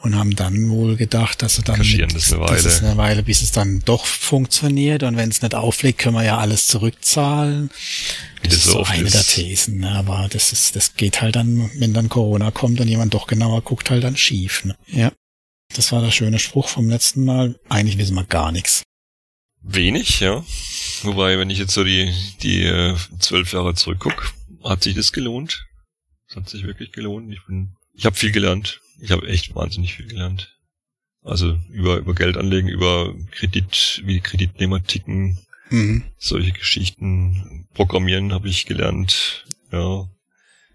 [0.00, 2.62] Und haben dann wohl gedacht, dass sie dann mit, das eine Weile.
[2.62, 5.02] Das eine Weile, bis es dann doch funktioniert.
[5.02, 7.68] Und wenn es nicht auflegt, können wir ja alles zurückzahlen.
[8.42, 9.14] Das, das ist so eine ist.
[9.14, 9.78] der Thesen.
[9.78, 9.90] Ne?
[9.90, 13.62] Aber das ist, das geht halt dann, wenn dann Corona kommt und jemand doch genauer
[13.62, 14.64] guckt, halt dann schief.
[14.64, 14.76] Ne?
[14.86, 15.10] Ja.
[15.74, 17.58] Das war der schöne Spruch vom letzten Mal.
[17.68, 18.84] Eigentlich wissen wir gar nichts.
[19.62, 20.44] Wenig, ja.
[21.04, 24.32] Wobei, wenn ich jetzt so die, die äh, zwölf Jahre zurückguck,
[24.64, 25.66] hat sich das gelohnt.
[26.28, 27.32] Das hat sich wirklich gelohnt.
[27.32, 28.80] Ich bin, ich habe viel gelernt.
[29.00, 30.56] Ich habe echt wahnsinnig viel gelernt.
[31.22, 35.38] Also über, über Geld anlegen, über Kredit, wie Kreditnehmer ticken,
[35.70, 36.04] mhm.
[36.18, 37.68] solche Geschichten.
[37.74, 39.44] Programmieren habe ich gelernt.
[39.70, 40.08] Ja,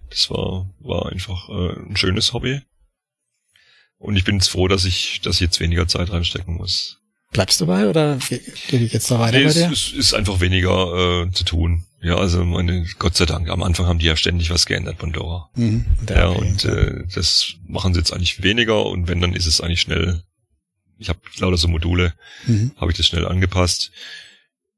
[0.09, 2.61] das war, war einfach äh, ein schönes Hobby.
[3.97, 6.99] Und ich bin jetzt froh, dass ich, dass ich jetzt weniger Zeit reinstecken muss.
[7.33, 8.17] Bleibst du dabei oder
[8.67, 9.71] geht jetzt da weiter nee, bei dir?
[9.71, 11.83] Es, es ist einfach weniger äh, zu tun.
[12.01, 15.49] Ja, also meine, Gott sei Dank, am Anfang haben die ja ständig was geändert, Pandora.
[15.55, 19.61] Mhm, ja, und äh, das machen sie jetzt eigentlich weniger und wenn, dann ist es
[19.61, 20.21] eigentlich schnell.
[20.97, 22.13] Ich habe lauter so Module,
[22.45, 22.71] mhm.
[22.77, 23.91] habe ich das schnell angepasst.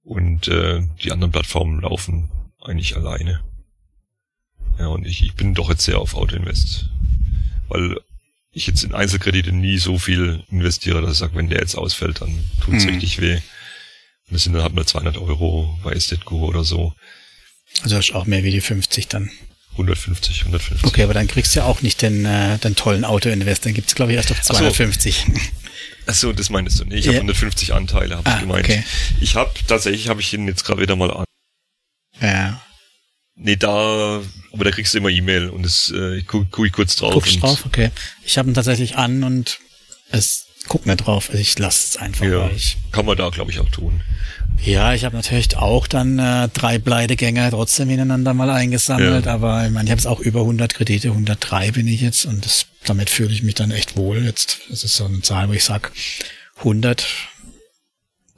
[0.03, 2.29] Und äh, die anderen Plattformen laufen
[2.61, 3.43] eigentlich alleine.
[4.77, 6.89] Ja, und ich, ich bin doch jetzt sehr auf Autoinvest.
[7.69, 7.97] Weil
[8.55, 12.21] ich jetzt in Einzelkredite nie so viel investiere, dass ich sage, wenn der jetzt ausfällt,
[12.21, 12.91] dann tut's mhm.
[12.91, 13.35] richtig weh.
[13.35, 16.93] Und das sind dann halt nur 200 Euro bei Estetco oder so.
[17.83, 19.29] Also hast du auch mehr wie die 50 dann.
[19.73, 20.87] 150, 150.
[20.87, 23.65] Okay, aber dann kriegst du ja auch nicht den, äh, den tollen Auto-Invest.
[23.65, 25.25] Dann gibt's glaube ich, erst auf 250.
[26.07, 26.99] Ach so, das meinst du nicht.
[26.99, 27.11] Ich ja.
[27.11, 28.65] habe 150 Anteile, habe ah, ich gemeint.
[28.65, 28.85] Okay.
[29.19, 31.25] Ich habe tatsächlich, habe ich ihn jetzt gerade wieder mal an.
[32.21, 32.64] Ja.
[33.37, 34.21] Nee, da,
[34.53, 37.13] aber da kriegst du immer E-Mail und das äh, guck, guck ich kurz drauf.
[37.13, 37.91] Guckst drauf, okay.
[38.25, 39.59] Ich habe ihn tatsächlich an und
[40.09, 41.29] es guckt mir drauf.
[41.29, 42.25] Also ich lasse es einfach.
[42.25, 44.01] Ja, ich, kann man da, glaube ich, auch tun.
[44.63, 49.33] Ja, ich habe natürlich auch dann äh, drei Bleidegänger trotzdem ineinander mal eingesammelt, ja.
[49.33, 52.45] aber ich meine, ich habe es auch über 100 Kredite, 103 bin ich jetzt und
[52.45, 54.23] das, damit fühle ich mich dann echt wohl.
[54.23, 55.91] Jetzt das ist so eine Zahl, wo ich sag
[56.59, 57.05] 100.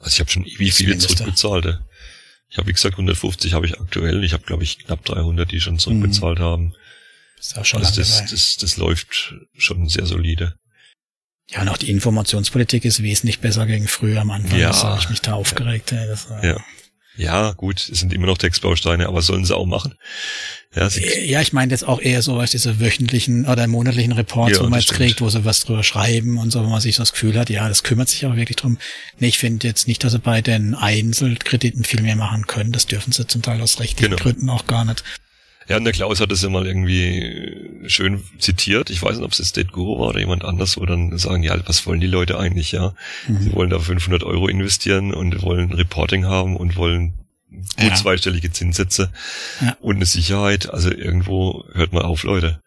[0.00, 1.78] Also ich habe schon wie viele zurückbezahlt.
[2.50, 4.24] Ich habe wie gesagt 150 habe ich aktuell.
[4.24, 6.44] Ich habe glaube ich knapp 300, die schon zurückbezahlt mhm.
[6.44, 6.74] haben.
[7.38, 10.56] Ist auch schon also das, das, das, das läuft schon sehr solide.
[11.50, 14.58] Ja, und auch die Informationspolitik ist wesentlich besser gegen früher am Anfang.
[14.58, 15.92] Ja, das habe ich mich da aufgeregt.
[15.92, 16.06] Ja.
[16.06, 16.62] Das, ja.
[17.18, 19.94] Ja, gut, es sind immer noch Textbausteine, aber sollen sie auch machen.
[20.74, 24.64] Ja, ja ich meine jetzt auch eher so als diese wöchentlichen oder monatlichen Reports, ja,
[24.64, 27.02] wo man jetzt kriegt, wo sie was drüber schreiben und so, wo man sich so
[27.02, 28.78] das Gefühl hat, ja, das kümmert sich auch wirklich drum.
[29.18, 32.70] Nee, ich finde jetzt nicht, dass sie bei den Einzelkrediten viel mehr machen können.
[32.70, 34.22] Das dürfen sie zum Teil aus rechtlichen genau.
[34.22, 35.02] Gründen auch gar nicht.
[35.68, 38.88] Ja, und der Klaus hat das ja mal irgendwie schön zitiert.
[38.88, 41.56] Ich weiß nicht, ob es State Guru war oder jemand anders, wo dann sagen, ja,
[41.66, 42.94] was wollen die Leute eigentlich, ja?
[43.26, 43.42] Mhm.
[43.42, 47.18] Sie wollen da 500 Euro investieren und wollen Reporting haben und wollen
[47.50, 47.94] gut ja.
[47.94, 49.12] zweistellige Zinssätze
[49.60, 49.76] ja.
[49.80, 50.70] und eine Sicherheit.
[50.70, 52.62] Also irgendwo hört man auf, Leute.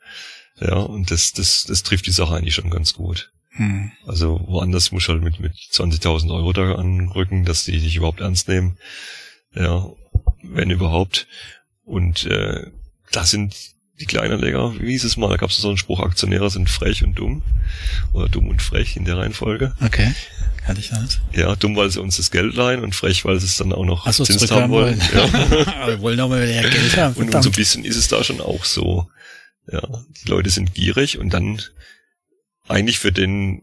[0.60, 3.32] Ja, und das, das, das trifft die Sache eigentlich schon ganz gut.
[3.54, 3.92] Mhm.
[4.06, 8.48] Also woanders muss halt mit, mit 20.000 Euro da anrücken, dass die dich überhaupt ernst
[8.48, 8.78] nehmen.
[9.56, 9.90] Ja,
[10.44, 11.28] wenn überhaupt.
[11.84, 12.68] Und äh,
[13.12, 13.56] das sind
[14.00, 17.04] die Kleinanleger, wie hieß es mal, da gab es so einen Spruch, Aktionäre sind frech
[17.04, 17.44] und dumm.
[18.14, 19.76] Oder dumm und frech in der Reihenfolge.
[19.80, 20.12] Okay.
[20.66, 21.20] Kann ich das?
[21.34, 23.86] Ja, dumm, weil sie uns das Geld leihen und frech, weil sie es dann auch
[23.86, 25.00] noch Ach so, Zins haben wollen.
[25.14, 25.32] wollen.
[25.66, 25.74] Ja.
[25.82, 27.16] Aber wir wollen noch mal mehr Geld haben.
[27.16, 29.08] Und, und so ein bisschen ist es da schon auch so.
[29.72, 29.82] Ja,
[30.24, 31.62] die Leute sind gierig und dann
[32.68, 33.62] eigentlich für den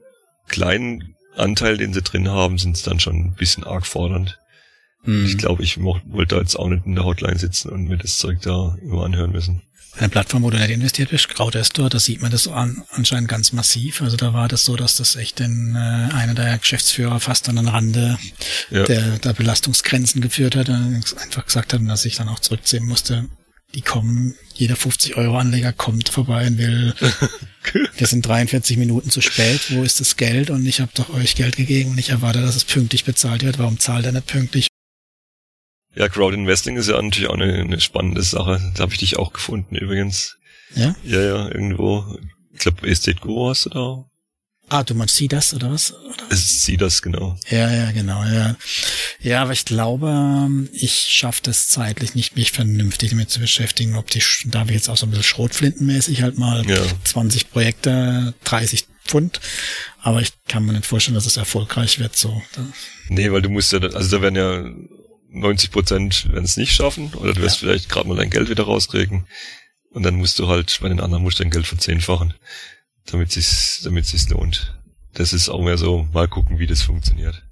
[0.49, 4.39] kleinen Anteil, den sie drin haben, sind es dann schon ein bisschen arg fordernd.
[5.05, 5.27] Hm.
[5.27, 8.19] Ich glaube, ich wollte da jetzt auch nicht in der Hotline sitzen und mir das
[8.19, 9.63] Zeug da immer anhören müssen.
[9.99, 13.53] Eine Plattform, wo du nicht investiert bist, Crowdestor, da sieht man das an, anscheinend ganz
[13.53, 14.01] massiv.
[14.01, 17.57] Also da war das so, dass das echt in, äh, einer der Geschäftsführer fast an
[17.57, 18.17] den Rande
[18.71, 18.85] ja.
[18.85, 23.27] der, der Belastungsgrenzen geführt hat und einfach gesagt hat, dass ich dann auch zurückziehen musste.
[23.75, 26.95] die kommen, jeder 50 Euro Anleger kommt vorbei und will,
[27.97, 30.51] wir sind 43 Minuten zu spät, wo ist das Geld?
[30.51, 33.59] Und ich habe doch euch Geld gegeben und ich erwarte, dass es pünktlich bezahlt wird.
[33.59, 34.69] Warum zahlt er nicht pünktlich?
[35.95, 38.61] Ja, Crowd Investing ist ja natürlich auch eine, eine spannende Sache.
[38.77, 40.37] Da habe ich dich auch gefunden übrigens.
[40.75, 40.95] Ja?
[41.05, 42.05] Ja, ja, irgendwo.
[42.53, 44.05] Ich glaube, Estate Guru hast du da.
[44.71, 45.95] Ah, du meinst sie das oder was?
[45.95, 46.25] Oder?
[46.29, 47.39] Es ist sie das, genau.
[47.49, 48.55] Ja, ja, genau, ja.
[49.19, 54.11] Ja, aber ich glaube, ich schaffe das zeitlich nicht, mich vernünftig damit zu beschäftigen, ob
[54.11, 56.83] die, da wir jetzt auch so ein bisschen schrotflintenmäßig halt mal Ja.
[57.05, 59.41] 20 Projekte, 30 Pfund.
[60.03, 62.43] Aber ich kann mir nicht vorstellen, dass es erfolgreich wird, so.
[63.09, 64.71] Nee, weil du musst ja, also da werden ja
[65.31, 67.69] 90 Prozent werden es nicht schaffen oder du wirst Ja.
[67.69, 69.27] vielleicht gerade mal dein Geld wieder rauskriegen
[69.91, 72.35] und dann musst du halt bei den anderen musst du dein Geld verzehnfachen,
[73.07, 74.75] damit sich's, damit sich's lohnt.
[75.15, 77.43] Das ist auch mehr so, mal gucken, wie das funktioniert.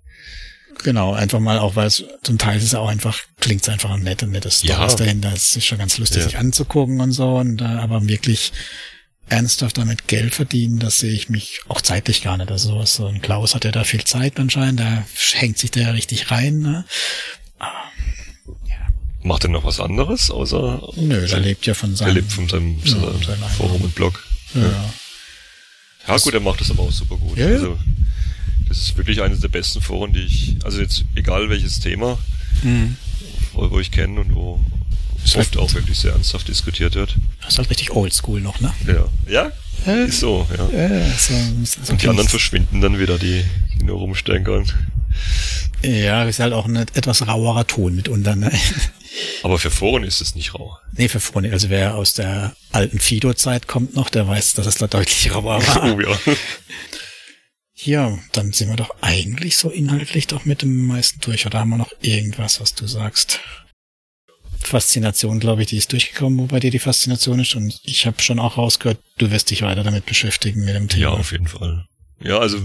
[0.85, 3.97] Genau, einfach mal auch, weil es zum Teil ist es auch einfach, klingt es einfach
[3.97, 4.75] nett und nettes Ja.
[4.77, 5.33] Stories dahinter.
[5.33, 6.25] Es ist schon ganz lustig, Ja.
[6.29, 7.37] sich anzugucken und so.
[7.37, 8.53] Und äh, aber wirklich
[9.29, 12.51] ernsthaft damit Geld verdienen, das sehe ich mich auch zeitlich gar nicht.
[12.51, 15.91] Also so ein Klaus hat ja da viel Zeit anscheinend, da hängt sich der ja
[15.93, 16.59] richtig rein.
[16.59, 16.85] Ne?
[19.23, 22.15] Macht er noch was anderes, außer Nö, der lebt ja von er seinem.
[22.15, 24.25] lebt von seinem, Ja, seinem seinem Forum und Blog.
[24.55, 24.91] ja.
[26.09, 27.37] Ja gut, er macht das aber auch super gut.
[27.37, 27.47] Ja.
[27.49, 27.77] Also
[28.69, 32.19] das ist wirklich eines der besten Foren, die ich, also jetzt egal welches Thema,
[32.63, 32.97] Mhm.
[33.53, 34.61] wo, wo ich kenne und wo
[35.25, 37.17] Ist oft halt- auch wirklich sehr ernsthaft diskutiert wird.
[37.41, 38.73] Das ist halt richtig oldschool noch, ne?
[38.87, 39.09] Ja.
[39.29, 39.53] Ja?
[39.87, 40.05] Ja.
[40.05, 40.69] Ist so, ja.
[40.89, 41.35] Ja, so,
[41.65, 44.65] so Und die anderen verschwinden dann wieder, die, die nur rumstenkern.
[45.83, 48.51] Ja, ist halt auch ein etwas rauerer Ton mitunter, ne?
[49.43, 50.77] Aber für Foren ist es nicht rau.
[50.93, 51.53] Nee, für Freunde.
[51.53, 55.67] Also wer aus der alten Fido-Zeit kommt noch, der weiß, dass es da deutlich rauer
[55.67, 55.85] war.
[55.97, 56.19] Oh ja.
[57.79, 61.47] Ja, dann sind wir doch eigentlich so inhaltlich doch mit dem meisten durch.
[61.47, 63.41] Oder haben wir noch irgendwas, was du sagst?
[64.61, 67.55] Faszination, glaube ich, die ist durchgekommen, wo bei dir die Faszination ist.
[67.55, 71.03] Und ich habe schon auch rausgehört, du wirst dich weiter damit beschäftigen mit dem Thema.
[71.03, 71.87] Ja, auf jeden Fall.
[72.21, 72.59] Ja, also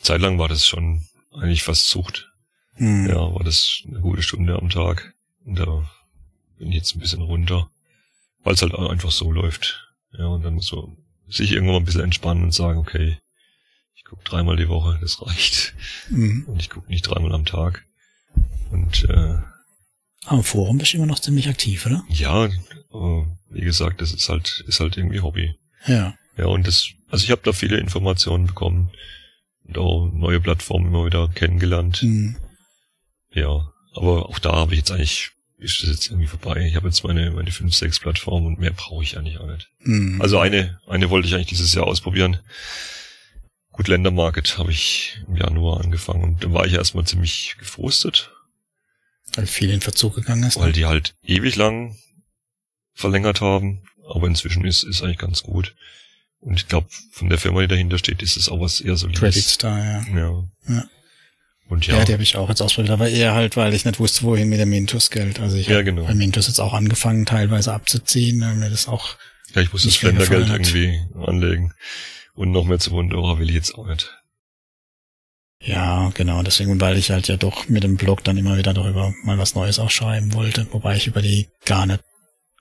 [0.00, 1.06] zeitlang war das schon
[1.36, 2.30] eigentlich fast Sucht.
[2.74, 3.08] Hm.
[3.08, 5.14] Ja, war das eine gute Stunde am Tag.
[5.44, 5.88] Und da
[6.58, 7.70] bin ich jetzt ein bisschen runter,
[8.42, 9.92] weil es halt einfach so läuft.
[10.12, 10.96] Ja, und dann muss man
[11.28, 13.18] sich irgendwann mal ein bisschen entspannen und sagen, okay,
[13.94, 15.74] ich gucke dreimal die Woche, das reicht.
[16.08, 16.44] Hm.
[16.46, 17.84] Und ich gucke nicht dreimal am Tag.
[18.70, 19.38] Und äh,
[20.26, 22.04] Am Forum bist du immer noch ziemlich aktiv, oder?
[22.08, 22.48] ja,
[22.90, 25.54] aber wie gesagt, das ist halt, ist halt irgendwie Hobby.
[25.86, 26.14] Ja.
[26.36, 28.90] Ja, und das, also ich habe da viele Informationen bekommen
[29.66, 31.98] und auch neue Plattformen immer wieder kennengelernt.
[31.98, 32.36] Hm.
[33.32, 36.66] Ja, aber auch da habe ich jetzt eigentlich, ist das jetzt irgendwie vorbei.
[36.66, 39.68] Ich habe jetzt meine, meine 5, 6 Plattformen und mehr brauche ich eigentlich auch nicht.
[39.80, 40.20] Hm.
[40.20, 42.38] Also eine, eine wollte ich eigentlich dieses Jahr ausprobieren.
[43.72, 48.32] Gut, Ländermarket habe ich im Januar angefangen und da war ich erstmal ziemlich gefrustet,
[49.34, 50.58] Weil viel in Verzug gegangen ist.
[50.58, 51.94] weil die halt ewig lang
[52.94, 55.74] verlängert haben, aber inzwischen ist, ist eigentlich ganz gut.
[56.46, 59.18] Und ich glaube, von der Firma, die dahinter steht, ist es auch was eher solides.
[59.20, 60.06] Credit Star, ja.
[60.16, 60.44] Ja.
[60.68, 60.84] Ja.
[61.68, 63.98] Und Ja, ja, die habe ich auch jetzt ausprobiert, aber eher halt, weil ich nicht
[63.98, 65.40] wusste, wohin mit dem Mintos-Geld.
[65.40, 66.04] Also ich Ja, habe genau.
[66.04, 69.16] bei Mintos jetzt auch angefangen, teilweise abzuziehen, weil mir das auch,
[69.56, 70.30] ja, ich muss das hat.
[70.30, 71.72] irgendwie anlegen.
[72.34, 74.14] Und noch mehr zu Wundora will ich jetzt auch nicht.
[75.60, 79.12] ja, genau, deswegen, weil ich halt ja doch mit dem Blog dann immer wieder darüber
[79.24, 82.04] mal was Neues auch schreiben wollte, wobei ich über die gar nicht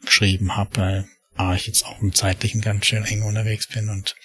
[0.03, 4.16] geschrieben habe, weil A, ich jetzt auch im zeitlichen ganz schön eng unterwegs bin und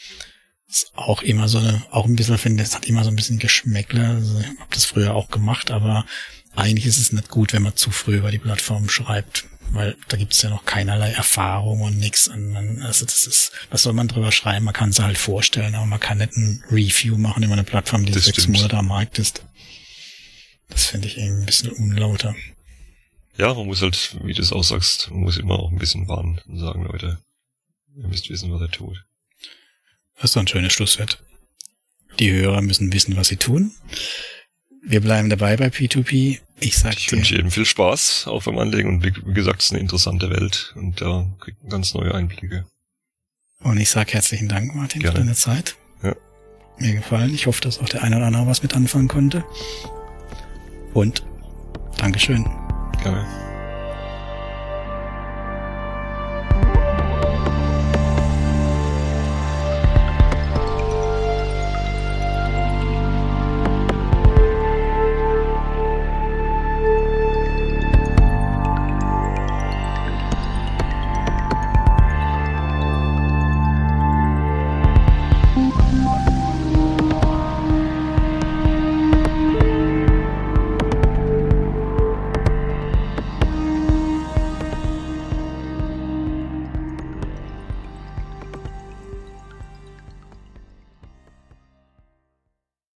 [0.68, 3.38] es auch immer so eine, auch ein bisschen finde, es hat immer so ein bisschen
[3.38, 4.06] Geschmäckle.
[4.06, 6.06] Also ich habe das früher auch gemacht, aber
[6.54, 10.16] eigentlich ist es nicht gut, wenn man zu früh über die Plattform schreibt, weil da
[10.16, 12.28] gibt es ja noch keinerlei Erfahrung und nichts.
[12.28, 14.64] Also das ist, was soll man drüber schreiben?
[14.64, 18.04] Man kann es halt vorstellen, aber man kann nicht ein Review machen über eine Plattform,
[18.06, 18.56] die Das sechs stimmt.
[18.58, 19.44] Monate am Markt ist.
[20.68, 22.34] Das finde ich irgendwie ein bisschen unlauter.
[23.40, 26.06] Ja, man muss halt, wie du es auch sagst, man muss immer auch ein bisschen
[26.08, 27.18] warnen und sagen, Leute,
[27.96, 29.02] ihr müsst wissen, was er tut.
[30.20, 31.22] Das ist ein schönes Schlusswort.
[32.18, 33.72] Die Hörer müssen wissen, was sie tun.
[34.84, 36.40] Wir bleiben dabei bei P2P.
[36.60, 39.60] Ich sag Ich dir, wünsche jedem viel Spaß auch beim Anlegen und wie, wie gesagt,
[39.60, 42.66] es ist eine interessante Welt und da kriegt man ganz neue Einblicke.
[43.62, 45.16] und ich sag herzlichen Dank, Martin, Gerne.
[45.16, 45.76] für deine Zeit.
[46.02, 46.14] Ja.
[46.78, 47.32] Mir gefallen.
[47.34, 49.44] Ich hoffe, dass auch der eine oder andere was mit anfangen konnte.
[50.92, 51.22] Und
[51.96, 52.44] Dankeschön.
[53.02, 53.49] Gerne.